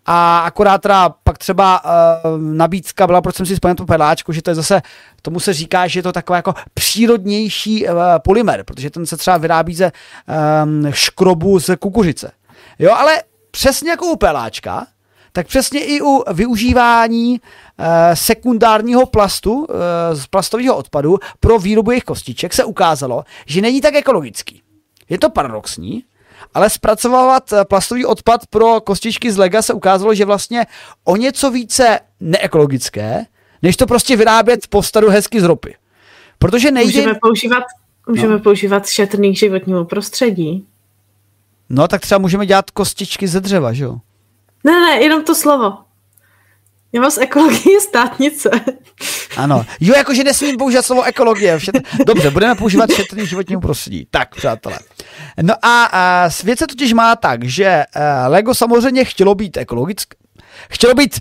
A 0.05 0.39
akorát 0.39 0.81
teda 0.81 1.09
pak 1.23 1.37
třeba 1.37 1.81
uh, 1.85 2.41
nabídka 2.41 3.07
byla, 3.07 3.21
proč 3.21 3.35
jsem 3.35 3.45
si 3.45 3.53
vzpomněl 3.53 3.75
to 3.75 3.85
peláčku, 3.85 4.31
že 4.31 4.41
to 4.41 4.51
je 4.51 4.55
zase, 4.55 4.81
tomu 5.21 5.39
se 5.39 5.53
říká, 5.53 5.87
že 5.87 5.99
je 5.99 6.03
to 6.03 6.11
takový 6.11 6.37
jako 6.37 6.53
přírodnější 6.73 7.87
uh, 7.87 7.95
polymer, 8.23 8.63
protože 8.63 8.89
ten 8.89 9.05
se 9.05 9.17
třeba 9.17 9.37
vyrábí 9.37 9.75
ze 9.75 9.91
um, 10.63 10.87
škrobu 10.91 11.59
z 11.59 11.75
kukuřice. 11.75 12.31
Jo, 12.79 12.91
ale 12.93 13.23
přesně 13.51 13.89
jako 13.89 14.05
u 14.05 14.15
peláčka, 14.15 14.87
tak 15.39 15.47
přesně 15.47 15.85
i 15.85 16.01
u 16.01 16.23
využívání 16.33 17.41
e, 17.77 18.15
sekundárního 18.15 19.05
plastu, 19.05 19.67
e, 19.69 20.15
z 20.15 20.27
plastového 20.27 20.75
odpadu 20.75 21.17
pro 21.39 21.59
výrobu 21.59 21.91
jejich 21.91 22.03
kostiček 22.03 22.53
se 22.53 22.63
ukázalo, 22.63 23.23
že 23.45 23.61
není 23.61 23.81
tak 23.81 23.95
ekologický. 23.95 24.61
Je 25.09 25.17
to 25.17 25.29
paradoxní, 25.29 26.03
ale 26.53 26.69
zpracovávat 26.69 27.53
eh, 27.53 27.65
plastový 27.65 28.05
odpad 28.05 28.47
pro 28.47 28.81
kostičky 28.81 29.31
z 29.31 29.37
lega 29.37 29.61
se 29.61 29.73
ukázalo, 29.73 30.13
že 30.13 30.25
vlastně 30.25 30.65
o 31.03 31.15
něco 31.15 31.51
více 31.51 31.99
neekologické, 32.19 33.25
než 33.61 33.77
to 33.77 33.87
prostě 33.87 34.15
vyrábět 34.15 34.67
po 34.67 34.83
staru 34.83 35.09
hezky 35.09 35.41
z 35.41 35.43
ropy. 35.43 35.75
Protože 36.39 36.71
nejde... 36.71 36.99
Můžeme 36.99 37.19
používat, 37.21 37.63
můžeme 38.07 38.33
no. 38.33 38.39
používat 38.39 38.87
šetrný 38.87 39.33
k 39.33 39.37
životnímu 39.37 39.85
prostředí. 39.85 40.65
No, 41.69 41.87
tak 41.87 42.01
třeba 42.01 42.19
můžeme 42.19 42.45
dělat 42.45 42.71
kostičky 42.71 43.27
ze 43.27 43.39
dřeva, 43.39 43.73
že 43.73 43.83
jo? 43.83 43.97
Ne, 44.63 44.71
ne, 44.71 45.01
jenom 45.01 45.23
to 45.23 45.35
slovo. 45.35 45.77
Já 46.93 47.01
mám 47.01 47.11
z 47.11 47.17
ekologie 47.17 47.81
státnice. 47.89 48.49
Ano. 49.37 49.65
Jo, 49.79 49.93
jakože 49.97 50.23
nesmím 50.23 50.57
používat 50.57 50.85
slovo 50.85 51.03
ekologie. 51.03 51.59
Dobře, 52.05 52.31
budeme 52.31 52.55
používat 52.55 52.91
šetrný 52.91 53.25
životního 53.25 53.61
prostředí. 53.61 54.07
Tak, 54.11 54.35
přátelé. 54.35 54.79
No 55.41 55.53
a, 55.61 55.83
a 55.83 56.29
svět 56.29 56.59
se 56.59 56.67
totiž 56.67 56.93
má 56.93 57.15
tak, 57.15 57.43
že 57.43 57.83
uh, 57.95 58.01
Lego 58.31 58.55
samozřejmě 58.55 59.05
chtělo 59.05 59.35
být 59.35 59.57
ekologické, 59.57 60.17
chtělo 60.69 60.93
být 60.93 61.19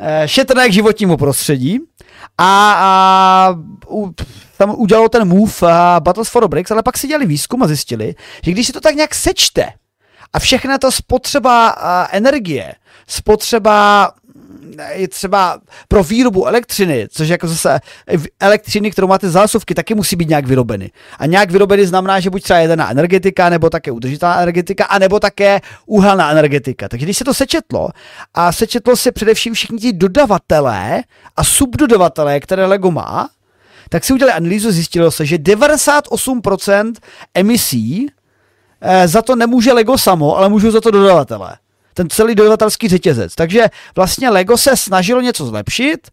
uh, 0.00 0.06
šetrné 0.26 0.68
k 0.68 0.72
životnímu 0.72 1.16
prostředí 1.16 1.78
a, 2.38 2.72
a 2.72 3.54
u, 3.88 4.14
tam 4.58 4.74
udělalo 4.76 5.08
ten 5.08 5.28
move 5.28 5.52
uh, 5.62 5.68
Battles 6.00 6.28
for 6.28 6.48
Bricks, 6.48 6.70
ale 6.70 6.82
pak 6.82 6.98
si 6.98 7.08
dělali 7.08 7.26
výzkum 7.26 7.62
a 7.62 7.66
zjistili, 7.66 8.14
že 8.42 8.50
když 8.50 8.66
si 8.66 8.72
to 8.72 8.80
tak 8.80 8.94
nějak 8.94 9.14
sečte, 9.14 9.72
a 10.32 10.38
všechna 10.38 10.78
to 10.78 10.92
spotřeba 10.92 11.76
energie, 12.12 12.72
spotřeba 13.08 14.10
je 14.92 15.08
třeba 15.08 15.58
pro 15.88 16.04
výrobu 16.04 16.46
elektřiny, 16.46 17.08
což 17.10 17.28
jako 17.28 17.48
zase 17.48 17.80
elektřiny, 18.40 18.90
kterou 18.90 19.06
máte 19.06 19.30
zásuvky, 19.30 19.74
taky 19.74 19.94
musí 19.94 20.16
být 20.16 20.28
nějak 20.28 20.46
vyrobeny. 20.46 20.90
A 21.18 21.26
nějak 21.26 21.50
vyrobeny 21.50 21.86
znamená, 21.86 22.20
že 22.20 22.30
buď 22.30 22.42
třeba 22.42 22.58
jedená 22.58 22.90
energetika, 22.90 23.48
nebo 23.48 23.70
také 23.70 23.90
udržitelná 23.90 24.36
energetika, 24.40 24.84
a 24.84 24.98
nebo 24.98 25.20
také 25.20 25.60
uhelná 25.86 26.30
energetika. 26.30 26.88
Takže 26.88 27.06
když 27.06 27.16
se 27.16 27.24
to 27.24 27.34
sečetlo 27.34 27.88
a 28.34 28.52
sečetlo 28.52 28.96
se 28.96 29.12
především 29.12 29.54
všichni 29.54 29.78
ti 29.78 29.92
dodavatelé 29.92 31.02
a 31.36 31.44
subdodavatelé, 31.44 32.40
které 32.40 32.66
Lego 32.66 32.90
má, 32.90 33.28
tak 33.88 34.04
si 34.04 34.12
udělali 34.12 34.36
analýzu, 34.36 34.72
zjistilo 34.72 35.10
se, 35.10 35.26
že 35.26 35.36
98% 35.36 36.92
emisí 37.34 38.10
Eh, 38.80 39.08
za 39.08 39.22
to 39.22 39.36
nemůže 39.36 39.72
Lego 39.72 39.98
samo, 39.98 40.36
ale 40.36 40.48
můžou 40.48 40.70
za 40.70 40.80
to 40.80 40.90
dodavatelé. 40.90 41.56
Ten 41.98 42.10
celý 42.10 42.34
dodavatelský 42.34 42.88
řetězec. 42.88 43.34
Takže 43.34 43.66
vlastně 43.96 44.30
Lego 44.30 44.56
se 44.56 44.76
snažilo 44.76 45.20
něco 45.20 45.46
zlepšit, 45.46 46.08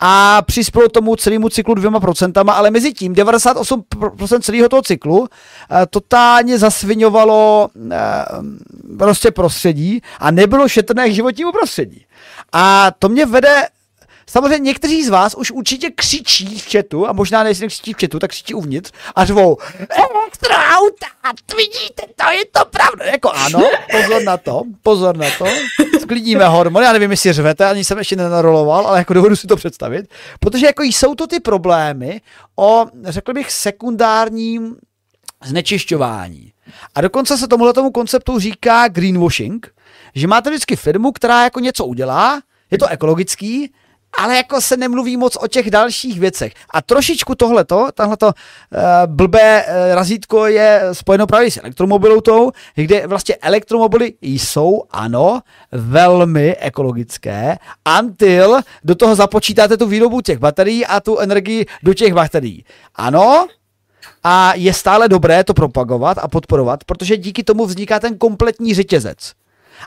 a 0.00 0.42
přispělo 0.42 0.88
tomu 0.88 1.16
celému 1.16 1.48
cyklu 1.48 1.74
dvěma 1.74 2.00
procentama, 2.00 2.52
ale 2.52 2.70
mezi 2.70 2.92
tím 2.92 3.14
98% 3.14 4.40
celého 4.40 4.68
toho 4.68 4.82
cyklu 4.82 5.28
e, 5.28 5.86
totálně 5.86 6.58
zasviňovalo 6.58 7.68
e, 7.90 7.98
prostě 8.98 9.30
prostředí 9.30 10.02
a 10.18 10.30
nebylo 10.30 10.68
šetrné 10.68 11.08
k 11.08 11.14
životnímu 11.14 11.52
prostředí. 11.52 12.04
A 12.52 12.90
to 12.98 13.08
mě 13.08 13.26
vede 13.26 13.66
Samozřejmě 14.28 14.58
někteří 14.58 15.04
z 15.04 15.08
vás 15.08 15.34
už 15.34 15.50
určitě 15.50 15.90
křičí 15.90 16.58
v 16.58 16.70
chatu, 16.70 17.08
a 17.08 17.12
možná 17.12 17.42
nejsi 17.42 17.66
křičí 17.66 17.92
v 17.92 17.96
chatu, 18.00 18.18
tak 18.18 18.30
křičí 18.30 18.54
uvnitř 18.54 18.92
a 19.14 19.24
řvou 19.24 19.56
elektroauta, 19.78 21.06
vidíte, 21.56 22.02
to 22.16 22.30
je 22.32 22.44
to 22.52 22.64
pravda. 22.64 23.04
Jako 23.04 23.30
ano, 23.30 23.70
pozor 23.90 24.22
na 24.22 24.36
to, 24.36 24.62
pozor 24.82 25.16
na 25.16 25.26
to. 25.38 25.46
Sklidíme 26.00 26.44
hormony, 26.44 26.84
já 26.84 26.92
nevím, 26.92 27.10
jestli 27.10 27.32
řvete, 27.32 27.66
ani 27.70 27.84
jsem 27.84 27.98
ještě 27.98 28.16
nenaroloval, 28.16 28.86
ale 28.86 28.98
jako 28.98 29.14
dovedu 29.14 29.36
si 29.36 29.46
to 29.46 29.56
představit. 29.56 30.10
Protože 30.40 30.66
jako 30.66 30.82
jsou 30.82 31.14
to 31.14 31.26
ty 31.26 31.40
problémy 31.40 32.20
o, 32.56 32.86
řekl 33.04 33.32
bych, 33.32 33.52
sekundárním 33.52 34.76
znečišťování. 35.44 36.52
A 36.94 37.00
dokonce 37.00 37.38
se 37.38 37.48
tomuhle 37.48 37.72
tomu 37.72 37.90
konceptu 37.90 38.38
říká 38.38 38.88
greenwashing, 38.88 39.74
že 40.14 40.26
máte 40.26 40.50
vždycky 40.50 40.76
firmu, 40.76 41.12
která 41.12 41.44
jako 41.44 41.60
něco 41.60 41.86
udělá, 41.86 42.40
je 42.70 42.78
to 42.78 42.86
ekologický, 42.86 43.72
ale 44.18 44.36
jako 44.36 44.60
se 44.60 44.76
nemluví 44.76 45.16
moc 45.16 45.36
o 45.40 45.46
těch 45.46 45.70
dalších 45.70 46.20
věcech. 46.20 46.52
A 46.70 46.82
trošičku 46.82 47.34
tohleto, 47.34 47.88
tohleto 47.94 48.26
uh, 48.26 48.32
blbé 49.06 49.64
uh, 49.64 49.94
razítko 49.94 50.46
je 50.46 50.82
spojeno 50.92 51.26
právě 51.26 51.50
s 51.50 51.56
elektromobilitou, 51.56 52.50
kde 52.74 53.06
vlastně 53.06 53.36
elektromobily 53.36 54.12
jsou, 54.20 54.82
ano, 54.90 55.40
velmi 55.72 56.56
ekologické, 56.56 57.56
until 58.00 58.60
do 58.84 58.94
toho 58.94 59.14
započítáte 59.14 59.76
tu 59.76 59.86
výrobu 59.86 60.20
těch 60.20 60.38
baterií 60.38 60.86
a 60.86 61.00
tu 61.00 61.18
energii 61.18 61.66
do 61.82 61.94
těch 61.94 62.14
baterií. 62.14 62.64
Ano, 62.94 63.46
a 64.24 64.52
je 64.54 64.74
stále 64.74 65.08
dobré 65.08 65.44
to 65.44 65.54
propagovat 65.54 66.18
a 66.18 66.28
podporovat, 66.28 66.84
protože 66.84 67.16
díky 67.16 67.44
tomu 67.44 67.66
vzniká 67.66 68.00
ten 68.00 68.18
kompletní 68.18 68.74
řetězec. 68.74 69.32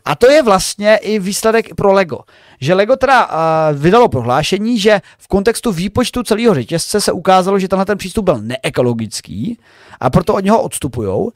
A 0.05 0.15
to 0.15 0.29
je 0.29 0.43
vlastně 0.43 0.97
i 0.97 1.19
výsledek 1.19 1.75
pro 1.75 1.93
Lego. 1.93 2.19
Že 2.61 2.73
Lego 2.73 2.95
teda 2.95 3.25
uh, 3.25 3.33
vydalo 3.79 4.09
prohlášení, 4.09 4.79
že 4.79 5.01
v 5.17 5.27
kontextu 5.27 5.71
výpočtu 5.71 6.23
celého 6.23 6.53
řetězce 6.53 7.01
se 7.01 7.11
ukázalo, 7.11 7.59
že 7.59 7.67
tenhle 7.67 7.85
ten 7.85 7.97
přístup 7.97 8.25
byl 8.25 8.37
neekologický 8.41 9.59
a 9.99 10.09
proto 10.09 10.33
od 10.33 10.43
něho 10.43 10.61
odstupují 10.61 11.29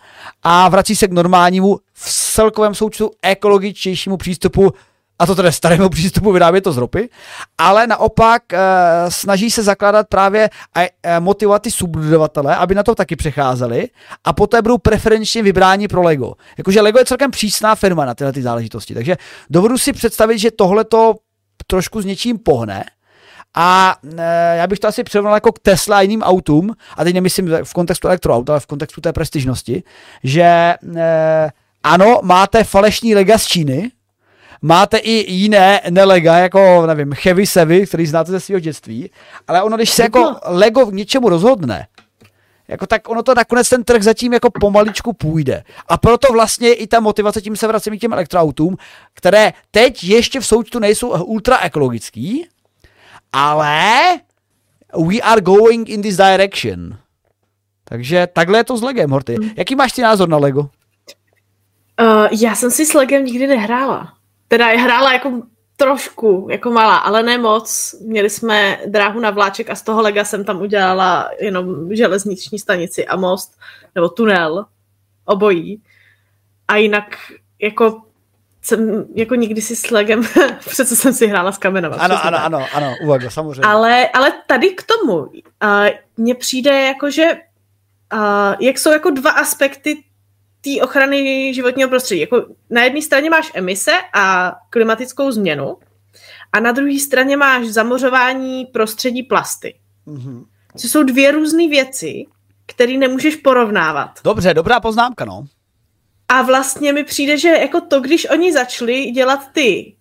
a 0.44 0.70
vrací 0.70 0.96
se 0.96 1.08
k 1.08 1.12
normálnímu 1.12 1.80
v 1.94 2.12
celkovém 2.34 2.76
součtu 2.76 3.12
ekologičtějšímu 3.22 4.18
přístupu 4.18 4.74
a 5.20 5.26
to 5.26 5.36
tedy 5.36 5.52
starému 5.52 5.90
přístupu 5.90 6.32
vyrábět 6.32 6.62
to 6.62 6.72
z 6.72 6.78
ropy, 6.78 7.10
ale 7.58 7.88
naopak 7.88 8.54
e, 8.54 8.58
snaží 9.10 9.52
se 9.52 9.64
zakládat 9.64 10.08
právě 10.08 10.50
a 10.76 10.90
e, 11.04 11.20
motivovat 11.20 11.62
ty 11.62 11.72
subdodavatele, 11.72 12.56
aby 12.56 12.76
na 12.76 12.84
to 12.84 12.96
taky 12.96 13.16
přecházeli 13.16 13.90
a 14.24 14.34
poté 14.34 14.62
budou 14.62 14.78
preferenčně 14.78 15.44
vybráni 15.44 15.88
pro 15.88 16.02
Lego. 16.02 16.34
Jakože 16.58 16.82
Lego 16.82 17.00
je 17.00 17.06
celkem 17.06 17.32
přísná 17.32 17.76
firma 17.76 18.06
na 18.06 18.14
tyhle 18.14 18.34
ty 18.34 18.42
záležitosti, 18.42 18.94
takže 18.94 19.18
dovedu 19.50 19.78
si 19.78 19.94
představit, 19.94 20.40
že 20.40 20.52
tohle 20.52 20.84
to 20.84 21.16
trošku 21.68 22.02
s 22.02 22.06
něčím 22.06 22.38
pohne, 22.38 22.84
a 23.56 23.96
e, 24.18 24.58
já 24.58 24.68
bych 24.68 24.80
to 24.80 24.88
asi 24.88 25.04
přirovnal 25.04 25.34
jako 25.34 25.52
k 25.52 25.60
Tesla 25.60 25.98
a 25.98 26.02
jiným 26.02 26.22
autům, 26.22 26.76
a 26.98 27.04
teď 27.04 27.14
nemyslím 27.14 27.52
v 27.64 27.74
kontextu 27.74 28.08
elektroaut, 28.08 28.50
ale 28.50 28.60
v 28.60 28.66
kontextu 28.66 29.02
té 29.02 29.14
prestižnosti, 29.14 29.84
že 30.24 30.42
e, 30.42 30.78
ano, 31.84 32.20
máte 32.24 32.64
falešní 32.64 33.16
lega 33.16 33.38
z 33.38 33.46
Číny, 33.46 33.92
máte 34.62 34.98
i 34.98 35.32
jiné 35.32 35.82
nelega, 35.90 36.38
jako, 36.38 36.86
nevím, 36.86 37.14
Chevy 37.14 37.48
Sevy, 37.48 37.88
který 37.88 38.06
znáte 38.06 38.32
ze 38.32 38.40
svého 38.40 38.60
dětství, 38.60 39.10
ale 39.48 39.64
ono, 39.64 39.78
když 39.78 39.90
se 39.90 40.04
jako 40.04 40.36
Lego 40.46 40.86
k 40.86 40.94
něčemu 40.94 41.30
rozhodne, 41.30 41.88
jako 42.68 42.88
tak 42.88 43.10
ono 43.10 43.24
to 43.24 43.36
nakonec 43.36 43.70
ten 43.70 43.84
trh 43.84 44.04
zatím 44.04 44.34
jako 44.34 44.50
pomaličku 44.60 45.14
půjde. 45.14 45.64
A 45.88 45.98
proto 45.98 46.34
vlastně 46.34 46.74
i 46.74 46.88
ta 46.88 47.00
motivace, 47.00 47.42
tím 47.42 47.56
se 47.56 47.68
vracím 47.68 47.98
k 47.98 48.02
těm 48.02 48.14
elektroautům, 48.14 48.78
které 49.14 49.54
teď 49.72 50.04
ještě 50.04 50.40
v 50.40 50.46
součtu 50.46 50.80
nejsou 50.80 51.24
ultra 51.24 51.58
ekologický, 51.58 52.48
ale 53.34 53.90
we 55.08 55.22
are 55.22 55.42
going 55.42 55.90
in 55.90 56.02
this 56.02 56.18
direction. 56.18 56.98
Takže 57.84 58.28
takhle 58.34 58.60
je 58.60 58.64
to 58.64 58.78
s 58.78 58.82
Legem, 58.82 59.10
Horty. 59.10 59.36
Hmm. 59.36 59.50
Jaký 59.58 59.76
máš 59.76 59.92
ty 59.92 60.02
názor 60.02 60.30
na 60.30 60.38
Lego? 60.38 60.60
Uh, 60.62 62.28
já 62.42 62.56
jsem 62.56 62.72
si 62.72 62.86
s 62.86 62.94
Legem 62.94 63.26
nikdy 63.26 63.48
nehrála. 63.48 64.14
Teda 64.48 64.68
je 64.68 64.78
hrála 64.78 65.14
jako 65.14 65.42
trošku, 65.78 66.48
jako 66.52 66.72
malá, 66.72 66.96
ale 66.98 67.24
ne 67.24 67.38
moc. 67.38 67.96
Měli 68.02 68.30
jsme 68.30 68.80
dráhu 68.86 69.20
na 69.20 69.32
vláček 69.32 69.70
a 69.70 69.76
z 69.76 69.82
toho 69.82 70.02
lega 70.02 70.26
jsem 70.26 70.44
tam 70.44 70.62
udělala 70.62 71.30
jenom 71.40 71.96
železniční 71.96 72.60
stanici 72.60 73.06
a 73.06 73.16
most, 73.16 73.60
nebo 73.96 74.10
tunel, 74.10 74.66
obojí. 75.26 75.82
A 76.68 76.76
jinak 76.76 77.18
jako 77.62 78.02
jsem 78.62 79.06
jako 79.16 79.36
nikdy 79.36 79.62
si 79.62 79.76
s 79.76 79.92
legem, 79.92 80.24
přece 80.60 80.96
jsem 80.96 81.14
si 81.14 81.28
hrála 81.28 81.52
s 81.52 81.58
kamenem. 81.58 81.94
Ano, 81.98 82.26
ano, 82.26 82.38
ano, 82.44 82.66
ano, 82.74 82.96
uvaga, 83.04 83.30
samozřejmě. 83.30 83.68
Ale, 83.68 84.10
ale 84.10 84.34
tady 84.48 84.70
k 84.70 84.84
tomu 84.84 85.16
uh, 85.16 85.30
mně 86.18 86.36
přijde 86.36 86.82
jako, 86.82 87.12
že 87.12 87.24
uh, 88.14 88.56
jak 88.60 88.80
jsou 88.80 88.92
jako 88.92 89.10
dva 89.10 89.32
aspekty 89.32 90.04
té 90.66 90.84
ochrany 90.84 91.54
životního 91.54 91.90
prostředí. 91.90 92.22
Jako 92.22 92.46
na 92.70 92.84
jedné 92.84 93.02
straně 93.02 93.30
máš 93.30 93.52
emise 93.54 93.92
a 94.14 94.56
klimatickou 94.70 95.32
změnu 95.32 95.78
a 96.54 96.60
na 96.60 96.72
druhé 96.72 97.00
straně 97.00 97.38
máš 97.38 97.68
zamořování 97.68 98.66
prostředí 98.66 99.24
plasty. 99.24 99.76
Mm-hmm. 100.08 100.46
Co 100.78 100.88
jsou 100.88 101.04
dvě 101.04 101.32
různé 101.32 101.68
věci, 101.68 102.26
které 102.66 102.94
nemůžeš 102.94 103.36
porovnávat. 103.36 104.10
Dobře, 104.24 104.54
dobrá 104.54 104.80
poznámka, 104.80 105.26
no. 105.26 105.46
A 106.28 106.42
vlastně 106.42 106.94
mi 106.94 107.04
přijde, 107.04 107.38
že 107.38 107.50
jako 107.50 107.82
to, 107.82 108.00
když 108.02 108.30
oni 108.30 108.54
začali 108.54 109.06
dělat 109.06 109.40
ty 109.52 109.95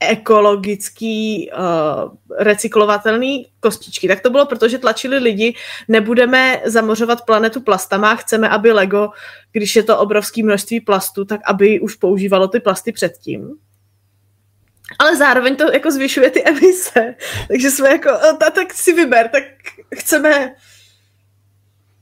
ekologický 0.00 1.50
uh, 1.50 2.16
recyklovatelný 2.38 3.46
kostičky, 3.60 4.08
tak 4.08 4.20
to 4.20 4.30
bylo 4.30 4.46
proto, 4.46 4.68
že 4.68 4.78
tlačili 4.78 5.18
lidi, 5.18 5.54
nebudeme 5.88 6.60
zamořovat 6.64 7.24
planetu 7.24 7.60
plastama, 7.60 8.16
chceme, 8.16 8.48
aby 8.48 8.72
Lego, 8.72 9.10
když 9.52 9.76
je 9.76 9.82
to 9.82 9.98
obrovské 9.98 10.42
množství 10.42 10.80
plastu, 10.80 11.24
tak 11.24 11.40
aby 11.44 11.80
už 11.80 11.94
používalo 11.94 12.48
ty 12.48 12.60
plasty 12.60 12.92
předtím. 12.92 13.58
Ale 14.98 15.16
zároveň 15.16 15.56
to 15.56 15.72
jako 15.72 15.90
zvyšuje 15.90 16.30
ty 16.30 16.44
emise. 16.44 17.14
Takže 17.48 17.70
jsme 17.70 17.88
jako, 17.88 18.10
ta, 18.40 18.50
tak 18.50 18.74
si 18.74 18.92
vyber, 18.92 19.28
tak 19.28 19.42
chceme, 19.94 20.54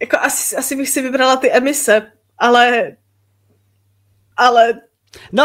jako 0.00 0.16
asi, 0.20 0.56
asi 0.56 0.76
bych 0.76 0.88
si 0.88 1.02
vybrala 1.02 1.36
ty 1.36 1.52
emise, 1.52 2.12
ale 2.38 2.96
ale 4.36 4.80
No 5.32 5.44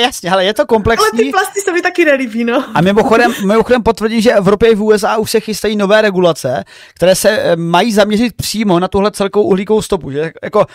jasně, 0.00 0.30
ale 0.30 0.44
je 0.44 0.54
to 0.54 0.66
komplexní. 0.66 1.06
Ale 1.12 1.24
ty 1.24 1.30
plasty 1.30 1.60
se 1.60 1.72
mi 1.72 1.82
taky 1.82 2.04
nelíbí, 2.04 2.44
no. 2.44 2.64
A 2.74 2.80
mimochodem, 2.80 3.34
mimochodem 3.46 3.82
potvrdím, 3.82 4.20
že 4.20 4.30
v 4.30 4.36
Evropě 4.36 4.70
i 4.70 4.74
v 4.74 4.82
USA 4.82 5.16
už 5.16 5.30
se 5.30 5.40
chystají 5.40 5.76
nové 5.76 6.02
regulace, 6.02 6.64
které 6.94 7.14
se 7.14 7.56
mají 7.56 7.92
zaměřit 7.92 8.36
přímo 8.36 8.80
na 8.80 8.88
tuhle 8.88 9.10
celkovou 9.10 9.46
uhlíkovou 9.46 9.82
stopu. 9.82 10.10
Že? 10.10 10.32
Jako, 10.42 10.58
uh, 10.60 10.66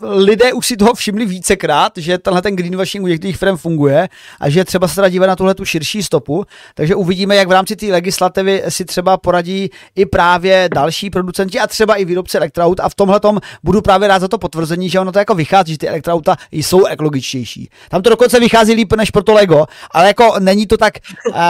lidé 0.00 0.52
už 0.52 0.66
si 0.66 0.76
toho 0.76 0.94
všimli 0.94 1.26
vícekrát, 1.26 1.92
že 1.96 2.18
tenhle 2.18 2.42
ten 2.42 2.56
greenwashing 2.56 3.04
u 3.04 3.06
některých 3.06 3.36
firm 3.36 3.56
funguje 3.56 4.08
a 4.40 4.50
že 4.50 4.64
třeba 4.64 4.88
se 4.88 4.94
teda 4.94 5.08
dívat 5.08 5.26
na 5.26 5.36
tuhle 5.36 5.54
tu 5.54 5.64
širší 5.64 6.02
stopu, 6.02 6.44
takže 6.74 6.94
uvidíme, 6.94 7.36
jak 7.36 7.48
v 7.48 7.52
rámci 7.52 7.76
té 7.76 7.86
legislativy 7.86 8.62
si 8.68 8.84
třeba 8.84 9.16
poradí 9.16 9.70
i 9.94 10.06
právě 10.06 10.68
další 10.74 11.10
producenti 11.10 11.60
a 11.60 11.66
třeba 11.66 11.94
i 11.94 12.04
výrobci 12.04 12.36
elektroaut. 12.36 12.80
A 12.80 12.88
v 12.88 12.94
tomhle 12.94 13.20
tom 13.20 13.40
budu 13.62 13.82
právě 13.82 14.08
rád 14.08 14.18
za 14.18 14.28
to 14.28 14.38
potvrzení, 14.38 14.90
že 14.90 15.00
ono 15.00 15.12
to 15.12 15.18
jako 15.18 15.34
vychází, 15.34 15.72
že 15.72 15.78
ty 15.78 15.88
elektroauta 15.88 16.36
jsou 16.52 16.86
ekologičtější. 16.86 17.70
Tam 17.90 18.02
to 18.02 18.10
dokonce 18.10 18.40
vychází 18.40 18.72
líp 18.72 18.92
než 18.92 19.10
pro 19.10 19.22
to 19.22 19.32
Lego, 19.32 19.66
ale 19.90 20.06
jako 20.06 20.34
není 20.38 20.66
to 20.66 20.76
tak 20.76 20.94
uh, 21.28 21.34
uh, 21.34 21.40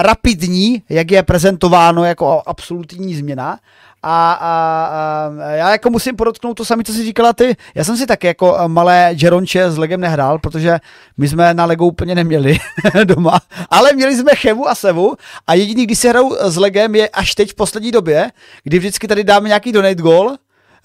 rapidní, 0.00 0.82
jak 0.88 1.10
je 1.10 1.22
prezentováno 1.22 2.04
jako 2.04 2.42
absolutní 2.46 3.14
změna, 3.14 3.58
a, 4.06 4.32
a, 4.32 5.32
a 5.44 5.50
já 5.50 5.70
jako 5.70 5.90
musím 5.90 6.16
podotknout 6.16 6.54
to 6.54 6.64
samé, 6.64 6.84
co 6.84 6.92
jsi 6.92 7.04
říkala 7.04 7.32
ty. 7.32 7.56
Já 7.74 7.84
jsem 7.84 7.96
si 7.96 8.06
taky 8.06 8.26
jako 8.26 8.58
malé 8.66 9.14
Jeronče 9.22 9.70
s 9.70 9.78
Legem 9.78 10.00
nehrál, 10.00 10.38
protože 10.38 10.78
my 11.16 11.28
jsme 11.28 11.54
na 11.54 11.64
Lego 11.64 11.86
úplně 11.86 12.14
neměli 12.14 12.58
doma, 13.04 13.40
ale 13.70 13.92
měli 13.92 14.16
jsme 14.16 14.34
Chevu 14.34 14.68
a 14.68 14.74
Sevu 14.74 15.16
a 15.46 15.54
jediný, 15.54 15.86
když 15.86 15.98
si 15.98 16.08
hraju 16.08 16.36
s 16.40 16.56
Legem 16.56 16.94
je 16.94 17.08
až 17.08 17.34
teď 17.34 17.50
v 17.50 17.54
poslední 17.54 17.92
době, 17.92 18.30
kdy 18.64 18.78
vždycky 18.78 19.08
tady 19.08 19.24
dáme 19.24 19.48
nějaký 19.48 19.72
donate 19.72 19.94
goal, 19.94 20.30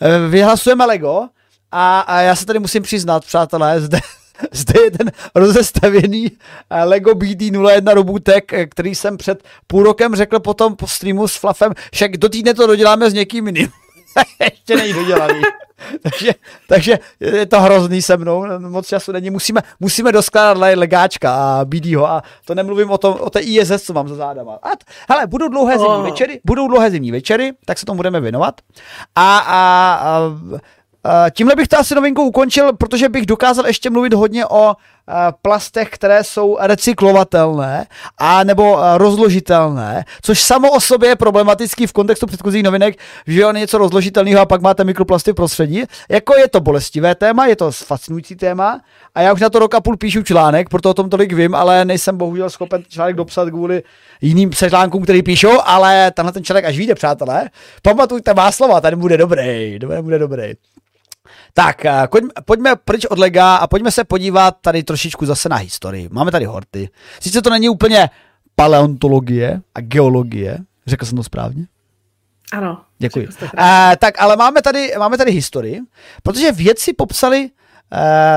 eh, 0.01 0.29
vyhlasujeme 0.29 0.85
Lego 0.85 1.27
a, 1.71 1.99
a 1.99 2.21
já 2.21 2.35
se 2.35 2.45
tady 2.45 2.59
musím 2.59 2.83
přiznat, 2.83 3.25
přátelé, 3.25 3.81
zde 3.81 3.99
zde 4.51 4.81
je 4.81 4.91
ten 4.91 5.11
rozestavěný 5.35 6.31
eh, 6.69 6.83
Lego 6.83 7.11
BD01 7.11 7.93
Robutek, 7.93 8.53
eh, 8.53 8.65
který 8.65 8.95
jsem 8.95 9.17
před 9.17 9.43
půl 9.67 9.83
rokem 9.83 10.15
řekl 10.15 10.39
potom 10.39 10.75
po 10.75 10.87
streamu 10.87 11.27
s 11.27 11.35
Flafem, 11.35 11.73
však 11.93 12.17
do 12.17 12.29
týdne 12.29 12.53
to 12.53 12.67
doděláme 12.67 13.09
s 13.09 13.13
někým 13.13 13.47
jiným. 13.47 13.67
Ještě 14.39 14.75
není 14.75 14.93
dodělaný. 14.93 15.41
takže, 16.01 16.31
takže 16.67 16.99
je 17.19 17.45
to 17.45 17.61
hrozný 17.61 18.01
se 18.01 18.17
mnou, 18.17 18.45
moc 18.59 18.87
času 18.87 19.11
není. 19.11 19.29
Musíme, 19.29 19.61
musíme 19.79 20.11
doskládat 20.11 20.77
legáčka 20.77 21.35
a 21.35 21.65
BDho 21.65 22.09
a 22.09 22.23
to 22.45 22.55
nemluvím 22.55 22.91
o, 22.91 22.97
tom, 22.97 23.15
o 23.19 23.29
té 23.29 23.39
ISS, 23.39 23.83
co 23.83 23.93
mám 23.93 24.07
za 24.07 24.15
zádama. 24.15 24.59
A 24.63 24.69
t- 24.69 24.85
hele, 25.09 25.27
budou 25.27 25.47
dlouhé 25.47 25.77
zimní 25.77 25.93
oh. 25.93 26.03
večery, 26.03 26.39
budou 26.45 26.67
dlouhé 26.67 26.91
zimní 26.91 27.11
večery, 27.11 27.51
tak 27.65 27.79
se 27.79 27.85
tomu 27.85 27.97
budeme 27.97 28.19
věnovat. 28.19 28.61
A, 29.15 29.37
a, 29.37 29.93
a 30.01 30.21
Tímhle 31.31 31.55
bych 31.55 31.67
to 31.67 31.79
asi 31.79 31.95
novinku 31.95 32.23
ukončil, 32.23 32.73
protože 32.73 33.09
bych 33.09 33.25
dokázal 33.25 33.67
ještě 33.67 33.89
mluvit 33.89 34.13
hodně 34.13 34.45
o 34.45 34.75
plastech, 35.41 35.89
které 35.89 36.23
jsou 36.23 36.57
recyklovatelné 36.61 37.85
a 38.17 38.43
nebo 38.43 38.77
rozložitelné, 38.97 40.05
což 40.21 40.41
samo 40.41 40.71
o 40.71 40.79
sobě 40.79 41.09
je 41.09 41.15
problematický 41.15 41.87
v 41.87 41.93
kontextu 41.93 42.25
předchozích 42.25 42.63
novinek, 42.63 42.99
že 43.27 43.45
on 43.45 43.55
je 43.55 43.59
něco 43.59 43.77
rozložitelného 43.77 44.41
a 44.41 44.45
pak 44.45 44.61
máte 44.61 44.83
mikroplasty 44.83 45.31
v 45.31 45.35
prostředí. 45.35 45.83
Jako 46.09 46.35
je 46.35 46.47
to 46.47 46.59
bolestivé 46.59 47.15
téma, 47.15 47.45
je 47.45 47.55
to 47.55 47.71
fascinující 47.71 48.35
téma 48.35 48.81
a 49.15 49.21
já 49.21 49.33
už 49.33 49.41
na 49.41 49.49
to 49.49 49.59
rok 49.59 49.73
a 49.73 49.81
půl 49.81 49.97
píšu 49.97 50.23
článek, 50.23 50.69
proto 50.69 50.89
o 50.89 50.93
tom 50.93 51.09
tolik 51.09 51.33
vím, 51.33 51.55
ale 51.55 51.85
nejsem 51.85 52.17
bohužel 52.17 52.49
schopen 52.49 52.83
článek 52.89 53.15
dopsat 53.15 53.49
kvůli 53.49 53.83
jiným 54.21 54.51
článkům, 54.51 55.03
který 55.03 55.23
píšou, 55.23 55.61
ale 55.63 56.11
tenhle 56.11 56.31
ten 56.31 56.43
článek 56.43 56.65
až 56.65 56.77
vyjde, 56.77 56.95
přátelé. 56.95 57.49
Pamatujte 57.81 58.33
má 58.33 58.51
slova, 58.51 58.81
tady 58.81 58.95
bude 58.95 59.17
dobrý, 59.17 59.79
bude 60.01 60.19
dobrý. 60.19 60.53
Tak, 61.53 61.85
eh, 61.85 62.07
pojďme 62.45 62.75
pryč 62.75 63.05
od 63.05 63.19
lega 63.19 63.55
a 63.55 63.67
pojďme 63.67 63.91
se 63.91 64.03
podívat 64.03 64.55
tady 64.61 64.83
trošičku 64.83 65.25
zase 65.25 65.49
na 65.49 65.55
historii. 65.55 66.09
Máme 66.11 66.31
tady 66.31 66.45
horty. 66.45 66.89
Sice 67.19 67.41
to 67.41 67.49
není 67.49 67.69
úplně 67.69 68.09
paleontologie 68.55 69.61
a 69.75 69.81
geologie, 69.81 70.57
řekl 70.87 71.05
jsem 71.05 71.15
to 71.15 71.23
správně? 71.23 71.65
Ano. 72.53 72.81
Děkuji. 72.97 73.27
Uh, 73.27 73.49
tak, 73.99 74.21
ale 74.21 74.35
máme 74.35 74.61
tady, 74.61 74.93
máme 74.99 75.17
tady 75.17 75.31
historii, 75.31 75.79
protože 76.23 76.51
vědci 76.51 76.93
popsali 76.93 77.41
uh, 77.41 77.49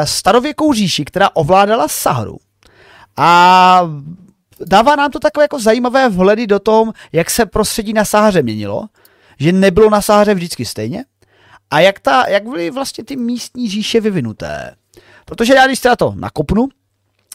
starověkou 0.05 0.73
říši, 0.73 1.05
která 1.05 1.31
ovládala 1.35 1.89
Saharu. 1.89 2.39
A 3.17 3.81
dává 4.61 4.97
nám 4.97 5.11
to 5.11 5.19
takové 5.19 5.45
jako 5.45 5.61
zajímavé 5.61 6.09
vhledy 6.09 6.47
do 6.47 6.59
tom, 6.59 6.93
jak 7.13 7.31
se 7.31 7.47
prostředí 7.47 7.93
na 7.93 8.05
Sahaře 8.05 8.43
měnilo, 8.43 8.89
že 9.39 9.53
nebylo 9.53 9.91
na 9.91 10.03
Sahaře 10.03 10.35
vždycky 10.35 10.65
stejně, 10.65 11.05
a 11.73 11.81
jak, 11.81 12.01
ta, 12.01 12.29
jak 12.29 12.43
byly 12.43 12.71
vlastně 12.71 13.05
ty 13.05 13.17
místní 13.17 13.71
říše 13.71 14.01
vyvinuté. 14.01 14.75
Protože 15.25 15.55
já 15.55 15.67
když 15.67 15.81
teda 15.81 15.97
to 15.97 16.15
nakopnu, 16.17 16.69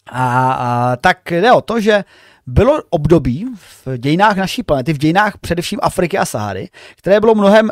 a, 0.06 0.52
a, 0.52 0.96
tak 0.96 1.32
jde 1.32 1.52
o 1.52 1.62
to, 1.62 1.82
že 1.82 2.04
bylo 2.48 2.82
období 2.90 3.46
v 3.56 3.98
dějinách 3.98 4.38
naší 4.38 4.64
planety, 4.64 4.94
v 4.94 4.98
dějinách 4.98 5.38
především 5.38 5.80
Afriky 5.82 6.18
a 6.18 6.26
Sahary, 6.26 6.70
které 6.96 7.20
bylo 7.20 7.36
mnohem 7.36 7.72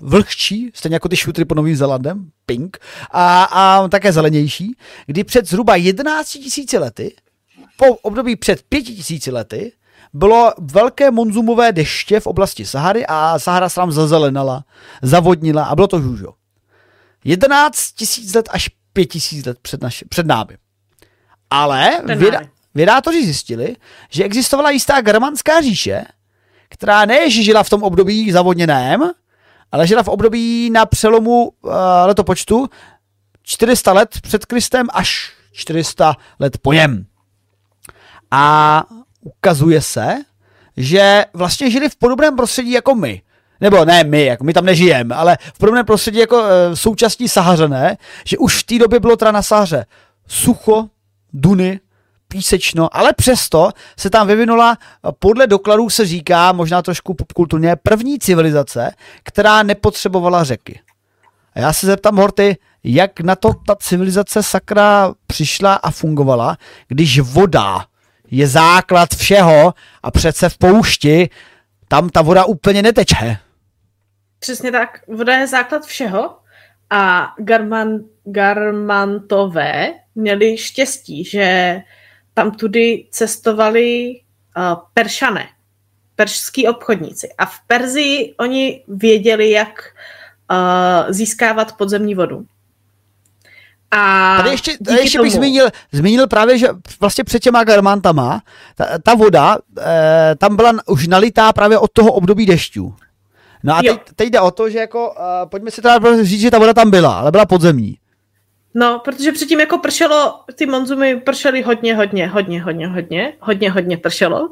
vlhčí, 0.00 0.70
stejně 0.74 0.96
jako 0.96 1.08
ty 1.08 1.16
šutry 1.16 1.44
pod 1.44 1.54
Novým 1.54 1.76
Zelandem, 1.76 2.30
pink, 2.46 2.78
a, 3.10 3.44
a 3.44 3.88
také 3.88 4.12
zelenější, 4.12 4.76
kdy 5.06 5.24
před 5.24 5.48
zhruba 5.48 5.76
11 5.76 6.28
tisíci 6.28 6.78
lety, 6.78 7.14
po 7.76 7.94
období 7.94 8.36
před 8.36 8.62
5 8.62 8.82
tisíci 8.82 9.30
lety, 9.30 9.72
bylo 10.14 10.52
velké 10.60 11.10
monzumové 11.10 11.72
deště 11.72 12.20
v 12.20 12.26
oblasti 12.26 12.66
Sahary 12.66 13.06
a 13.06 13.38
Sahara 13.38 13.68
se 13.68 13.74
tam 13.74 13.92
zazelenala, 13.92 14.64
zavodnila 15.02 15.64
a 15.64 15.74
bylo 15.74 15.86
to 15.86 16.00
žužo. 16.00 16.34
11 17.24 17.92
tisíc 17.92 18.34
let 18.34 18.48
až 18.52 18.70
5 18.92 19.06
tisíc 19.06 19.46
let 19.46 19.58
před, 19.62 19.82
naši, 19.82 20.04
před 20.04 20.26
námi. 20.26 20.56
Ale 21.50 22.02
věda, 22.16 22.40
vědátoři 22.74 23.24
zjistili, 23.24 23.76
že 24.10 24.24
existovala 24.24 24.70
jistá 24.70 25.00
germanská 25.00 25.60
říše, 25.60 26.04
která 26.68 27.04
ne, 27.04 27.30
že 27.30 27.42
žila 27.42 27.62
v 27.62 27.70
tom 27.70 27.82
období 27.82 28.32
zavodněném, 28.32 29.10
ale 29.72 29.86
žila 29.86 30.02
v 30.02 30.08
období 30.08 30.70
na 30.70 30.86
přelomu 30.86 31.44
uh, 31.44 31.72
letopočtu 32.06 32.68
400 33.42 33.92
let 33.92 34.18
před 34.22 34.46
Kristem 34.46 34.86
až 34.92 35.32
400 35.52 36.16
let 36.38 36.58
po 36.58 36.72
něm. 36.72 37.06
A 38.30 38.84
ukazuje 39.24 39.80
se, 39.80 40.14
že 40.76 41.24
vlastně 41.34 41.70
žili 41.70 41.88
v 41.88 41.96
podobném 41.96 42.36
prostředí 42.36 42.70
jako 42.70 42.94
my. 42.94 43.22
Nebo 43.60 43.84
ne 43.84 44.04
my, 44.04 44.24
jako 44.24 44.44
my 44.44 44.52
tam 44.52 44.64
nežijeme, 44.64 45.14
ale 45.14 45.38
v 45.54 45.58
podobném 45.58 45.86
prostředí 45.86 46.18
jako 46.18 46.44
e, 46.44 46.76
současní 46.76 47.28
Sahařané, 47.28 47.96
že 48.26 48.38
už 48.38 48.62
v 48.62 48.66
té 48.66 48.78
době 48.78 49.00
bylo 49.00 49.16
teda 49.16 49.32
na 49.32 49.42
Sahaře 49.42 49.86
sucho, 50.26 50.88
duny, 51.32 51.80
písečno, 52.28 52.96
ale 52.96 53.12
přesto 53.12 53.70
se 53.98 54.10
tam 54.10 54.26
vyvinula, 54.26 54.78
podle 55.18 55.46
dokladů 55.46 55.90
se 55.90 56.06
říká, 56.06 56.52
možná 56.52 56.82
trošku 56.82 57.14
popkulturně, 57.14 57.76
první 57.76 58.18
civilizace, 58.18 58.94
která 59.22 59.62
nepotřebovala 59.62 60.44
řeky. 60.44 60.80
A 61.54 61.60
já 61.60 61.72
se 61.72 61.86
zeptám, 61.86 62.16
Horty, 62.16 62.56
jak 62.84 63.20
na 63.20 63.36
to 63.36 63.52
ta 63.66 63.76
civilizace 63.76 64.42
sakra 64.42 65.14
přišla 65.26 65.74
a 65.74 65.90
fungovala, 65.90 66.56
když 66.88 67.20
voda 67.20 67.84
je 68.30 68.46
základ 68.46 69.14
všeho 69.14 69.74
a 70.02 70.10
přece 70.10 70.48
v 70.48 70.58
poušti 70.58 71.30
tam 71.88 72.08
ta 72.08 72.22
voda 72.22 72.44
úplně 72.44 72.82
neteče. 72.82 73.36
Přesně 74.38 74.72
tak, 74.72 75.00
voda 75.08 75.38
je 75.38 75.46
základ 75.46 75.86
všeho 75.86 76.36
a 76.90 77.32
Garman, 77.38 78.00
Garmantové 78.24 79.94
měli 80.14 80.58
štěstí, 80.58 81.24
že 81.24 81.76
tam 82.34 82.50
tudy 82.50 83.06
cestovali 83.10 84.20
uh, 84.56 84.62
Peršané, 84.94 85.48
peršský 86.16 86.68
obchodníci. 86.68 87.28
A 87.38 87.46
v 87.46 87.60
Perzii 87.66 88.34
oni 88.40 88.84
věděli, 88.88 89.50
jak 89.50 89.84
uh, 90.50 91.12
získávat 91.12 91.76
podzemní 91.76 92.14
vodu. 92.14 92.46
A 93.96 94.36
tady 94.36 94.50
ještě, 94.50 94.72
tady 94.84 94.98
ještě 94.98 95.18
tomu... 95.18 95.26
bych 95.26 95.32
zmínil, 95.32 95.68
zmínil 95.92 96.26
právě, 96.26 96.58
že 96.58 96.68
vlastně 97.00 97.24
před 97.24 97.42
těma 97.42 97.64
garmantama 97.64 98.42
ta, 98.74 98.86
ta 99.02 99.14
voda 99.14 99.58
e, 99.80 100.34
tam 100.38 100.56
byla 100.56 100.72
už 100.86 101.06
nalitá 101.06 101.52
právě 101.52 101.78
od 101.78 101.90
toho 101.92 102.12
období 102.12 102.46
dešťů. 102.46 102.94
No 103.64 103.76
a 103.76 103.82
teď, 103.82 104.00
teď 104.16 104.28
jde 104.28 104.40
o 104.40 104.50
to, 104.50 104.70
že 104.70 104.78
jako, 104.78 105.10
uh, 105.10 105.48
pojďme 105.48 105.70
si 105.70 105.82
teda 105.82 106.22
říct, 106.22 106.40
že 106.40 106.50
ta 106.50 106.58
voda 106.58 106.74
tam 106.74 106.90
byla, 106.90 107.18
ale 107.18 107.30
byla 107.30 107.46
podzemní. 107.46 107.98
No, 108.74 109.00
protože 109.04 109.32
předtím 109.32 109.60
jako 109.60 109.78
pršelo, 109.78 110.40
ty 110.54 110.66
monzumy 110.66 111.16
pršely 111.16 111.62
hodně, 111.62 111.96
hodně, 111.96 112.28
hodně, 112.28 112.62
hodně, 112.62 112.88
hodně, 112.88 113.32
hodně, 113.40 113.70
hodně 113.70 113.96
pršelo. 113.96 114.48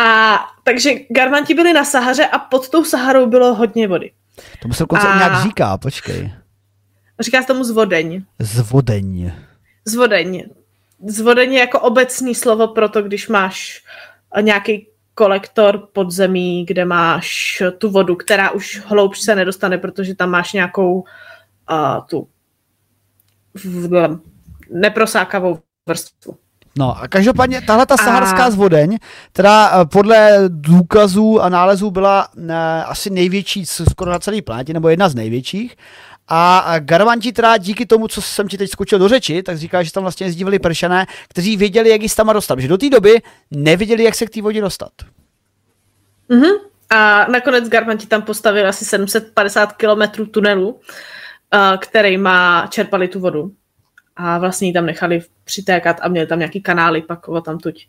A 0.00 0.38
takže 0.64 0.90
garmanti 1.10 1.54
byli 1.54 1.72
na 1.72 1.84
Sahaře 1.84 2.26
a 2.26 2.38
pod 2.38 2.68
tou 2.68 2.84
Saharou 2.84 3.26
bylo 3.26 3.54
hodně 3.54 3.88
vody. 3.88 4.10
Tomu 4.62 4.74
se 4.74 4.82
dokonce 4.82 5.08
a... 5.08 5.16
nějak 5.16 5.42
říká, 5.42 5.78
počkej. 5.78 6.32
Říká 7.20 7.40
se 7.40 7.46
tomu 7.46 7.64
zvodeň. 7.64 8.22
Zvodeň. 8.38 9.32
Zvodeň. 9.84 10.44
Zvodeň 11.06 11.52
je 11.52 11.60
jako 11.60 11.80
obecný 11.80 12.34
slovo 12.34 12.68
pro 12.68 12.88
to, 12.88 13.02
když 13.02 13.28
máš 13.28 13.82
nějaký 14.40 14.86
kolektor 15.14 15.88
podzemí, 15.92 16.66
kde 16.66 16.84
máš 16.84 17.62
tu 17.78 17.90
vodu, 17.90 18.16
která 18.16 18.50
už 18.50 18.82
hloubš 18.86 19.20
se 19.20 19.34
nedostane, 19.34 19.78
protože 19.78 20.14
tam 20.14 20.30
máš 20.30 20.52
nějakou 20.52 20.94
uh, 21.00 22.06
tu 22.10 22.28
v, 23.54 24.18
neprosákavou 24.70 25.58
vrstvu. 25.86 26.36
No 26.78 26.98
a 26.98 27.08
každopádně 27.08 27.60
tahle 27.60 27.86
ta 27.86 27.96
saharská 27.96 28.44
a... 28.44 28.50
zvodeň, 28.50 28.98
která 29.32 29.84
podle 29.84 30.44
důkazů 30.48 31.40
a 31.40 31.48
nálezů 31.48 31.90
byla 31.90 32.28
ne, 32.36 32.84
asi 32.84 33.10
největší 33.10 33.66
skoro 33.66 34.10
na 34.10 34.18
celý 34.18 34.42
planetě, 34.42 34.72
nebo 34.72 34.88
jedna 34.88 35.08
z 35.08 35.14
největších, 35.14 35.76
a 36.28 36.74
Garvanti 36.78 37.32
teda 37.32 37.56
díky 37.56 37.86
tomu, 37.86 38.08
co 38.08 38.22
jsem 38.22 38.48
ti 38.48 38.58
teď 38.58 38.70
skočil 38.70 38.98
do 38.98 39.08
řeči, 39.08 39.42
tak 39.42 39.58
říká, 39.58 39.82
že 39.82 39.92
tam 39.92 40.02
vlastně 40.02 40.26
jezdívali 40.26 40.58
pršané, 40.58 41.06
kteří 41.28 41.56
věděli, 41.56 41.90
jak 41.90 42.02
ji 42.02 42.08
tam 42.08 42.32
dostat. 42.32 42.58
Že 42.60 42.68
do 42.68 42.78
té 42.78 42.90
doby 42.90 43.22
nevěděli, 43.50 44.04
jak 44.04 44.14
se 44.14 44.26
k 44.26 44.30
té 44.30 44.42
vodě 44.42 44.60
dostat. 44.60 44.90
Mm-hmm. 46.30 46.58
A 46.90 47.26
nakonec 47.30 47.68
Garvanti 47.68 48.06
tam 48.06 48.22
postavili 48.22 48.66
asi 48.66 48.84
750 48.84 49.72
kilometrů 49.72 50.26
tunelu, 50.26 50.80
který 51.78 52.16
má 52.16 52.66
čerpali 52.66 53.08
tu 53.08 53.20
vodu. 53.20 53.52
A 54.16 54.38
vlastně 54.38 54.68
ji 54.68 54.74
tam 54.74 54.86
nechali 54.86 55.22
přitékat 55.44 55.96
a 56.02 56.08
měli 56.08 56.26
tam 56.26 56.38
nějaký 56.38 56.60
kanály 56.60 57.02
pak 57.02 57.20
tam 57.44 57.58
tuď. 57.58 57.88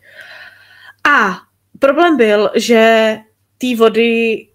A 1.10 1.36
problém 1.78 2.16
byl, 2.16 2.50
že 2.54 3.16
té 3.58 3.76
vody 3.76 4.46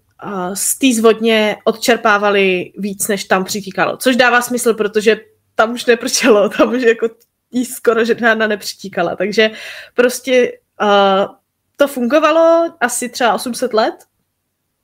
z 0.54 0.78
té 0.78 0.86
zvodně 0.94 1.56
odčerpávali 1.64 2.72
víc, 2.78 3.08
než 3.08 3.24
tam 3.24 3.44
přitíkalo. 3.44 3.96
Což 3.96 4.16
dává 4.16 4.42
smysl, 4.42 4.74
protože 4.74 5.20
tam 5.54 5.72
už 5.72 5.86
neprčelo, 5.86 6.48
tam 6.58 6.74
už 6.74 6.82
jako 6.82 7.08
jí 7.50 7.64
skoro 7.64 8.04
žádná 8.04 8.46
nepřitíkala. 8.46 9.16
Takže 9.16 9.50
prostě 9.94 10.52
uh, 10.82 11.34
to 11.76 11.88
fungovalo 11.88 12.74
asi 12.80 13.08
třeba 13.08 13.34
800 13.34 13.74
let. 13.74 13.94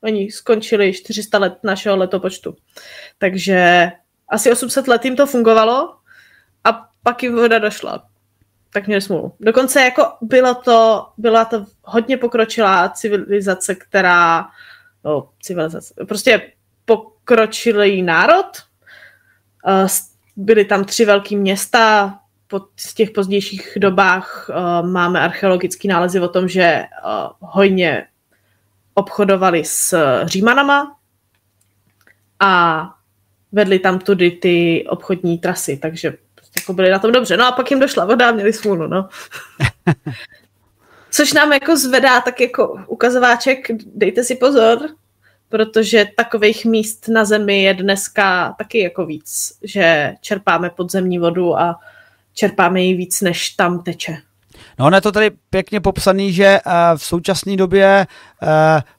Oni 0.02 0.30
skončili 0.30 0.92
400 0.92 1.38
let 1.38 1.58
našeho 1.62 1.96
letopočtu. 1.96 2.56
Takže 3.18 3.90
asi 4.28 4.52
800 4.52 4.88
let 4.88 5.04
jim 5.04 5.16
to 5.16 5.26
fungovalo 5.26 5.94
a 6.64 6.88
pak 7.02 7.22
jim 7.22 7.36
voda 7.36 7.58
došla. 7.58 8.04
Tak 8.72 8.86
měli 8.86 9.02
smůlu. 9.02 9.34
Dokonce 9.40 9.80
jako 9.80 10.12
bylo 10.20 10.54
to, 10.54 11.06
byla 11.18 11.44
to 11.44 11.66
hodně 11.82 12.16
pokročilá 12.16 12.88
civilizace, 12.88 13.74
která 13.74 14.46
no, 15.04 15.28
civilizace, 15.40 15.94
prostě 16.08 16.52
pokročilý 16.84 18.02
národ. 18.02 18.46
Byly 20.36 20.64
tam 20.64 20.84
tři 20.84 21.04
velké 21.04 21.36
města, 21.36 22.18
po 22.46 22.60
těch 22.94 23.10
pozdějších 23.10 23.72
dobách 23.76 24.50
máme 24.82 25.20
archeologické 25.20 25.88
nálezy 25.88 26.20
o 26.20 26.28
tom, 26.28 26.48
že 26.48 26.84
hojně 27.40 28.06
obchodovali 28.94 29.64
s 29.64 29.98
Římanama 30.24 30.96
a 32.40 32.82
vedli 33.52 33.78
tam 33.78 33.98
tudy 33.98 34.30
ty 34.30 34.84
obchodní 34.88 35.38
trasy, 35.38 35.76
takže 35.76 36.14
prostě 36.34 36.60
jako 36.60 36.72
byli 36.72 36.90
na 36.90 36.98
tom 36.98 37.12
dobře. 37.12 37.36
No 37.36 37.46
a 37.46 37.52
pak 37.52 37.70
jim 37.70 37.80
došla 37.80 38.04
voda 38.04 38.28
a 38.28 38.32
měli 38.32 38.52
smůlu, 38.52 38.86
no. 38.86 39.08
Což 41.14 41.32
nám 41.32 41.52
jako 41.52 41.76
zvedá 41.76 42.20
tak 42.20 42.40
jako 42.40 42.78
ukazováček, 42.86 43.68
dejte 43.94 44.24
si 44.24 44.34
pozor, 44.34 44.78
protože 45.48 46.06
takových 46.16 46.64
míst 46.64 47.08
na 47.08 47.24
zemi 47.24 47.62
je 47.62 47.74
dneska 47.74 48.54
taky 48.58 48.78
jako 48.78 49.06
víc, 49.06 49.58
že 49.62 50.14
čerpáme 50.20 50.70
podzemní 50.70 51.18
vodu 51.18 51.58
a 51.58 51.78
čerpáme 52.34 52.82
ji 52.82 52.94
víc, 52.94 53.20
než 53.20 53.50
tam 53.50 53.82
teče. 53.82 54.16
No, 54.78 54.86
ono 54.86 54.96
je 54.96 55.00
to 55.00 55.12
tady 55.12 55.30
pěkně 55.50 55.80
popsaný, 55.80 56.32
že 56.32 56.60
uh, 56.66 56.72
v 56.96 57.04
současné 57.04 57.56
době 57.56 58.06
uh, 58.42 58.48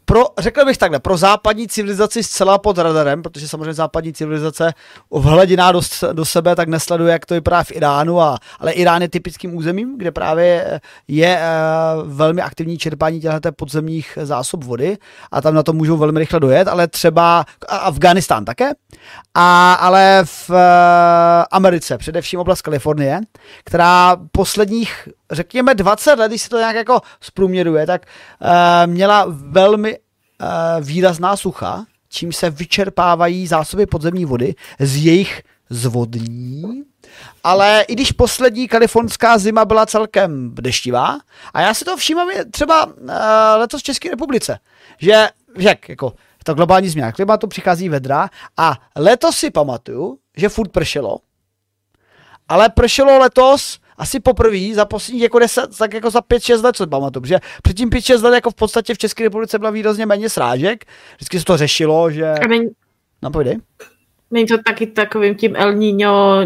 pro, 0.06 0.26
řekl 0.38 0.66
bych 0.66 0.78
takhle, 0.78 0.99
pro 0.99 1.18
západní 1.18 1.68
civilizaci 1.68 2.24
zcela 2.24 2.58
pod 2.58 2.78
radarem, 2.78 3.22
protože 3.22 3.47
samozřejmě 3.47 3.74
západní 3.74 4.14
civilizace 4.14 4.74
vhleděná 5.12 5.72
do, 5.72 5.82
do 6.14 6.26
sebe, 6.26 6.56
tak 6.56 6.68
nesleduje, 6.68 7.12
jak 7.12 7.26
to 7.26 7.34
vypadá 7.34 7.64
v 7.64 7.72
Iránu, 7.72 8.22
a, 8.22 8.38
ale 8.60 8.72
Irán 8.72 9.01
je 9.01 9.10
typickým 9.10 9.56
územím, 9.56 9.97
kde 9.97 10.12
právě 10.12 10.82
je 11.08 11.39
uh, 11.39 12.12
velmi 12.12 12.41
aktivní 12.41 12.78
čerpání 12.78 13.22
těchto 13.22 13.51
podzemních 13.51 14.18
zásob 14.22 14.64
vody 14.64 14.97
a 15.32 15.41
tam 15.41 15.54
na 15.54 15.64
to 15.64 15.74
můžou 15.74 15.97
velmi 15.97 16.20
rychle 16.20 16.39
dojet, 16.39 16.68
ale 16.68 16.88
třeba 16.88 17.45
Afganistán 17.70 18.45
také, 18.45 18.72
a, 19.34 19.74
ale 19.74 20.22
v 20.26 20.49
uh, 20.49 20.56
Americe, 21.51 21.97
především 21.97 22.39
oblast 22.39 22.62
Kalifornie, 22.62 23.22
která 23.66 24.18
posledních 24.32 25.10
řekněme 25.32 25.76
20 25.76 26.20
let, 26.20 26.28
když 26.28 26.41
se 26.41 26.49
to 26.49 26.58
nějak 26.58 26.76
jako 26.76 27.01
zprůměruje, 27.22 27.88
tak 27.88 28.06
uh, 28.41 28.47
měla 28.91 29.26
velmi 29.30 29.93
výrazná 30.82 31.38
sucha, 31.38 31.86
čím 32.10 32.34
se 32.34 32.50
vyčerpávají 32.50 33.48
zásoby 33.48 33.86
podzemní 33.86 34.26
vody 34.26 34.56
z 34.80 35.06
jejich 35.06 35.41
zvodní, 35.70 36.84
ale 37.44 37.86
i 37.88 37.94
když 37.94 38.12
poslední 38.12 38.68
kalifornská 38.68 39.38
zima 39.38 39.66
byla 39.66 39.86
celkem 39.86 40.56
deštivá, 40.56 41.20
a 41.54 41.62
já 41.62 41.74
si 41.74 41.86
to 41.86 41.98
všímám 41.98 42.28
třeba 42.52 42.86
uh, 42.86 42.94
letos 43.58 43.82
v 43.82 43.84
České 43.84 44.10
republice, 44.10 44.60
že 44.98 45.30
jak, 45.58 45.89
jako 45.89 46.14
ta 46.44 46.54
globální 46.54 46.89
změna 46.89 47.12
klimatu 47.12 47.48
přichází 47.48 47.89
vedra 47.89 48.30
a 48.58 48.80
letos 48.96 49.38
si 49.38 49.52
pamatuju, 49.52 50.18
že 50.38 50.50
furt 50.50 50.72
pršelo, 50.72 51.18
ale 52.50 52.70
pršelo 52.70 53.18
letos 53.18 53.80
asi 53.98 54.20
poprvé 54.20 54.74
za 54.74 54.86
poslední 54.86 55.22
jako 55.22 55.39
deset, 55.39 55.78
tak 55.78 55.94
jako 55.94 56.10
za 56.10 56.20
5-6 56.20 56.64
let, 56.64 56.76
co 56.76 56.88
pamatuju, 56.88 57.22
protože 57.22 57.39
předtím 57.64 57.89
5-6 57.89 58.24
let 58.24 58.36
jako 58.36 58.50
v 58.50 58.56
podstatě 58.56 58.94
v 58.94 58.98
České 58.98 59.24
republice 59.24 59.60
byla 59.60 59.72
výrazně 59.72 60.06
méně 60.06 60.30
srážek, 60.30 60.86
vždycky 61.16 61.39
se 61.39 61.46
to 61.46 61.58
řešilo, 61.58 62.12
že... 62.12 62.32
A 62.32 62.48
není, 62.48 62.70
No 63.24 63.32
pojdej. 63.32 63.58
není 64.32 64.48
to 64.48 64.58
taky 64.66 64.88
takovým 64.88 65.36
tím 65.36 65.56
El 65.56 65.74
Niño, 65.74 66.39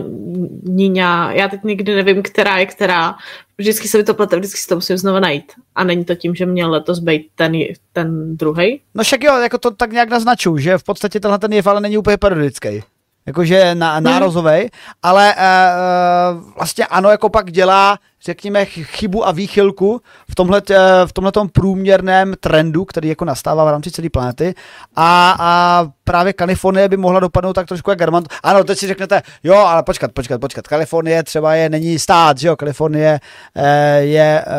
Niña, 0.63 1.31
já 1.31 1.47
teď 1.47 1.63
nikdy 1.63 1.95
nevím, 1.95 2.23
která 2.23 2.57
je 2.57 2.65
která. 2.65 3.15
Vždycky 3.57 3.87
se 3.87 3.97
mi 3.97 4.03
to 4.03 4.13
plete, 4.13 4.35
vždycky 4.35 4.59
si 4.59 4.67
to 4.67 4.75
musím 4.75 4.97
znovu 4.97 5.19
najít. 5.19 5.51
A 5.75 5.83
není 5.83 6.05
to 6.05 6.15
tím, 6.15 6.35
že 6.35 6.45
měl 6.45 6.71
letos 6.71 6.99
být 6.99 7.27
ten, 7.35 7.53
ten 7.93 8.37
druhý. 8.37 8.81
No 8.95 9.03
však 9.03 9.23
jo, 9.23 9.37
jako 9.37 9.57
to 9.57 9.71
tak 9.71 9.91
nějak 9.91 10.09
naznačuju, 10.09 10.57
že 10.57 10.77
v 10.77 10.83
podstatě 10.83 11.19
tenhle 11.19 11.39
ten 11.39 11.53
jev 11.53 11.67
ale 11.67 11.81
není 11.81 11.97
úplně 11.97 12.17
periodický. 12.17 12.83
Jakože 13.27 13.75
na, 13.75 13.99
nárazovej, 13.99 14.69
ale 15.03 15.35
uh, 15.35 16.53
vlastně 16.55 16.85
ano, 16.85 17.09
jako 17.09 17.29
pak 17.29 17.51
dělá, 17.51 17.99
řekněme, 18.23 18.65
ch- 18.65 18.85
chybu 18.85 19.27
a 19.27 19.31
výchylku 19.31 20.01
v 20.31 20.35
tomhle, 20.35 20.61
v 21.05 21.13
tomhletom 21.13 21.49
průměrném 21.49 22.33
trendu, 22.39 22.85
který 22.85 23.09
jako 23.09 23.25
nastává 23.25 23.65
v 23.65 23.69
rámci 23.69 23.91
celé 23.91 24.09
planety. 24.09 24.53
A, 24.95 25.35
a 25.39 25.87
právě 26.03 26.33
Kalifornie 26.33 26.89
by 26.89 26.97
mohla 26.97 27.19
dopadnout 27.19 27.53
tak 27.53 27.67
trošku 27.67 27.89
jak 27.89 27.99
Garmant. 27.99 28.27
Ano, 28.43 28.63
teď 28.63 28.77
si 28.77 28.87
řeknete, 28.87 29.21
jo, 29.43 29.55
ale 29.55 29.83
počkat, 29.83 30.11
počkat, 30.11 30.41
počkat, 30.41 30.67
Kalifornie 30.67 31.23
třeba 31.23 31.55
je, 31.55 31.69
není 31.69 31.99
stát, 31.99 32.37
že 32.37 32.47
jo, 32.47 32.55
Kalifornie 32.55 33.19
eh, 33.55 33.99
je 33.99 34.43
eh, 34.47 34.51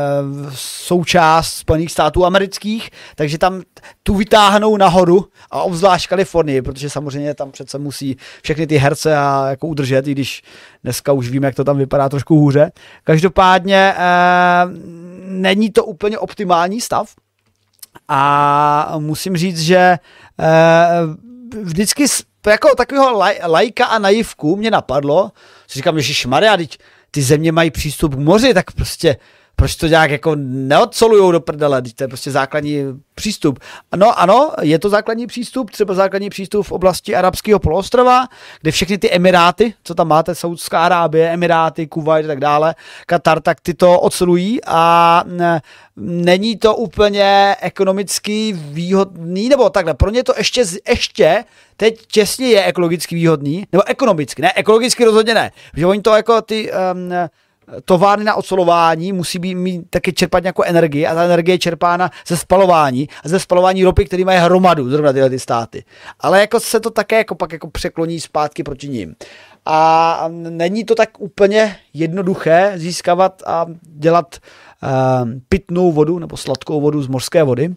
součást 0.55 1.55
Spojených 1.55 1.93
států 1.93 2.25
amerických, 2.25 2.91
takže 3.15 3.39
tam 3.39 3.63
tu 4.03 4.15
vytáhnou 4.15 4.77
nahoru 4.77 5.27
a 5.51 5.63
obzvlášť 5.63 6.09
Kalifornii, 6.09 6.63
protože 6.63 6.91
samozřejmě 6.91 7.35
tam 7.35 7.51
přece 7.51 7.79
musí 7.79 8.17
všechny 8.43 8.67
ty 8.67 8.77
herce 8.77 9.17
a 9.17 9.47
jako 9.49 9.67
udržet, 9.67 10.07
i 10.07 10.13
když 10.13 10.43
dneska 10.85 11.13
už 11.13 11.31
víme, 11.31 11.47
jak 11.47 11.55
to 11.55 11.65
tam 11.65 11.79
vypadá 11.79 12.09
trošku 12.09 12.39
hůře. 12.41 12.73
Každopádně 13.05 13.95
eh, 13.97 14.03
není 15.25 15.71
to 15.71 15.85
úplně 15.85 16.19
optimální 16.19 16.81
stav 16.81 17.15
a 18.09 18.95
musím 18.99 19.37
říct, 19.37 19.61
že 19.61 19.99
eh, 20.41 21.59
vždycky 21.63 22.05
jako 22.47 22.75
takového 22.77 23.13
laj, 23.13 23.39
lajka 23.47 23.87
a 23.87 23.99
naivku 23.99 24.57
mě 24.57 24.71
napadlo, 24.71 25.33
si 25.67 25.79
říkám, 25.79 26.01
že 26.01 26.29
Maria, 26.29 26.57
teď 26.57 26.79
ty 27.11 27.23
země 27.23 27.53
mají 27.53 27.71
přístup 27.71 28.15
k 28.15 28.19
moři, 28.19 28.55
tak 28.55 28.73
prostě 28.73 29.17
proč 29.59 29.77
to 29.77 29.87
nějak 29.87 30.11
jako 30.11 30.33
neodsolujou 30.39 31.33
do 31.33 31.41
prdele, 31.41 31.83
to 31.83 32.05
je 32.05 32.09
prostě 32.09 32.31
základní 32.31 32.85
přístup. 33.15 33.59
No 33.97 34.21
ano, 34.21 34.53
je 34.63 34.79
to 34.79 34.89
základní 34.89 35.27
přístup, 35.27 35.71
třeba 35.71 35.95
základní 35.95 36.31
přístup 36.31 36.67
v 36.67 36.73
oblasti 36.73 37.17
arabského 37.17 37.59
poloostrova, 37.59 38.27
kde 38.61 38.71
všechny 38.71 38.99
ty 38.99 39.11
emiráty, 39.11 39.75
co 39.85 39.95
tam 39.95 40.09
máte, 40.09 40.35
Saudská 40.35 40.85
Arábie, 40.85 41.31
Emiráty, 41.31 41.87
Kuwait 41.87 42.25
a 42.25 42.29
tak 42.29 42.41
dále, 42.41 42.75
Katar, 43.07 43.41
tak 43.41 43.61
ty 43.61 43.75
to 43.75 44.01
ocelují 44.01 44.61
a 44.67 45.25
ne, 45.27 45.63
není 45.97 46.57
to 46.57 46.77
úplně 46.77 47.57
ekonomicky 47.61 48.53
výhodný, 48.53 49.49
nebo 49.49 49.71
takhle, 49.71 49.95
pro 49.95 50.11
ně 50.11 50.25
to 50.25 50.33
ještě, 50.37 50.65
ještě 50.89 51.45
teď 51.77 52.07
těsně 52.07 52.47
je 52.47 52.65
ekologicky 52.65 53.15
výhodný, 53.15 53.67
nebo 53.73 53.89
ekonomicky, 53.89 54.43
ne, 54.43 54.53
ekologicky 54.57 55.05
rozhodně 55.05 55.35
ne, 55.35 55.53
že 55.77 55.87
oni 55.87 56.03
to 56.03 56.17
jako 56.17 56.43
ty 56.43 56.73
um, 56.73 57.11
továrny 57.85 58.25
na 58.25 58.35
ocelování 58.35 59.13
musí 59.13 59.39
být, 59.39 59.55
mít 59.55 59.83
taky 59.91 60.13
čerpat 60.13 60.43
nějakou 60.43 60.63
energii 60.63 61.07
a 61.07 61.15
ta 61.15 61.25
energie 61.25 61.55
je 61.55 61.59
čerpána 61.59 62.11
ze 62.27 62.37
spalování 62.37 63.09
a 63.25 63.29
ze 63.29 63.41
spalování 63.41 63.85
ropy, 63.85 64.05
který 64.05 64.25
mají 64.25 64.39
hromadu, 64.39 64.91
zrovna 64.91 65.13
tyhle 65.13 65.31
ty 65.31 65.39
státy. 65.39 65.85
Ale 66.21 66.41
jako 66.41 66.61
se 66.61 66.81
to 66.81 66.91
také 66.91 67.17
jako 67.17 67.35
pak 67.35 67.53
jako 67.53 67.71
překloní 67.71 68.21
zpátky 68.21 68.63
proti 68.63 68.89
ním. 68.89 69.15
A 69.67 70.25
není 70.31 70.85
to 70.85 70.95
tak 70.95 71.21
úplně 71.21 71.77
jednoduché 71.95 72.73
získávat 72.77 73.43
a 73.47 73.67
dělat 73.83 74.37
uh, 74.83 75.31
pitnou 75.49 75.93
vodu 75.93 76.19
nebo 76.19 76.37
sladkou 76.37 76.81
vodu 76.81 77.03
z 77.03 77.09
mořské 77.09 77.43
vody. 77.43 77.75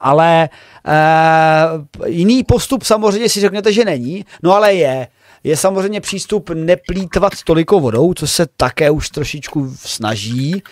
Ale 0.00 0.48
uh, 0.86 2.06
jiný 2.06 2.44
postup 2.44 2.82
samozřejmě 2.82 3.28
si 3.28 3.40
řeknete, 3.40 3.72
že 3.72 3.84
není, 3.84 4.24
no 4.42 4.54
ale 4.54 4.74
je. 4.74 5.08
Je 5.44 5.56
samozřejmě 5.56 6.00
přístup 6.00 6.50
neplýtvat 6.50 7.32
toliko 7.44 7.80
vodou, 7.80 8.14
co 8.14 8.26
se 8.26 8.46
také 8.56 8.90
už 8.90 9.08
trošičku 9.08 9.74
snaží. 9.76 10.62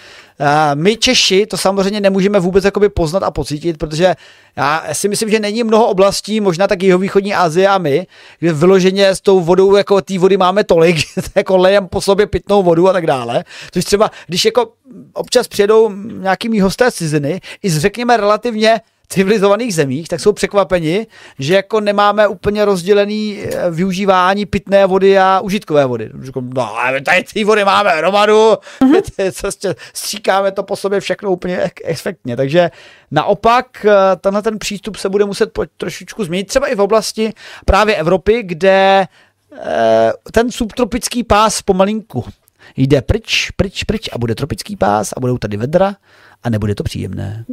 My 0.74 0.96
Češi 0.96 1.46
to 1.46 1.56
samozřejmě 1.56 2.00
nemůžeme 2.00 2.40
vůbec 2.40 2.64
jakoby 2.64 2.88
poznat 2.88 3.22
a 3.22 3.30
pocítit, 3.30 3.78
protože 3.78 4.14
já 4.56 4.84
si 4.92 5.08
myslím, 5.08 5.30
že 5.30 5.40
není 5.40 5.64
mnoho 5.64 5.86
oblastí, 5.86 6.40
možná 6.40 6.66
tak 6.66 6.82
jihovýchodní 6.82 7.34
Asie 7.34 7.68
a 7.68 7.78
my, 7.78 8.06
kde 8.38 8.52
vyloženě 8.52 9.08
s 9.08 9.20
tou 9.20 9.40
vodou, 9.40 9.76
jako 9.76 10.00
té 10.00 10.18
vody 10.18 10.36
máme 10.36 10.64
tolik, 10.64 10.96
jako 11.34 11.56
lejem 11.56 11.88
po 11.88 12.00
sobě 12.00 12.26
pitnou 12.26 12.62
vodu 12.62 12.88
a 12.88 12.92
tak 12.92 13.06
dále. 13.06 13.44
Což 13.72 13.84
třeba, 13.84 14.10
když 14.26 14.44
jako 14.44 14.72
občas 15.12 15.48
přijedou 15.48 15.92
nějaký 16.12 16.60
hosté 16.60 16.92
ciziny, 16.92 17.40
i 17.62 17.70
z 17.70 17.78
řekněme 17.78 18.16
relativně 18.16 18.80
civilizovaných 19.08 19.74
zemích, 19.74 20.08
tak 20.08 20.20
jsou 20.20 20.32
překvapeni, 20.32 21.06
že 21.38 21.54
jako 21.54 21.80
nemáme 21.80 22.28
úplně 22.28 22.64
rozdělený 22.64 23.38
eh, 23.42 23.70
využívání 23.70 24.46
pitné 24.46 24.86
vody 24.86 25.18
a 25.18 25.40
užitkové 25.40 25.86
vody. 25.86 26.10
No, 26.54 26.76
tady 27.04 27.24
ty 27.32 27.44
vody 27.44 27.64
máme 27.64 27.90
hromadu, 27.90 28.52
mm-hmm. 28.80 29.74
stříkáme 29.92 30.52
to 30.52 30.62
po 30.62 30.76
sobě 30.76 31.00
všechno 31.00 31.30
úplně 31.30 31.58
ek- 31.58 31.80
efektně. 31.84 32.36
Takže 32.36 32.70
naopak 33.10 33.84
eh, 33.84 34.16
tenhle 34.16 34.42
ten 34.42 34.58
přístup 34.58 34.96
se 34.96 35.08
bude 35.08 35.24
muset 35.24 35.52
po- 35.52 35.66
trošičku 35.76 36.24
změnit, 36.24 36.44
třeba 36.44 36.66
i 36.66 36.74
v 36.74 36.80
oblasti 36.80 37.32
právě 37.64 37.96
Evropy, 37.96 38.42
kde 38.42 39.06
eh, 39.56 40.12
ten 40.32 40.50
subtropický 40.50 41.24
pás 41.24 41.62
pomalinku 41.62 42.24
jde 42.76 43.02
pryč, 43.02 43.50
pryč, 43.50 43.84
pryč 43.84 44.08
a 44.12 44.18
bude 44.18 44.34
tropický 44.34 44.76
pás 44.76 45.12
a 45.16 45.20
budou 45.20 45.38
tady 45.38 45.56
vedra 45.56 45.96
a 46.42 46.50
nebude 46.50 46.74
to 46.74 46.82
příjemné. 46.82 47.44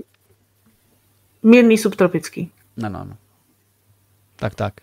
Mírný 1.43 1.77
subtropický. 1.77 2.51
No, 2.77 2.89
no, 2.89 3.05
no. 3.09 3.15
Tak, 4.35 4.55
tak. 4.55 4.73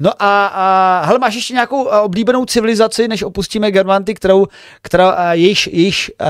No 0.00 0.10
a, 0.22 0.46
a 0.46 1.02
hele, 1.06 1.18
máš 1.18 1.34
ještě 1.34 1.54
nějakou 1.54 1.90
a, 1.90 2.02
oblíbenou 2.02 2.44
civilizaci, 2.44 3.08
než 3.08 3.22
opustíme 3.22 3.70
Germanty, 3.70 4.14
kterou, 4.14 4.46
která, 4.82 5.32
jejíž, 5.34 5.66
jejíž 5.66 6.12
a, 6.18 6.24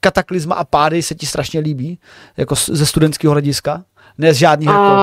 kataklizma 0.00 0.54
a 0.54 0.64
pády 0.64 1.02
se 1.02 1.14
ti 1.14 1.26
strašně 1.26 1.60
líbí, 1.60 1.98
jako 2.36 2.54
ze 2.54 2.86
studentského 2.86 3.32
hlediska? 3.32 3.84
Ne 4.18 4.34
z 4.34 4.36
žádných 4.36 4.68
jako... 4.68 4.96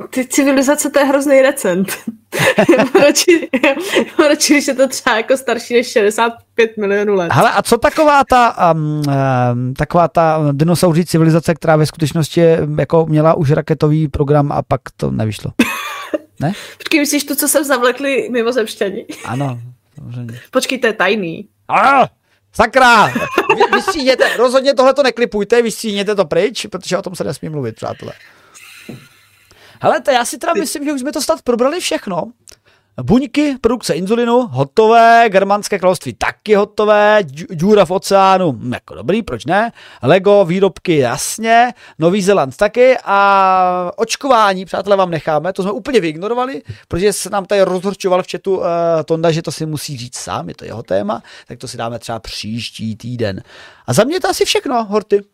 Um, 0.00 0.08
ty 0.10 0.26
civilizace, 0.26 0.90
to 0.90 0.98
je 0.98 1.04
hrozný 1.04 1.42
recent. 1.42 1.88
radši, 3.00 3.48
radši, 4.28 4.52
když 4.52 4.66
je 4.66 4.74
to 4.74 4.88
třeba 4.88 5.16
jako 5.16 5.36
starší 5.36 5.74
než 5.74 5.92
65 5.92 6.76
milionů 6.76 7.14
let. 7.14 7.32
Hele, 7.32 7.52
a 7.52 7.62
co 7.62 7.78
taková 7.78 8.24
ta, 8.24 8.72
um, 8.72 8.80
um, 8.82 9.74
taková 9.74 10.08
ta 10.08 10.40
dinosauří 10.52 11.04
civilizace, 11.04 11.54
která 11.54 11.76
ve 11.76 11.86
skutečnosti 11.86 12.42
jako 12.78 13.06
měla 13.06 13.34
už 13.34 13.50
raketový 13.50 14.08
program 14.08 14.52
a 14.52 14.62
pak 14.62 14.80
to 14.96 15.10
nevyšlo? 15.10 15.52
Ne? 16.40 16.52
Počkej, 16.78 17.00
myslíš 17.00 17.24
tu, 17.24 17.34
co 17.34 17.48
jsem 17.48 17.64
zavlekli 17.64 18.28
mimozemšťani? 18.30 19.06
Ano, 19.24 19.60
samozřejmě. 19.94 20.40
Počkej, 20.50 20.78
to 20.78 20.86
je 20.86 20.92
tajný. 20.92 21.48
A, 21.68 22.08
sakra! 22.52 23.06
Vy, 23.06 23.62
vystříhněte, 23.74 24.36
rozhodně 24.36 24.74
tohle 24.74 24.94
to 24.94 25.02
neklipujte, 25.02 25.62
vystříhněte 25.62 26.14
to 26.14 26.24
pryč, 26.24 26.66
protože 26.66 26.98
o 26.98 27.02
tom 27.02 27.14
se 27.14 27.24
nesmí 27.24 27.48
mluvit, 27.48 27.74
přátelé. 27.74 28.12
Hele, 29.84 30.00
to 30.00 30.10
já 30.10 30.24
si 30.24 30.38
teda 30.38 30.52
myslím, 30.52 30.84
že 30.84 30.92
už 30.92 31.00
jsme 31.00 31.12
to 31.12 31.22
snad 31.22 31.42
probrali 31.42 31.80
všechno. 31.80 32.24
Buňky, 33.02 33.56
produkce 33.60 33.94
inzulinu, 33.94 34.46
hotové, 34.46 35.24
germánské 35.28 35.78
království 35.78 36.12
taky 36.12 36.54
hotové, 36.54 37.18
džůra 37.52 37.84
v 37.84 37.90
oceánu, 37.90 38.52
hm, 38.52 38.72
jako 38.72 38.94
dobrý, 38.94 39.22
proč 39.22 39.44
ne? 39.44 39.72
Lego, 40.02 40.44
výrobky, 40.44 40.96
jasně, 40.98 41.72
Nový 41.98 42.22
Zéland 42.22 42.56
taky 42.56 42.96
a 43.04 43.90
očkování, 43.96 44.64
přátelé, 44.64 44.96
vám 44.96 45.10
necháme, 45.10 45.52
to 45.52 45.62
jsme 45.62 45.72
úplně 45.72 46.00
vyignorovali, 46.00 46.62
protože 46.88 47.12
se 47.12 47.30
nám 47.30 47.44
tady 47.44 47.62
rozhorčoval 47.62 48.22
v 48.22 48.30
chatu 48.30 48.56
uh, 48.56 48.64
Tonda, 49.04 49.30
že 49.30 49.42
to 49.42 49.52
si 49.52 49.66
musí 49.66 49.96
říct 49.96 50.16
sám, 50.16 50.48
je 50.48 50.54
to 50.54 50.64
jeho 50.64 50.82
téma, 50.82 51.22
tak 51.48 51.58
to 51.58 51.68
si 51.68 51.76
dáme 51.76 51.98
třeba 51.98 52.18
příští 52.18 52.96
týden. 52.96 53.42
A 53.86 53.92
za 53.92 54.04
mě 54.04 54.16
je 54.16 54.20
to 54.20 54.28
asi 54.28 54.44
všechno, 54.44 54.84
Horty. 54.84 55.33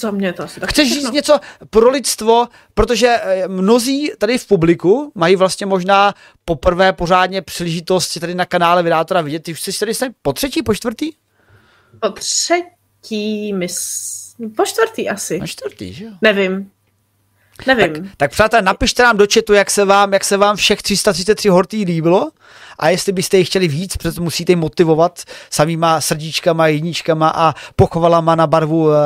Za 0.00 0.10
mě 0.10 0.32
to 0.32 0.42
asi 0.42 0.60
tak 0.60 0.70
Chceš 0.70 0.92
říct 0.92 1.10
něco 1.10 1.40
pro 1.70 1.90
lidstvo, 1.90 2.48
protože 2.74 3.08
eh, 3.08 3.48
mnozí 3.48 4.10
tady 4.18 4.38
v 4.38 4.46
publiku 4.46 5.12
mají 5.14 5.36
vlastně 5.36 5.66
možná 5.66 6.14
poprvé 6.44 6.92
pořádně 6.92 7.42
příležitost 7.42 8.20
tady 8.20 8.34
na 8.34 8.44
kanále 8.44 8.82
Vydátora 8.82 9.20
vidět. 9.20 9.42
Ty 9.42 9.52
už 9.52 9.60
jsi 9.60 9.78
tady 9.78 9.94
snad 9.94 10.12
po 10.22 10.32
třetí, 10.32 10.62
po 10.62 10.74
čtvrtý? 10.74 11.12
Po 12.00 12.10
třetí, 12.10 13.52
mis... 13.52 14.34
po 14.56 14.64
čtvrtý 14.66 15.08
asi. 15.08 15.38
Na 15.38 15.46
čtvrtý, 15.46 15.92
že 15.92 16.04
jo? 16.04 16.10
Nevím. 16.22 16.70
Nevím. 17.66 17.92
Tak, 17.92 18.02
tak 18.16 18.30
přátelé, 18.30 18.62
napište 18.62 19.02
nám 19.02 19.16
do 19.16 19.26
chatu, 19.34 19.52
jak 19.52 19.70
se 19.70 19.84
vám, 19.84 20.12
jak 20.12 20.24
se 20.24 20.36
vám 20.36 20.56
všech 20.56 20.82
333 20.82 21.48
hortý 21.48 21.84
líbilo 21.84 22.30
a 22.78 22.88
jestli 22.88 23.12
byste 23.12 23.38
jich 23.38 23.48
chtěli 23.48 23.68
víc, 23.68 23.96
protože 23.96 24.20
musíte 24.20 24.52
jim 24.52 24.58
motivovat 24.58 25.22
samýma 25.50 26.00
srdíčkama, 26.00 26.66
jedničkama 26.66 27.32
a 27.34 27.54
pochvalama 27.76 28.34
na 28.34 28.46
barvu 28.46 28.92
e, 28.92 28.96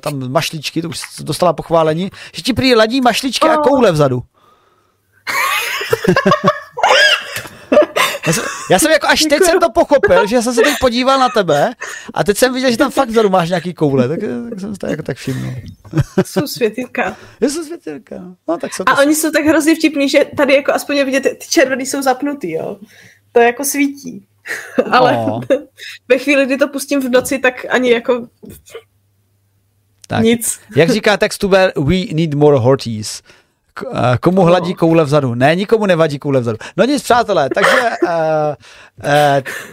tam 0.00 0.32
mašličky, 0.32 0.82
to 0.82 0.88
už 0.88 1.00
dostala 1.20 1.52
pochválení, 1.52 2.10
že 2.32 2.42
ti 2.42 2.52
prý 2.52 2.74
ladí 2.74 3.00
mašličky 3.00 3.48
oh. 3.48 3.52
a 3.52 3.56
koule 3.56 3.92
vzadu. 3.92 4.22
Já 8.26 8.32
jsem, 8.32 8.44
já 8.70 8.78
jsem 8.78 8.90
jako 8.90 9.06
až 9.06 9.20
teď 9.20 9.42
jsem 9.42 9.60
to 9.60 9.70
pochopil, 9.70 10.26
že 10.26 10.42
jsem 10.42 10.54
se 10.54 10.62
teď 10.62 10.74
podíval 10.80 11.18
na 11.18 11.28
tebe 11.28 11.74
a 12.14 12.24
teď 12.24 12.36
jsem 12.36 12.54
viděl, 12.54 12.70
že 12.70 12.76
tam 12.76 12.90
fakt 12.90 13.08
vzadu 13.08 13.30
máš 13.30 13.48
nějaký 13.48 13.74
koule, 13.74 14.08
tak, 14.08 14.20
tak 14.50 14.60
jsem 14.60 14.76
to 14.76 14.86
jako 14.86 15.02
tak 15.02 15.16
všiml. 15.16 15.54
Jsou 16.26 16.46
světilka. 16.46 17.16
Jsou 17.40 17.64
světilka. 17.64 18.16
No, 18.48 18.58
tak 18.58 18.70
a 18.86 18.94
to... 18.94 19.02
oni 19.02 19.14
jsou 19.14 19.30
tak 19.30 19.44
hrozně 19.44 19.74
vtipní, 19.74 20.08
že 20.08 20.24
tady 20.36 20.54
jako 20.54 20.72
aspoň 20.72 20.96
je 20.96 21.04
vidět, 21.04 21.20
ty 21.20 21.46
červený 21.48 21.86
jsou 21.86 22.02
zapnutý, 22.02 22.50
jo. 22.50 22.78
To 23.32 23.40
jako 23.40 23.64
svítí. 23.64 24.26
Ale 24.90 25.16
oh. 25.16 25.40
ve 26.08 26.18
chvíli, 26.18 26.46
kdy 26.46 26.56
to 26.56 26.68
pustím 26.68 27.00
v 27.00 27.10
noci, 27.10 27.38
tak 27.38 27.66
ani 27.68 27.90
jako 27.90 28.28
tak. 30.06 30.24
nic. 30.24 30.60
Jak 30.76 30.90
říká 30.90 31.16
textuber, 31.16 31.72
we 31.76 31.96
need 32.12 32.34
more 32.34 32.58
horties. 32.58 33.22
Eh, 33.86 34.18
komu 34.18 34.42
hladí 34.42 34.74
koule 34.74 35.04
vzadu? 35.04 35.34
Ne, 35.34 35.56
nikomu 35.56 35.86
nevadí 35.86 36.18
koule 36.18 36.40
vzadu. 36.40 36.58
No 36.76 36.84
nic, 36.84 37.02
přátelé, 37.02 37.48
takže 37.54 37.90
uh, 38.02 38.08
uh, 38.08 39.06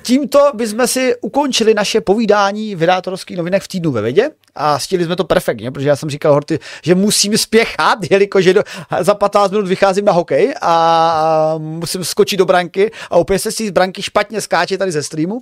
tímto 0.02 0.40
bychom 0.54 0.88
si 0.88 1.16
ukončili 1.22 1.74
naše 1.74 2.02
povídání 2.02 2.76
vydátorských 2.76 3.38
novinách 3.38 3.62
v 3.62 3.68
týdnu 3.68 3.92
ve 3.92 4.02
vědě 4.02 4.30
a 4.56 4.80
stihli 4.80 5.06
jsme 5.06 5.16
to 5.16 5.24
perfektně, 5.24 5.72
protože 5.72 5.90
já 5.90 5.96
jsem 5.96 6.10
říkal 6.10 6.34
Horty, 6.34 6.60
že 6.84 6.96
musím 6.96 7.38
spěchat, 7.38 8.00
jelikož 8.10 8.46
do, 8.46 8.64
za 9.00 9.14
15 9.14 9.52
minut 9.52 9.68
vycházím 9.68 10.06
na 10.06 10.14
hokej 10.14 10.54
a 10.62 11.56
musím 11.58 12.04
skočit 12.04 12.40
do 12.40 12.46
branky 12.46 12.92
a 13.10 13.18
opět 13.18 13.40
se 13.40 13.52
z 13.52 13.70
branky 13.70 14.02
špatně 14.02 14.42
skáče 14.42 14.78
tady 14.78 14.92
ze 14.92 15.04
streamu. 15.04 15.42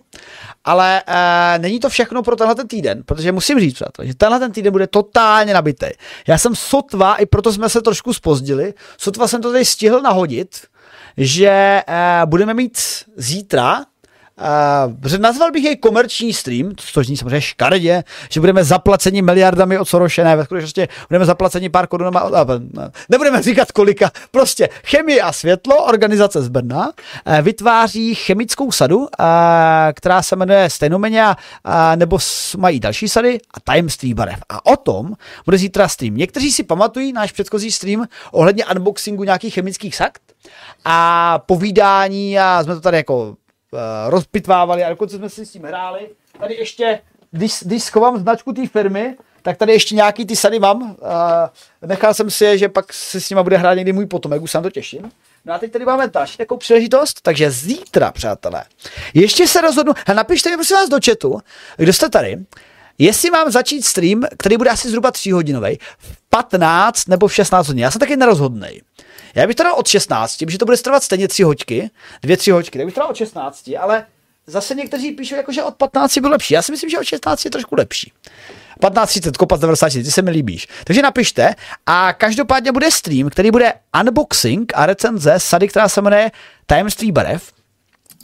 Ale 0.65 1.03
uh, 1.07 1.61
není 1.61 1.79
to 1.79 1.89
všechno 1.89 2.23
pro 2.23 2.35
tenhle 2.35 2.55
ten 2.55 2.67
týden, 2.67 3.03
protože 3.05 3.31
musím 3.31 3.59
říct, 3.59 3.73
přátelé, 3.73 4.07
že 4.07 4.15
tenhle 4.15 4.39
ten 4.39 4.51
týden 4.51 4.71
bude 4.71 4.87
totálně 4.87 5.53
nabitý. 5.53 5.87
Já 6.27 6.37
jsem 6.37 6.55
sotva, 6.55 7.15
i 7.15 7.25
proto 7.25 7.53
jsme 7.53 7.69
se 7.69 7.81
trošku 7.81 8.13
spozdili, 8.13 8.54
sotva 8.97 9.27
jsem 9.27 9.41
to 9.41 9.51
tady 9.51 9.65
stihl 9.65 10.01
nahodit, 10.01 10.67
že 11.17 11.81
uh, 11.87 12.29
budeme 12.29 12.53
mít 12.53 12.77
zítra 13.15 13.85
Uh, 14.37 15.17
nazval 15.17 15.51
bych 15.51 15.63
jej 15.63 15.75
komerční 15.75 16.33
stream, 16.33 16.71
což 16.75 17.05
zní 17.07 17.17
samozřejmě 17.17 17.41
škaredě, 17.41 18.03
že 18.29 18.39
budeme 18.39 18.63
zaplaceni 18.63 19.21
miliardami 19.21 19.79
od 19.79 19.85
Soroše, 19.85 20.23
ne, 20.23 20.35
ve 20.35 20.45
skutečnosti 20.45 20.87
budeme 21.09 21.25
zaplaceni 21.25 21.69
pár 21.69 21.87
korunama, 21.87 22.21
od, 22.21 22.33
uh, 22.33 22.83
nebudeme 23.09 23.41
říkat 23.41 23.71
kolika, 23.71 24.11
prostě 24.31 24.69
chemie 24.85 25.21
a 25.21 25.31
světlo, 25.31 25.85
organizace 25.85 26.41
z 26.41 26.47
Brna, 26.47 26.85
uh, 26.85 27.41
vytváří 27.41 28.15
chemickou 28.15 28.71
sadu, 28.71 28.97
uh, 28.97 29.07
která 29.93 30.23
se 30.23 30.35
jmenuje 30.35 30.69
Stejnomenia, 30.69 31.35
uh, 31.65 31.73
nebo 31.95 32.17
mají 32.57 32.79
další 32.79 33.07
sady 33.07 33.39
a 33.53 33.59
tajemství 33.59 34.13
barev. 34.13 34.39
A 34.49 34.65
o 34.65 34.77
tom 34.77 35.13
bude 35.45 35.57
zítra 35.57 35.87
stream. 35.87 36.15
Někteří 36.15 36.51
si 36.51 36.63
pamatují 36.63 37.13
náš 37.13 37.31
předchozí 37.31 37.71
stream 37.71 38.05
ohledně 38.31 38.65
unboxingu 38.65 39.23
nějakých 39.23 39.53
chemických 39.53 39.95
sakt 39.95 40.21
a 40.85 41.39
povídání 41.45 42.39
a 42.39 42.63
jsme 42.63 42.75
to 42.75 42.81
tady 42.81 42.97
jako 42.97 43.35
rozpitvávali 44.07 44.83
a 44.83 44.89
dokonce 44.89 45.17
jsme 45.17 45.29
si 45.29 45.45
s 45.45 45.51
tím 45.51 45.63
hráli. 45.63 46.09
Tady 46.39 46.55
ještě, 46.55 46.99
když, 47.31 47.53
když 47.61 47.83
schovám 47.83 48.17
značku 48.17 48.53
té 48.53 48.67
firmy, 48.67 49.15
tak 49.41 49.57
tady 49.57 49.73
ještě 49.73 49.95
nějaký 49.95 50.25
ty 50.25 50.35
sady 50.35 50.59
mám. 50.59 50.81
Uh, 50.81 50.97
nechal 51.81 52.13
jsem 52.13 52.29
si 52.29 52.57
že 52.57 52.69
pak 52.69 52.93
se 52.93 53.21
s 53.21 53.29
nima 53.29 53.43
bude 53.43 53.57
hrát 53.57 53.73
někdy 53.73 53.93
můj 53.93 54.05
potomek, 54.05 54.41
už 54.41 54.51
se 54.51 54.57
na 54.57 54.61
to 54.61 54.69
těším. 54.69 55.11
No 55.45 55.53
a 55.53 55.59
teď 55.59 55.71
tady 55.71 55.85
máme 55.85 56.07
další 56.07 56.37
takovou 56.37 56.57
příležitost, 56.57 57.21
takže 57.21 57.51
zítra, 57.51 58.11
přátelé, 58.11 58.63
ještě 59.13 59.47
se 59.47 59.61
rozhodnu, 59.61 59.93
a 60.05 60.13
napište 60.13 60.49
mi 60.49 60.55
prosím 60.55 60.77
vás 60.77 60.89
do 60.89 60.97
chatu, 61.05 61.39
kdo 61.77 61.93
jste 61.93 62.09
tady, 62.09 62.37
jestli 62.97 63.31
mám 63.31 63.51
začít 63.51 63.85
stream, 63.85 64.21
který 64.37 64.57
bude 64.57 64.69
asi 64.69 64.89
zhruba 64.89 65.11
3 65.11 65.31
hodinový, 65.31 65.77
v 65.97 66.17
15 66.29 67.07
nebo 67.07 67.27
v 67.27 67.33
16 67.33 67.67
hodin. 67.67 67.83
Já 67.83 67.91
jsem 67.91 67.99
taky 67.99 68.15
nerozhodnej. 68.15 68.81
Já 69.35 69.47
bych 69.47 69.55
to 69.55 69.63
dal 69.63 69.73
od 69.73 69.87
16, 69.87 70.37
protože 70.37 70.57
to 70.57 70.65
bude 70.65 70.77
trvat 70.77 71.03
stejně 71.03 71.27
3 71.27 71.43
hoďky, 71.43 71.89
2-3 72.23 72.53
hoďky, 72.53 72.77
tak 72.77 72.85
bych 72.85 72.95
to 72.95 72.99
dal 72.99 73.09
od 73.09 73.15
16, 73.15 73.69
ale 73.79 74.05
zase 74.47 74.75
někteří 74.75 75.11
píšou, 75.11 75.35
jako, 75.35 75.51
že 75.51 75.63
od 75.63 75.75
15 75.75 76.17
bylo 76.17 76.31
lepší. 76.31 76.53
Já 76.53 76.61
si 76.61 76.71
myslím, 76.71 76.89
že 76.89 76.99
od 76.99 77.03
16 77.03 77.45
je 77.45 77.51
trošku 77.51 77.75
lepší. 77.75 78.11
15.30, 78.81 79.31
kopat 79.31 79.61
90, 79.61 79.93
ty 79.93 80.03
se 80.03 80.21
mi 80.21 80.31
líbíš. 80.31 80.67
Takže 80.83 81.01
napište 81.01 81.55
a 81.85 82.13
každopádně 82.13 82.71
bude 82.71 82.91
stream, 82.91 83.29
který 83.29 83.51
bude 83.51 83.73
unboxing 84.01 84.71
a 84.75 84.85
recenze 84.85 85.33
sady, 85.37 85.67
která 85.67 85.89
se 85.89 86.01
jmenuje 86.01 86.31
Tajemství 86.65 87.11
barev. 87.11 87.51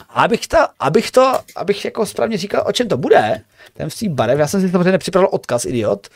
A 0.08 0.22
abych 0.22 0.46
to, 0.48 0.58
abych 0.80 1.10
to, 1.10 1.38
abych 1.56 1.84
jako 1.84 2.06
správně 2.06 2.38
říkal, 2.38 2.64
o 2.66 2.72
čem 2.72 2.88
to 2.88 2.96
bude, 2.96 3.42
tajemství 3.72 4.08
barev, 4.08 4.38
já 4.38 4.46
jsem 4.46 4.60
si 4.60 4.70
samozřejmě 4.70 4.92
nepřipravil 4.92 5.28
odkaz, 5.32 5.64
idiot. 5.64 6.08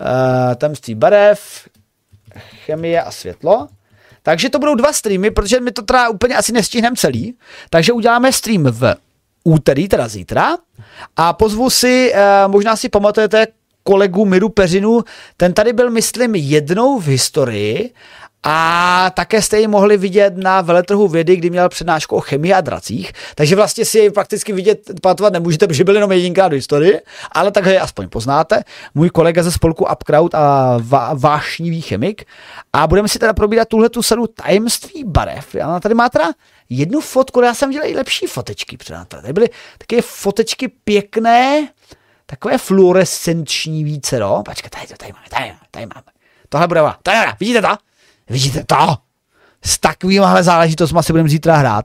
Uh, 0.00 0.54
tajemství 0.54 0.94
barev, 0.94 1.68
chemie 2.64 3.02
a 3.02 3.10
světlo. 3.10 3.68
Takže 4.22 4.48
to 4.48 4.58
budou 4.58 4.74
dva 4.74 4.92
streamy, 4.92 5.30
protože 5.30 5.60
my 5.60 5.72
to 5.72 5.82
teda 5.82 6.08
úplně 6.08 6.36
asi 6.36 6.52
nestihneme 6.52 6.96
celý. 6.96 7.34
Takže 7.70 7.92
uděláme 7.92 8.32
stream 8.32 8.64
v 8.64 8.94
úterý, 9.44 9.88
teda 9.88 10.08
zítra. 10.08 10.56
A 11.16 11.32
pozvu 11.32 11.70
si, 11.70 12.12
eh, 12.14 12.48
možná 12.48 12.76
si 12.76 12.88
pamatujete, 12.88 13.46
kolegu 13.82 14.24
Miru 14.24 14.48
Peřinu, 14.48 15.00
ten 15.36 15.52
tady 15.52 15.72
byl, 15.72 15.90
myslím, 15.90 16.34
jednou 16.34 16.98
v 16.98 17.06
historii 17.06 17.94
a 18.42 19.10
také 19.14 19.42
jste 19.42 19.60
ji 19.60 19.68
mohli 19.68 19.96
vidět 19.96 20.36
na 20.36 20.60
veletrhu 20.60 21.08
vědy, 21.08 21.36
kdy 21.36 21.50
měl 21.50 21.68
přednášku 21.68 22.16
o 22.16 22.20
chemii 22.20 22.52
a 22.52 22.60
dracích. 22.60 23.12
Takže 23.34 23.56
vlastně 23.56 23.84
si 23.84 23.98
jej 23.98 24.10
prakticky 24.10 24.52
vidět, 24.52 24.90
pamatovat 25.02 25.32
nemůžete, 25.32 25.66
protože 25.66 25.84
byl 25.84 25.94
jenom 25.94 26.12
jedinkrát 26.12 26.48
do 26.48 26.54
historii, 26.54 27.00
ale 27.32 27.50
takhle 27.50 27.78
aspoň 27.78 28.08
poznáte. 28.08 28.64
Můj 28.94 29.10
kolega 29.10 29.42
ze 29.42 29.52
spolku 29.52 29.86
Upcrowd 29.92 30.34
a 30.34 30.78
vášnivý 31.14 31.80
chemik. 31.80 32.24
A 32.72 32.86
budeme 32.86 33.08
si 33.08 33.18
teda 33.18 33.32
probírat 33.32 33.68
tuhle 33.68 33.88
tu 33.88 34.02
sadu 34.02 34.26
tajemství 34.26 35.04
barev. 35.04 35.56
A 35.64 35.80
tady 35.80 35.94
má 35.94 36.08
teda 36.08 36.30
jednu 36.68 37.00
fotku, 37.00 37.40
já 37.40 37.54
jsem 37.54 37.70
dělal 37.70 37.88
i 37.88 37.96
lepší 37.96 38.26
fotečky. 38.26 38.78
Tady 39.08 39.32
byly 39.32 39.48
také 39.78 40.02
fotečky 40.02 40.68
pěkné, 40.68 41.68
takové 42.26 42.58
fluorescenční 42.58 43.84
více, 43.84 44.18
no. 44.18 44.42
Počkej, 44.42 44.70
tady, 44.70 44.86
tady 44.86 45.12
máme, 45.12 45.26
tady 45.30 45.46
máme, 45.46 45.60
tady 45.70 45.86
máme. 45.86 46.06
Tohle 46.48 46.68
bude, 46.68 46.80
tady, 47.02 47.18
vidíte 47.40 47.62
to? 47.62 47.89
Vidíte 48.30 48.64
to? 48.64 48.96
S 49.64 49.78
takovýmhle 49.78 50.42
záležitostmi 50.42 51.02
si 51.02 51.12
budeme 51.12 51.28
zítra 51.28 51.56
hrát. 51.56 51.84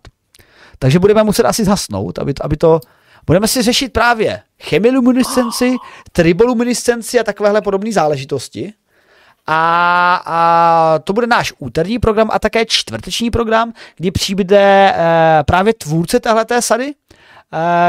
Takže 0.79 0.99
budeme 0.99 1.23
muset 1.23 1.45
asi 1.45 1.65
zhasnout, 1.65 2.19
aby 2.19 2.33
to, 2.33 2.45
aby 2.45 2.57
to 2.57 2.79
budeme 3.25 3.47
si 3.47 3.61
řešit 3.61 3.93
právě 3.93 4.41
chemiluminescenci, 4.61 5.75
triboluminescenci 6.11 7.19
a 7.19 7.23
takovéhle 7.23 7.61
podobné 7.61 7.91
záležitosti. 7.91 8.73
A, 9.47 10.21
a 10.25 10.99
to 11.03 11.13
bude 11.13 11.27
náš 11.27 11.53
úterní 11.59 11.99
program 11.99 12.29
a 12.33 12.39
také 12.39 12.65
čtvrteční 12.65 13.31
program, 13.31 13.73
kdy 13.97 14.11
přijde 14.11 14.93
e, 14.95 15.43
právě 15.43 15.73
tvůrce 15.73 16.19
téhleté 16.19 16.61
sady, 16.61 16.93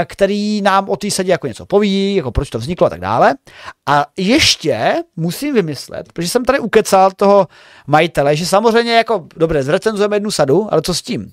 který 0.05 0.63
nám 0.63 0.89
o 0.89 0.97
té 0.97 1.11
sadě 1.11 1.31
jako 1.31 1.47
něco 1.47 1.67
poví, 1.67 2.15
jako 2.15 2.31
proč 2.31 2.51
to 2.51 2.59
vzniklo 2.59 2.87
a 2.87 2.91
tak 2.91 3.01
dále. 3.01 3.35
A 3.87 4.07
ještě 4.17 4.95
musím 5.17 5.55
vymyslet, 5.55 6.13
protože 6.13 6.29
jsem 6.29 6.45
tady 6.45 6.59
ukecal 6.59 7.11
toho 7.11 7.49
majitele, 7.87 8.37
že 8.37 8.47
samozřejmě 8.47 8.95
jako, 8.95 9.27
dobře, 9.37 9.63
zrecenzujeme 9.63 10.17
jednu 10.17 10.31
sadu, 10.31 10.69
ale 10.71 10.83
co 10.83 10.95
s 10.95 11.03
tím? 11.03 11.33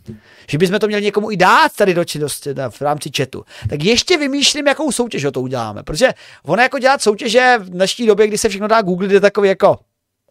Že 0.49 0.57
bychom 0.57 0.79
to 0.79 0.87
měli 0.87 1.03
někomu 1.03 1.31
i 1.31 1.37
dát 1.37 1.71
tady 1.75 1.93
do 1.93 2.05
činnosti 2.05 2.49
v 2.69 2.81
rámci 2.81 3.09
chatu. 3.17 3.43
Tak 3.69 3.83
ještě 3.83 4.17
vymýšlím, 4.17 4.67
jakou 4.67 4.91
soutěž 4.91 5.25
o 5.25 5.31
to 5.31 5.41
uděláme, 5.41 5.83
protože 5.83 6.13
ono 6.45 6.61
jako 6.61 6.79
dělat 6.79 7.01
soutěže 7.01 7.55
v 7.59 7.69
dnešní 7.69 8.07
době, 8.07 8.27
kdy 8.27 8.37
se 8.37 8.49
všechno 8.49 8.67
dá 8.67 8.81
Google, 8.81 9.13
je 9.13 9.19
takový 9.19 9.49
jako 9.49 9.79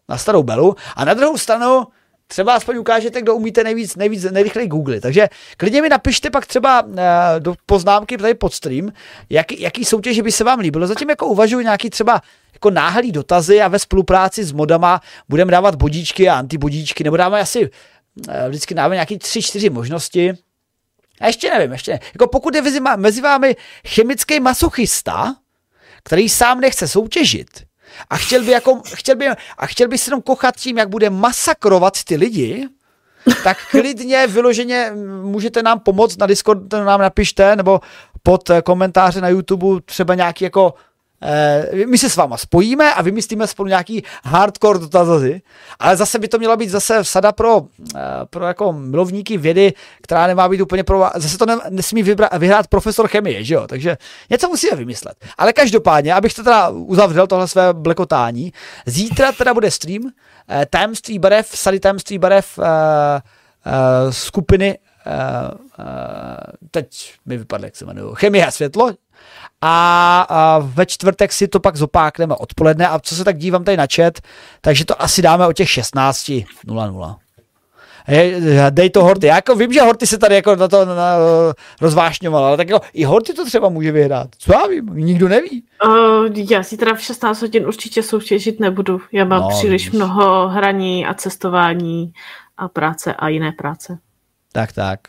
na 0.09 0.17
starou 0.17 0.43
belu. 0.43 0.75
A 0.95 1.05
na 1.05 1.13
druhou 1.13 1.37
stranu, 1.37 1.83
třeba 2.27 2.53
aspoň 2.53 2.77
ukážete, 2.77 3.21
kdo 3.21 3.35
umíte 3.35 3.63
nejvíc, 3.63 3.95
nejvíc 3.95 4.23
nejrychleji 4.23 4.67
Google. 4.67 5.01
Takže 5.01 5.29
klidně 5.57 5.81
mi 5.81 5.89
napište 5.89 6.29
pak 6.29 6.45
třeba 6.45 6.81
uh, 6.81 6.93
do 7.39 7.55
poznámky 7.65 8.17
tady 8.17 8.33
pod 8.33 8.53
stream, 8.53 8.89
jaký, 9.29 9.61
jaký 9.61 9.85
soutěže 9.85 10.23
by 10.23 10.31
se 10.31 10.43
vám 10.43 10.59
líbilo. 10.59 10.87
Zatím 10.87 11.09
jako 11.09 11.27
uvažuji 11.27 11.59
nějaký 11.59 11.89
třeba 11.89 12.21
jako 12.53 12.69
náhlý 12.69 13.11
dotazy 13.11 13.61
a 13.61 13.67
ve 13.67 13.79
spolupráci 13.79 14.43
s 14.43 14.51
modama 14.51 15.01
budeme 15.29 15.51
dávat 15.51 15.75
bodíčky 15.75 16.29
a 16.29 16.35
antibodíčky, 16.35 17.03
nebo 17.03 17.17
dáme 17.17 17.39
asi 17.39 17.59
uh, 17.59 17.69
vždycky 18.47 18.73
dáme 18.73 18.95
nějaký 18.95 19.17
tři, 19.17 19.41
čtyři 19.41 19.69
možnosti. 19.69 20.33
A 21.21 21.27
ještě 21.27 21.49
nevím, 21.49 21.71
ještě 21.71 21.91
ne. 21.91 21.99
Jako 22.13 22.27
pokud 22.27 22.55
je 22.55 22.61
mezi 22.97 23.21
vámi 23.21 23.55
chemický 23.87 24.39
masochista, 24.39 25.35
který 26.03 26.29
sám 26.29 26.59
nechce 26.59 26.87
soutěžit, 26.87 27.49
a 28.09 28.17
chtěl 28.17 28.43
by, 28.43 28.51
jako, 28.51 28.81
chtěl 28.95 29.15
by, 29.15 29.27
a 29.57 29.65
chtěl 29.65 29.87
by 29.87 29.97
se 29.97 30.09
jenom 30.09 30.21
kochat 30.21 30.55
tím, 30.55 30.77
jak 30.77 30.89
bude 30.89 31.09
masakrovat 31.09 32.03
ty 32.03 32.15
lidi, 32.15 32.67
tak 33.43 33.57
klidně 33.71 34.27
vyloženě 34.27 34.91
můžete 35.21 35.63
nám 35.63 35.79
pomoct 35.79 36.17
na 36.17 36.27
Discord, 36.27 36.73
nám 36.73 37.01
napište, 37.01 37.55
nebo 37.55 37.81
pod 38.23 38.49
komentáře 38.63 39.21
na 39.21 39.29
YouTube 39.29 39.81
třeba 39.85 40.15
nějaký 40.15 40.43
jako 40.43 40.73
Eh, 40.73 40.92
my 41.85 41.97
se 41.97 42.09
s 42.09 42.15
váma 42.15 42.37
spojíme 42.37 42.93
a 42.93 43.01
vymyslíme 43.01 43.47
spolu 43.47 43.69
nějaký 43.69 44.03
hardcore 44.23 44.79
dotazy, 44.79 45.41
ale 45.79 45.97
zase 45.97 46.19
by 46.19 46.27
to 46.27 46.37
měla 46.37 46.55
být 46.55 46.69
zase 46.69 47.03
vsada 47.03 47.31
pro, 47.31 47.61
eh, 47.95 47.99
pro 48.29 48.45
jako 48.45 48.73
milovníky 48.73 49.37
vědy, 49.37 49.73
která 50.01 50.27
nemá 50.27 50.49
být 50.49 50.61
úplně 50.61 50.83
pro... 50.83 51.09
Zase 51.15 51.37
to 51.37 51.45
ne, 51.45 51.57
nesmí 51.69 52.03
vybra, 52.03 52.29
vyhrát 52.37 52.67
profesor 52.67 53.07
chemie, 53.07 53.43
že 53.43 53.53
jo? 53.53 53.67
Takže 53.67 53.97
něco 54.29 54.47
musíme 54.49 54.75
vymyslet. 54.75 55.17
Ale 55.37 55.53
každopádně, 55.53 56.13
abych 56.13 56.33
to 56.33 56.43
teda 56.43 56.69
uzavřel 56.69 57.27
tohle 57.27 57.47
své 57.47 57.73
blekotání, 57.73 58.53
zítra 58.85 59.31
teda 59.31 59.53
bude 59.53 59.71
stream, 59.71 60.11
eh, 60.49 60.65
tajemství 60.69 61.19
barev, 61.19 61.47
sady 61.47 61.79
tajemství 61.79 62.17
barev 62.17 62.57
uh, 62.57 62.65
uh, 62.65 64.11
skupiny 64.11 64.77
uh, 65.05 65.57
uh, 65.79 65.85
teď 66.71 67.13
mi 67.25 67.37
vypadlo, 67.37 67.67
jak 67.67 67.75
se 67.75 67.85
jmenuju, 67.85 68.13
Chemie 68.13 68.45
a 68.45 68.51
světlo, 68.51 68.91
a, 69.65 70.25
a 70.29 70.59
ve 70.59 70.85
čtvrtek 70.85 71.33
si 71.33 71.47
to 71.47 71.59
pak 71.59 71.75
zopákneme 71.75 72.35
odpoledne 72.35 72.87
a 72.87 72.99
co 72.99 73.15
se 73.15 73.23
tak 73.23 73.37
dívám 73.37 73.63
tady 73.63 73.77
na 73.77 73.87
chat, 73.95 74.13
takže 74.61 74.85
to 74.85 75.01
asi 75.01 75.21
dáme 75.21 75.47
o 75.47 75.53
těch 75.53 75.67
16.00. 75.67 77.15
Hej, 78.05 78.41
dej 78.69 78.89
to 78.89 79.03
Horty. 79.03 79.27
Já 79.27 79.35
jako 79.35 79.55
vím, 79.55 79.73
že 79.73 79.81
Horty 79.81 80.07
se 80.07 80.17
tady 80.17 80.35
jako 80.35 80.55
na 80.55 80.67
to 80.67 80.85
na, 80.85 81.15
rozvášňoval, 81.81 82.45
ale 82.45 82.57
tak 82.57 82.69
jako 82.69 82.85
i 82.93 83.03
Horty 83.03 83.33
to 83.33 83.45
třeba 83.45 83.69
může 83.69 83.91
vyhrát. 83.91 84.27
Co 84.37 84.53
já 84.53 84.67
vím, 84.67 84.89
nikdo 84.93 85.27
neví. 85.29 85.63
Uh, 85.85 86.51
já 86.51 86.63
si 86.63 86.77
teda 86.77 86.93
v 86.93 87.01
16 87.01 87.41
hodin 87.41 87.67
určitě 87.67 88.03
soutěžit 88.03 88.59
nebudu. 88.59 89.01
Já 89.11 89.25
mám 89.25 89.41
no, 89.41 89.49
příliš 89.49 89.85
víš. 89.85 89.91
mnoho 89.91 90.47
hraní 90.47 91.05
a 91.05 91.13
cestování 91.13 92.13
a 92.57 92.67
práce 92.67 93.13
a 93.13 93.27
jiné 93.27 93.51
práce. 93.51 93.97
Tak, 94.51 94.71
tak. 94.71 94.99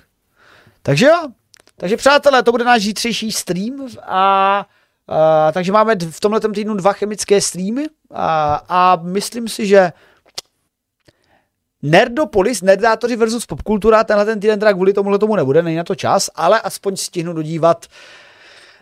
Takže 0.83 1.07
jo, 1.07 1.29
takže 1.77 1.97
přátelé, 1.97 2.43
to 2.43 2.53
bude 2.53 2.65
náš 2.65 2.83
zítřejší 2.83 3.33
stream 3.33 3.89
a 4.03 4.67
a 5.09 5.53
takže 5.53 5.73
máme 5.73 5.97
v 6.11 6.21
tomhle 6.21 6.41
týdnu 6.41 6.75
dva 6.75 6.93
chemické 6.93 7.41
streamy 7.41 7.87
a, 8.11 8.61
a 8.69 8.99
myslím 9.03 9.49
si, 9.49 9.67
že 9.67 9.93
Nerdopolis, 11.87 12.63
nerdátoři 12.63 13.17
versus 13.17 13.47
popkultura, 13.47 14.05
tenhle 14.05 14.25
ten 14.25 14.41
týden 14.41 14.61
teda 14.61 14.73
kvůli 14.73 14.93
tomuhle 14.93 15.19
tomu 15.19 15.37
nebude, 15.37 15.63
není 15.63 15.77
na 15.77 15.85
to 15.85 15.95
čas, 15.95 16.31
ale 16.35 16.61
aspoň 16.61 16.97
stihnu 16.97 17.33
dodívat 17.33 17.87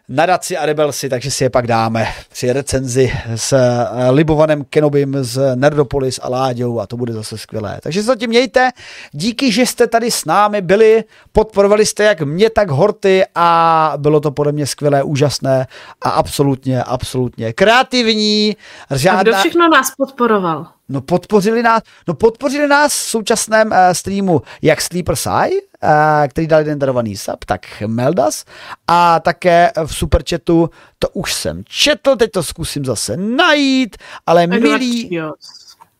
nadaci 0.09 0.57
a 0.57 0.67
rebelsi, 0.67 1.09
takže 1.09 1.31
si 1.31 1.45
je 1.45 1.51
pak 1.51 1.67
dáme 1.67 2.09
při 2.33 2.53
recenzi 2.53 3.13
s 3.35 3.53
eh, 3.53 4.11
Libovanem 4.11 4.65
Kenobim 4.65 5.17
z 5.21 5.57
Nerdopolis 5.57 6.21
a 6.23 6.29
Láďou 6.29 6.81
a 6.81 6.87
to 6.87 6.97
bude 6.97 7.13
zase 7.13 7.39
skvělé. 7.39 7.79
Takže 7.83 8.01
se 8.01 8.07
zatím 8.07 8.31
mějte, 8.31 8.71
díky, 9.13 9.53
že 9.53 9.67
jste 9.67 9.87
tady 9.87 10.11
s 10.11 10.25
námi 10.25 10.61
byli, 10.61 11.05
podporovali 11.33 11.87
jste 11.87 12.05
jak 12.05 12.23
mě, 12.23 12.51
tak 12.51 12.71
Horty 12.71 13.23
a 13.35 13.93
bylo 13.97 14.21
to 14.21 14.31
podle 14.31 14.53
mě 14.53 14.67
skvělé, 14.67 15.03
úžasné 15.03 15.67
a 16.01 16.11
absolutně, 16.11 16.83
absolutně 16.83 17.53
kreativní. 17.53 18.57
Žádná... 18.95 19.21
A 19.21 19.23
kdo 19.23 19.33
všechno 19.33 19.69
nás 19.69 19.87
podporoval? 19.97 20.67
No 20.89 21.01
podpořili 21.01 21.63
nás, 21.63 21.83
no 22.09 22.15
podpořili 22.15 22.69
nás 22.69 22.93
v 22.93 23.11
současném 23.11 23.69
uh, 23.71 23.77
streamu 23.93 24.43
jak 24.63 24.81
Sleeper 24.81 25.17
Sai, 25.17 25.51
uh, 25.53 25.59
který 26.29 26.47
dal 26.47 26.59
jeden 26.59 26.79
darovaný 26.79 27.17
sub, 27.17 27.45
tak 27.45 27.83
Meldas 27.87 28.45
a 28.87 29.21
také 29.21 29.73
v 29.87 29.95
superchatu, 29.95 30.71
to 30.99 31.09
už 31.09 31.35
jsem 31.35 31.63
četl, 31.69 32.17
teď 32.17 32.31
to 32.31 32.43
zkusím 32.43 32.85
zase 32.85 33.17
najít, 33.17 33.97
ale 34.27 34.47
milý... 34.47 35.21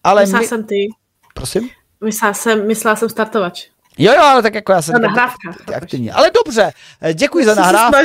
Ale 0.05 0.23
Myslela 0.23 0.41
mi... 0.41 0.49
jsem 0.49 0.65
ty. 0.65 0.89
Prosím? 1.35 1.71
Myslela 2.05 2.35
jsem, 2.35 2.67
myslela 2.67 2.97
jsem 2.97 3.09
startovač. 3.09 3.67
Jo, 3.99 4.13
jo, 4.13 4.23
ale 4.23 4.43
tak 4.43 4.55
jako 4.55 4.73
já 4.73 4.83
jsem... 4.83 5.03
nahrávka. 5.03 5.55
Aktivní. 5.77 6.11
Ale 6.11 6.31
dobře, 6.45 6.73
děkuji 7.15 7.45
za 7.45 7.55
nahrávku. 7.55 7.99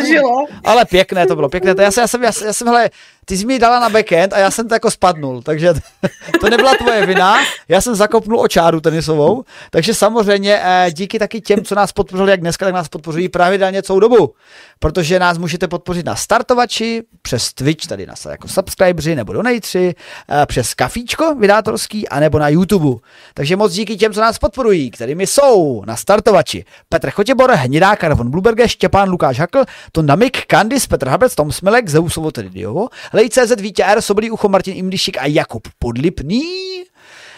Ale 0.66 0.86
pěkné 0.86 1.28
to 1.28 1.36
bylo, 1.36 1.50
pěkné. 1.50 1.76
To 1.76 1.82
já 1.82 1.92
jsem, 1.92 2.02
já 2.02 2.08
jsem, 2.08 2.24
já 2.24 2.32
jsem, 2.32 2.48
já 2.48 2.54
jsem 2.54 2.68
hele, 2.68 2.90
ty 3.30 3.38
jsi 3.38 3.46
mi 3.46 3.60
dala 3.60 3.80
na 3.80 3.90
backend 3.90 4.34
a 4.34 4.40
já 4.40 4.52
jsem 4.52 4.68
to 4.68 4.76
jako 4.76 4.92
spadnul, 4.92 5.42
takže 5.42 5.74
to 6.42 6.50
nebyla 6.50 6.74
tvoje 6.74 7.06
vina, 7.06 7.36
já 7.68 7.82
jsem 7.82 7.96
zakopnul 7.96 8.40
o 8.40 8.48
čáru 8.48 8.82
tenisovou, 8.82 9.44
takže 9.72 9.94
samozřejmě 9.94 10.60
eh, 10.64 10.92
díky 10.92 11.20
taky 11.20 11.42
těm, 11.42 11.64
co 11.64 11.76
nás 11.76 11.92
podpořili 11.92 12.32
jak 12.32 12.42
dneska, 12.42 12.66
tak 12.66 12.74
nás 12.74 12.88
podpořují 12.88 13.30
pravidelně 13.30 13.84
celou 13.84 14.00
dobu, 14.00 14.34
protože 14.80 15.20
nás 15.20 15.38
můžete 15.38 15.68
podpořit 15.68 16.06
na 16.06 16.16
startovači, 16.16 17.04
přes 17.22 17.54
Twitch, 17.54 17.88
tady 17.88 18.06
na 18.06 18.14
jako 18.30 18.48
subscriberi 18.48 19.16
nebo 19.16 19.34
donatři, 19.34 19.96
eh, 20.30 20.46
přes 20.46 20.74
kafíčko 20.74 21.36
vydátorský, 21.36 22.10
anebo 22.10 22.40
na 22.40 22.50
YouTube. 22.50 23.00
Takže 23.34 23.56
moc 23.56 23.74
díky 23.74 23.98
těm, 23.98 24.14
co 24.14 24.22
nás 24.22 24.40
podporují, 24.40 24.92
kterými 24.92 25.28
jsou 25.28 25.84
na 25.86 25.96
startovači 25.96 26.66
Petr 26.90 27.10
Chotěbor, 27.10 27.52
Hnidá 27.52 27.96
Karvon 27.96 28.32
Bluberge, 28.32 28.68
Štěpán 28.68 29.10
Lukáš 29.10 29.40
Hakl, 29.40 29.64
Tonda 29.92 30.16
Mik, 30.16 30.46
Kandis, 30.46 30.88
Petr 30.88 31.08
Habec, 31.08 31.36
Tom 31.36 31.52
Smilek, 31.52 31.90
Zeusovo 31.90 32.32
tedy 32.32 32.50
Diovo, 32.50 32.88
Lej.cz, 33.18 33.62
Vítě 33.62 33.84
R, 33.84 34.02
Sobolí 34.02 34.32
ucho, 34.32 34.50
Martin 34.50 34.78
Imdišik 34.78 35.18
a 35.18 35.26
Jakub 35.26 35.68
Podlipný. 35.80 36.44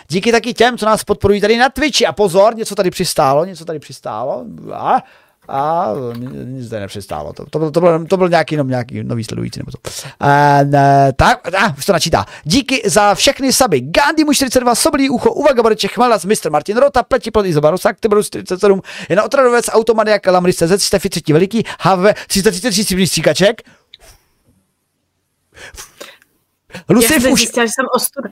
Díky 0.07 0.31
taky 0.31 0.53
těm, 0.53 0.77
co 0.77 0.85
nás 0.85 1.03
podporují 1.03 1.41
tady 1.41 1.57
na 1.57 1.69
Twitchi. 1.69 2.05
A 2.05 2.13
pozor, 2.13 2.55
něco 2.55 2.75
tady 2.75 2.89
přistálo, 2.89 3.45
něco 3.45 3.65
tady 3.65 3.79
přistálo. 3.79 4.45
A 4.73 5.03
a 5.49 5.93
nic 6.43 6.65
zde 6.65 6.79
nepřestálo. 6.79 7.33
To, 7.33 7.45
to, 7.49 7.71
to, 7.71 7.81
byl, 7.81 8.05
to 8.05 8.17
byl 8.17 8.29
nějaký, 8.29 8.57
no, 8.57 8.63
nějaký 8.63 9.03
nový 9.03 9.23
sledující. 9.23 9.59
Nebo 9.59 9.71
to. 9.71 9.77
A, 10.19 10.63
ne, 10.63 11.13
tak, 11.15 11.53
a, 11.53 11.73
už 11.77 11.85
to 11.85 11.93
načítá. 11.93 12.25
Díky 12.43 12.81
za 12.85 13.15
všechny 13.15 13.53
saby. 13.53 13.81
Gandhi 13.81 14.23
mu 14.23 14.33
42, 14.33 14.75
Soblí 14.75 15.09
ucho, 15.09 15.31
Uvaga 15.31 15.63
Bareček, 15.63 15.91
Chmelac, 15.91 16.25
Mr. 16.25 16.49
Martin 16.49 16.77
Rota, 16.77 17.03
Pleti 17.03 17.31
Plot 17.31 17.45
Izoba 17.45 17.71
Rosak, 17.71 17.99
Tyberu 17.99 18.23
47, 18.23 18.81
Jen 19.09 19.19
Otradovec, 19.19 19.65
Automaniak, 19.71 20.27
Lamris 20.27 20.57
CZ, 20.57 20.83
Stefy 20.83 21.09
3 21.09 21.33
Veliký, 21.33 21.63
HV 21.79 22.13
333 22.27 23.07
stříkaček. 23.07 23.61
Jsem 27.01 27.31
už... 27.31 27.39
zjistila, 27.39 27.65
že 27.65 27.71
jsem 27.75 27.85
ostuda. 27.95 28.29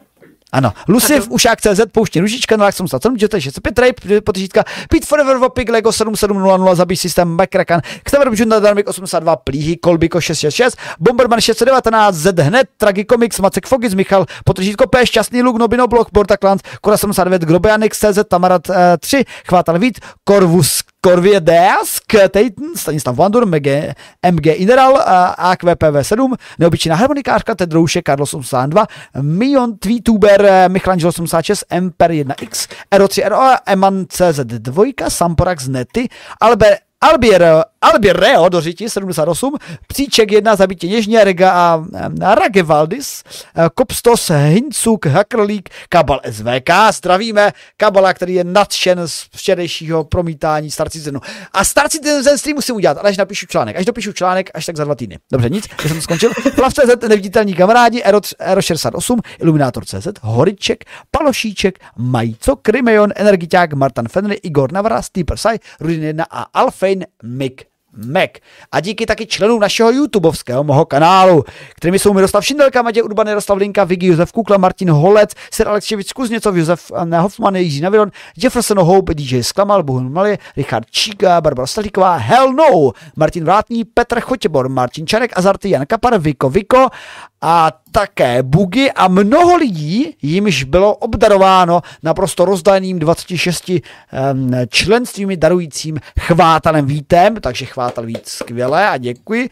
Ano, 0.51 0.73
Lucy 0.87 1.19
v 1.19 1.27
CZ, 1.59 1.81
pouští 1.91 2.19
ružička, 2.19 2.55
087, 2.55 3.19
že 3.19 3.27
to 3.27 3.37
je 3.37 3.41
605, 3.41 3.79
Rape, 3.79 4.21
potřítka, 4.21 4.63
Pete 4.89 5.05
Forever, 5.05 5.37
Vopik, 5.37 5.69
Lego 5.69 5.91
7700, 5.91 6.77
zabij 6.77 6.97
systém, 6.97 7.37
McCracken, 7.37 7.81
Xaver 8.03 8.29
Junda, 8.33 8.59
Dynamic 8.59 8.87
82, 8.87 9.35
Plíhy, 9.35 9.77
Kolbiko 9.77 10.21
666, 10.21 10.77
Bomberman 10.99 11.41
619, 11.41 12.15
Z 12.15 12.39
hned, 12.39 12.67
Tragicomics, 12.77 13.39
Macek 13.39 13.67
Fogis, 13.67 13.93
Michal, 13.93 14.25
potržítko 14.45 14.87
P, 14.87 15.05
Šťastný 15.05 15.43
luk, 15.43 15.59
Nobino 15.59 15.87
Blok, 15.87 16.07
Borta 16.11 16.37
Clans, 16.37 16.61
Kora 16.81 16.97
79, 16.97 17.41
Grobeanix, 17.41 17.99
CZ, 17.99 18.23
Tamarat 18.27 18.69
uh, 18.69 18.75
3, 18.99 19.25
Chvátal 19.47 19.79
Vít, 19.79 19.99
Corvus, 20.23 20.83
Corvie 21.07 21.39
Deask, 21.39 22.03
Titan, 22.29 22.75
Stanislav 22.75 23.15
Vandur, 23.15 23.45
MG, 23.45 23.95
MG 24.21 24.47
Ineral, 24.47 24.93
AQPV7, 25.37 26.35
Neobyčejná 26.59 26.95
harmonikářka, 26.95 27.55
Tedrouše, 27.55 28.01
Carlos 28.05 28.33
82, 28.33 28.87
Mion, 29.21 29.77
Tweetuber, 29.77 30.65
Michelangelo 30.67 31.09
86, 31.09 31.63
Emper 31.69 32.11
1X, 32.11 32.67
Ero 32.91 33.07
3 33.07 33.23
RO, 33.23 33.39
Eman 33.65 34.03
CZ2, 34.03 35.09
Samporax 35.09 35.67
Nety, 35.67 36.09
Albert 36.41 36.86
Albier, 37.01 37.63
Albireo 37.81 38.49
do 38.49 38.61
řiti 38.61 38.89
78, 38.89 39.55
Psíček 39.87 40.31
1 40.31 40.55
zabitě 40.55 41.01
Rega 41.23 41.51
a, 41.51 41.85
a 42.25 42.35
Ragevaldis, 42.35 43.23
Kopstos, 43.75 44.29
Hincuk, 44.29 45.05
Hakrlík, 45.05 45.69
Kabal 45.89 46.19
SVK, 46.31 46.69
zdravíme 46.91 47.51
Kabala, 47.77 48.13
který 48.13 48.33
je 48.33 48.43
nadšen 48.43 49.07
z 49.07 49.25
včerejšího 49.35 50.03
promítání 50.03 50.71
Star 50.71 50.89
Citizenu. 50.89 51.19
A 51.53 51.63
Star 51.63 51.89
Citizen 51.89 52.37
stream 52.37 52.55
musím 52.55 52.75
udělat, 52.75 52.97
ale 52.97 53.09
až 53.09 53.17
napíšu 53.17 53.45
článek, 53.45 53.75
až 53.75 53.85
dopíšu 53.85 54.13
článek, 54.13 54.49
až 54.53 54.65
tak 54.65 54.77
za 54.77 54.83
dva 54.83 54.95
týdny. 54.95 55.19
Dobře, 55.31 55.49
nic, 55.49 55.67
já 55.83 55.87
jsem 55.87 55.97
to 55.97 56.01
skončil. 56.01 56.31
Plav.cz, 56.55 57.07
neviditelní 57.07 57.53
kamarádi, 57.53 58.03
Ero, 58.03 58.19
Ero 58.39 58.61
68, 58.61 59.19
Iluminátor.cz, 59.41 60.07
Horiček, 60.21 60.83
Palošíček, 61.11 61.79
Majco, 61.97 62.55
Krymeon, 62.55 63.09
Energiťák, 63.15 63.73
Martin 63.73 64.07
Fenry, 64.07 64.35
Igor 64.35 64.71
Navara, 64.71 65.01
Steeper 65.01 65.37
Sai, 65.37 65.59
Rudin 65.79 66.03
1 66.03 66.25
a 66.31 66.57
Alfej 66.87 66.95
Wayne 66.95 67.05
Mac. 67.23 68.31
A 68.71 68.79
díky 68.79 69.05
taky 69.05 69.25
členům 69.25 69.59
našeho 69.59 69.91
YouTubeovského 69.91 70.63
moho 70.63 70.85
kanálu, 70.85 71.43
kterými 71.75 71.99
jsou 71.99 72.13
Miroslav 72.13 72.45
Šindelka, 72.45 72.81
Matěj 72.81 73.03
Urban, 73.03 73.27
Jaroslav 73.27 73.57
Linka, 73.57 73.83
Vigi, 73.83 74.07
Josef 74.07 74.31
Kukla, 74.31 74.57
Martin 74.57 74.89
Holec, 74.89 75.31
Sir 75.51 75.67
Alekševič 75.67 76.13
Kuzněcov, 76.13 76.55
Josef 76.55 76.91
Hoffman, 77.19 77.55
Jiří 77.55 77.81
Naviron, 77.81 78.11
Jefferson 78.43 78.79
Hope, 78.79 79.13
DJ 79.13 79.43
Sklamal, 79.43 79.83
Bohun 79.83 80.13
Mali, 80.13 80.37
Richard 80.57 80.85
Číka, 80.91 81.41
Barbara 81.41 81.67
Stalíková, 81.67 82.15
Hell 82.15 82.53
No, 82.53 82.91
Martin 83.15 83.43
Vrátný, 83.43 83.85
Petr 83.85 84.19
Chotěbor, 84.19 84.69
Martin 84.69 85.07
Čarek, 85.07 85.37
Azarty, 85.37 85.69
Jan 85.69 85.85
Kapar, 85.85 86.19
Viko 86.19 86.49
Viko 86.49 86.87
a 87.41 87.71
také 87.91 88.43
bugy 88.43 88.91
a 88.91 89.07
mnoho 89.07 89.55
lidí, 89.55 90.15
jimž 90.21 90.63
bylo 90.63 90.95
obdarováno 90.95 91.81
naprosto 92.03 92.45
rozdaným 92.45 92.99
26 92.99 93.69
um, 93.69 94.51
členstvími 94.69 95.37
darujícím 95.37 95.99
chvátalem 96.19 96.85
vítem, 96.85 97.35
takže 97.35 97.65
chvátal 97.65 98.05
víc 98.05 98.29
skvěle 98.29 98.89
a 98.89 98.97
děkuji. 98.97 99.49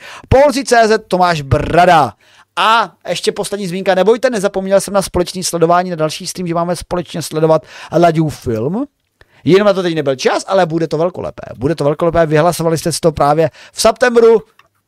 CZ 0.66 0.91
Tomáš 1.07 1.41
Brada. 1.41 2.14
A 2.56 2.94
ještě 3.10 3.32
poslední 3.32 3.68
zmínka, 3.68 3.95
nebojte, 3.95 4.30
nezapomněl 4.30 4.82
jsem 4.82 4.94
na 4.94 5.02
společné 5.02 5.44
sledování, 5.44 5.90
na 5.90 5.95
další 5.95 6.28
stream, 6.28 6.48
že 6.48 6.53
máme 6.53 6.76
společně 6.76 7.22
sledovat 7.22 7.66
Laďův 7.99 8.40
film. 8.40 8.86
Jenom 9.44 9.66
na 9.66 9.74
to 9.74 9.84
teď 9.84 9.95
nebyl 9.95 10.16
čas, 10.16 10.45
ale 10.48 10.66
bude 10.66 10.88
to 10.88 10.98
velkolepé. 10.98 11.44
Bude 11.57 11.76
to 11.76 11.84
velkolepé, 11.84 12.26
vyhlasovali 12.26 12.78
jste 12.78 12.91
si 12.91 12.99
to 12.99 13.12
právě 13.12 13.49
v 13.74 13.82
septembru, 13.82 14.41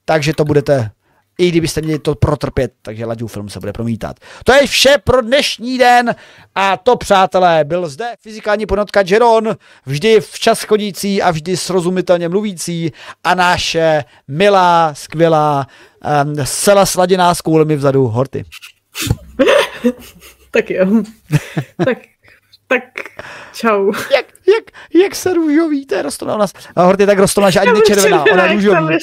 takže 0.05 0.33
to 0.33 0.45
budete 0.45 0.89
i 1.37 1.49
kdybyste 1.49 1.81
měli 1.81 1.99
to 1.99 2.15
protrpět, 2.15 2.71
takže 2.81 3.05
Laďův 3.05 3.33
film 3.33 3.49
se 3.49 3.59
bude 3.59 3.73
promítat. 3.73 4.19
To 4.43 4.53
je 4.53 4.67
vše 4.67 4.95
pro 5.03 5.21
dnešní 5.21 5.77
den 5.77 6.15
a 6.55 6.77
to, 6.77 6.97
přátelé, 6.97 7.63
byl 7.63 7.89
zde 7.89 8.13
fyzikální 8.21 8.65
podnotka 8.65 9.03
Jeron, 9.07 9.55
vždy 9.85 10.21
včas 10.21 10.63
chodící 10.63 11.21
a 11.21 11.31
vždy 11.31 11.57
srozumitelně 11.57 12.29
mluvící 12.29 12.91
a 13.23 13.35
naše 13.35 14.03
milá, 14.27 14.93
skvělá, 14.93 15.67
um, 16.25 16.45
zcela 16.45 16.85
sladěná 16.85 17.35
s 17.35 17.41
koulemi 17.41 17.75
vzadu 17.75 18.07
Horty. 18.07 18.45
tak 20.51 20.69
jo. 20.69 21.03
tak 21.85 21.97
tak 22.67 22.83
čau. 23.53 23.91
Jak, 24.13 24.25
jak, 24.55 24.63
jak 25.03 25.15
se 25.15 25.33
růžový, 25.33 25.85
to 25.85 25.95
je 25.95 26.01
rostomil 26.01 26.35
u 26.35 26.37
nás. 26.37 26.53
A 26.75 26.83
Horty 26.83 27.05
tak 27.05 27.19
rostomil, 27.19 27.51
že 27.51 27.59
ani 27.59 27.71
nečervená, 27.73 28.25
ona 28.33 28.45
je 28.45 28.53
růžový. 28.53 28.97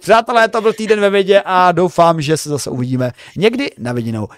Přátelé, 0.00 0.48
to 0.48 0.60
byl 0.60 0.72
týden 0.72 1.00
ve 1.00 1.10
vědě 1.10 1.42
a 1.44 1.72
doufám, 1.72 2.20
že 2.20 2.36
se 2.36 2.48
zase 2.48 2.70
uvidíme 2.70 3.12
někdy 3.36 3.70
na 3.78 3.92
viděnou. 3.92 4.28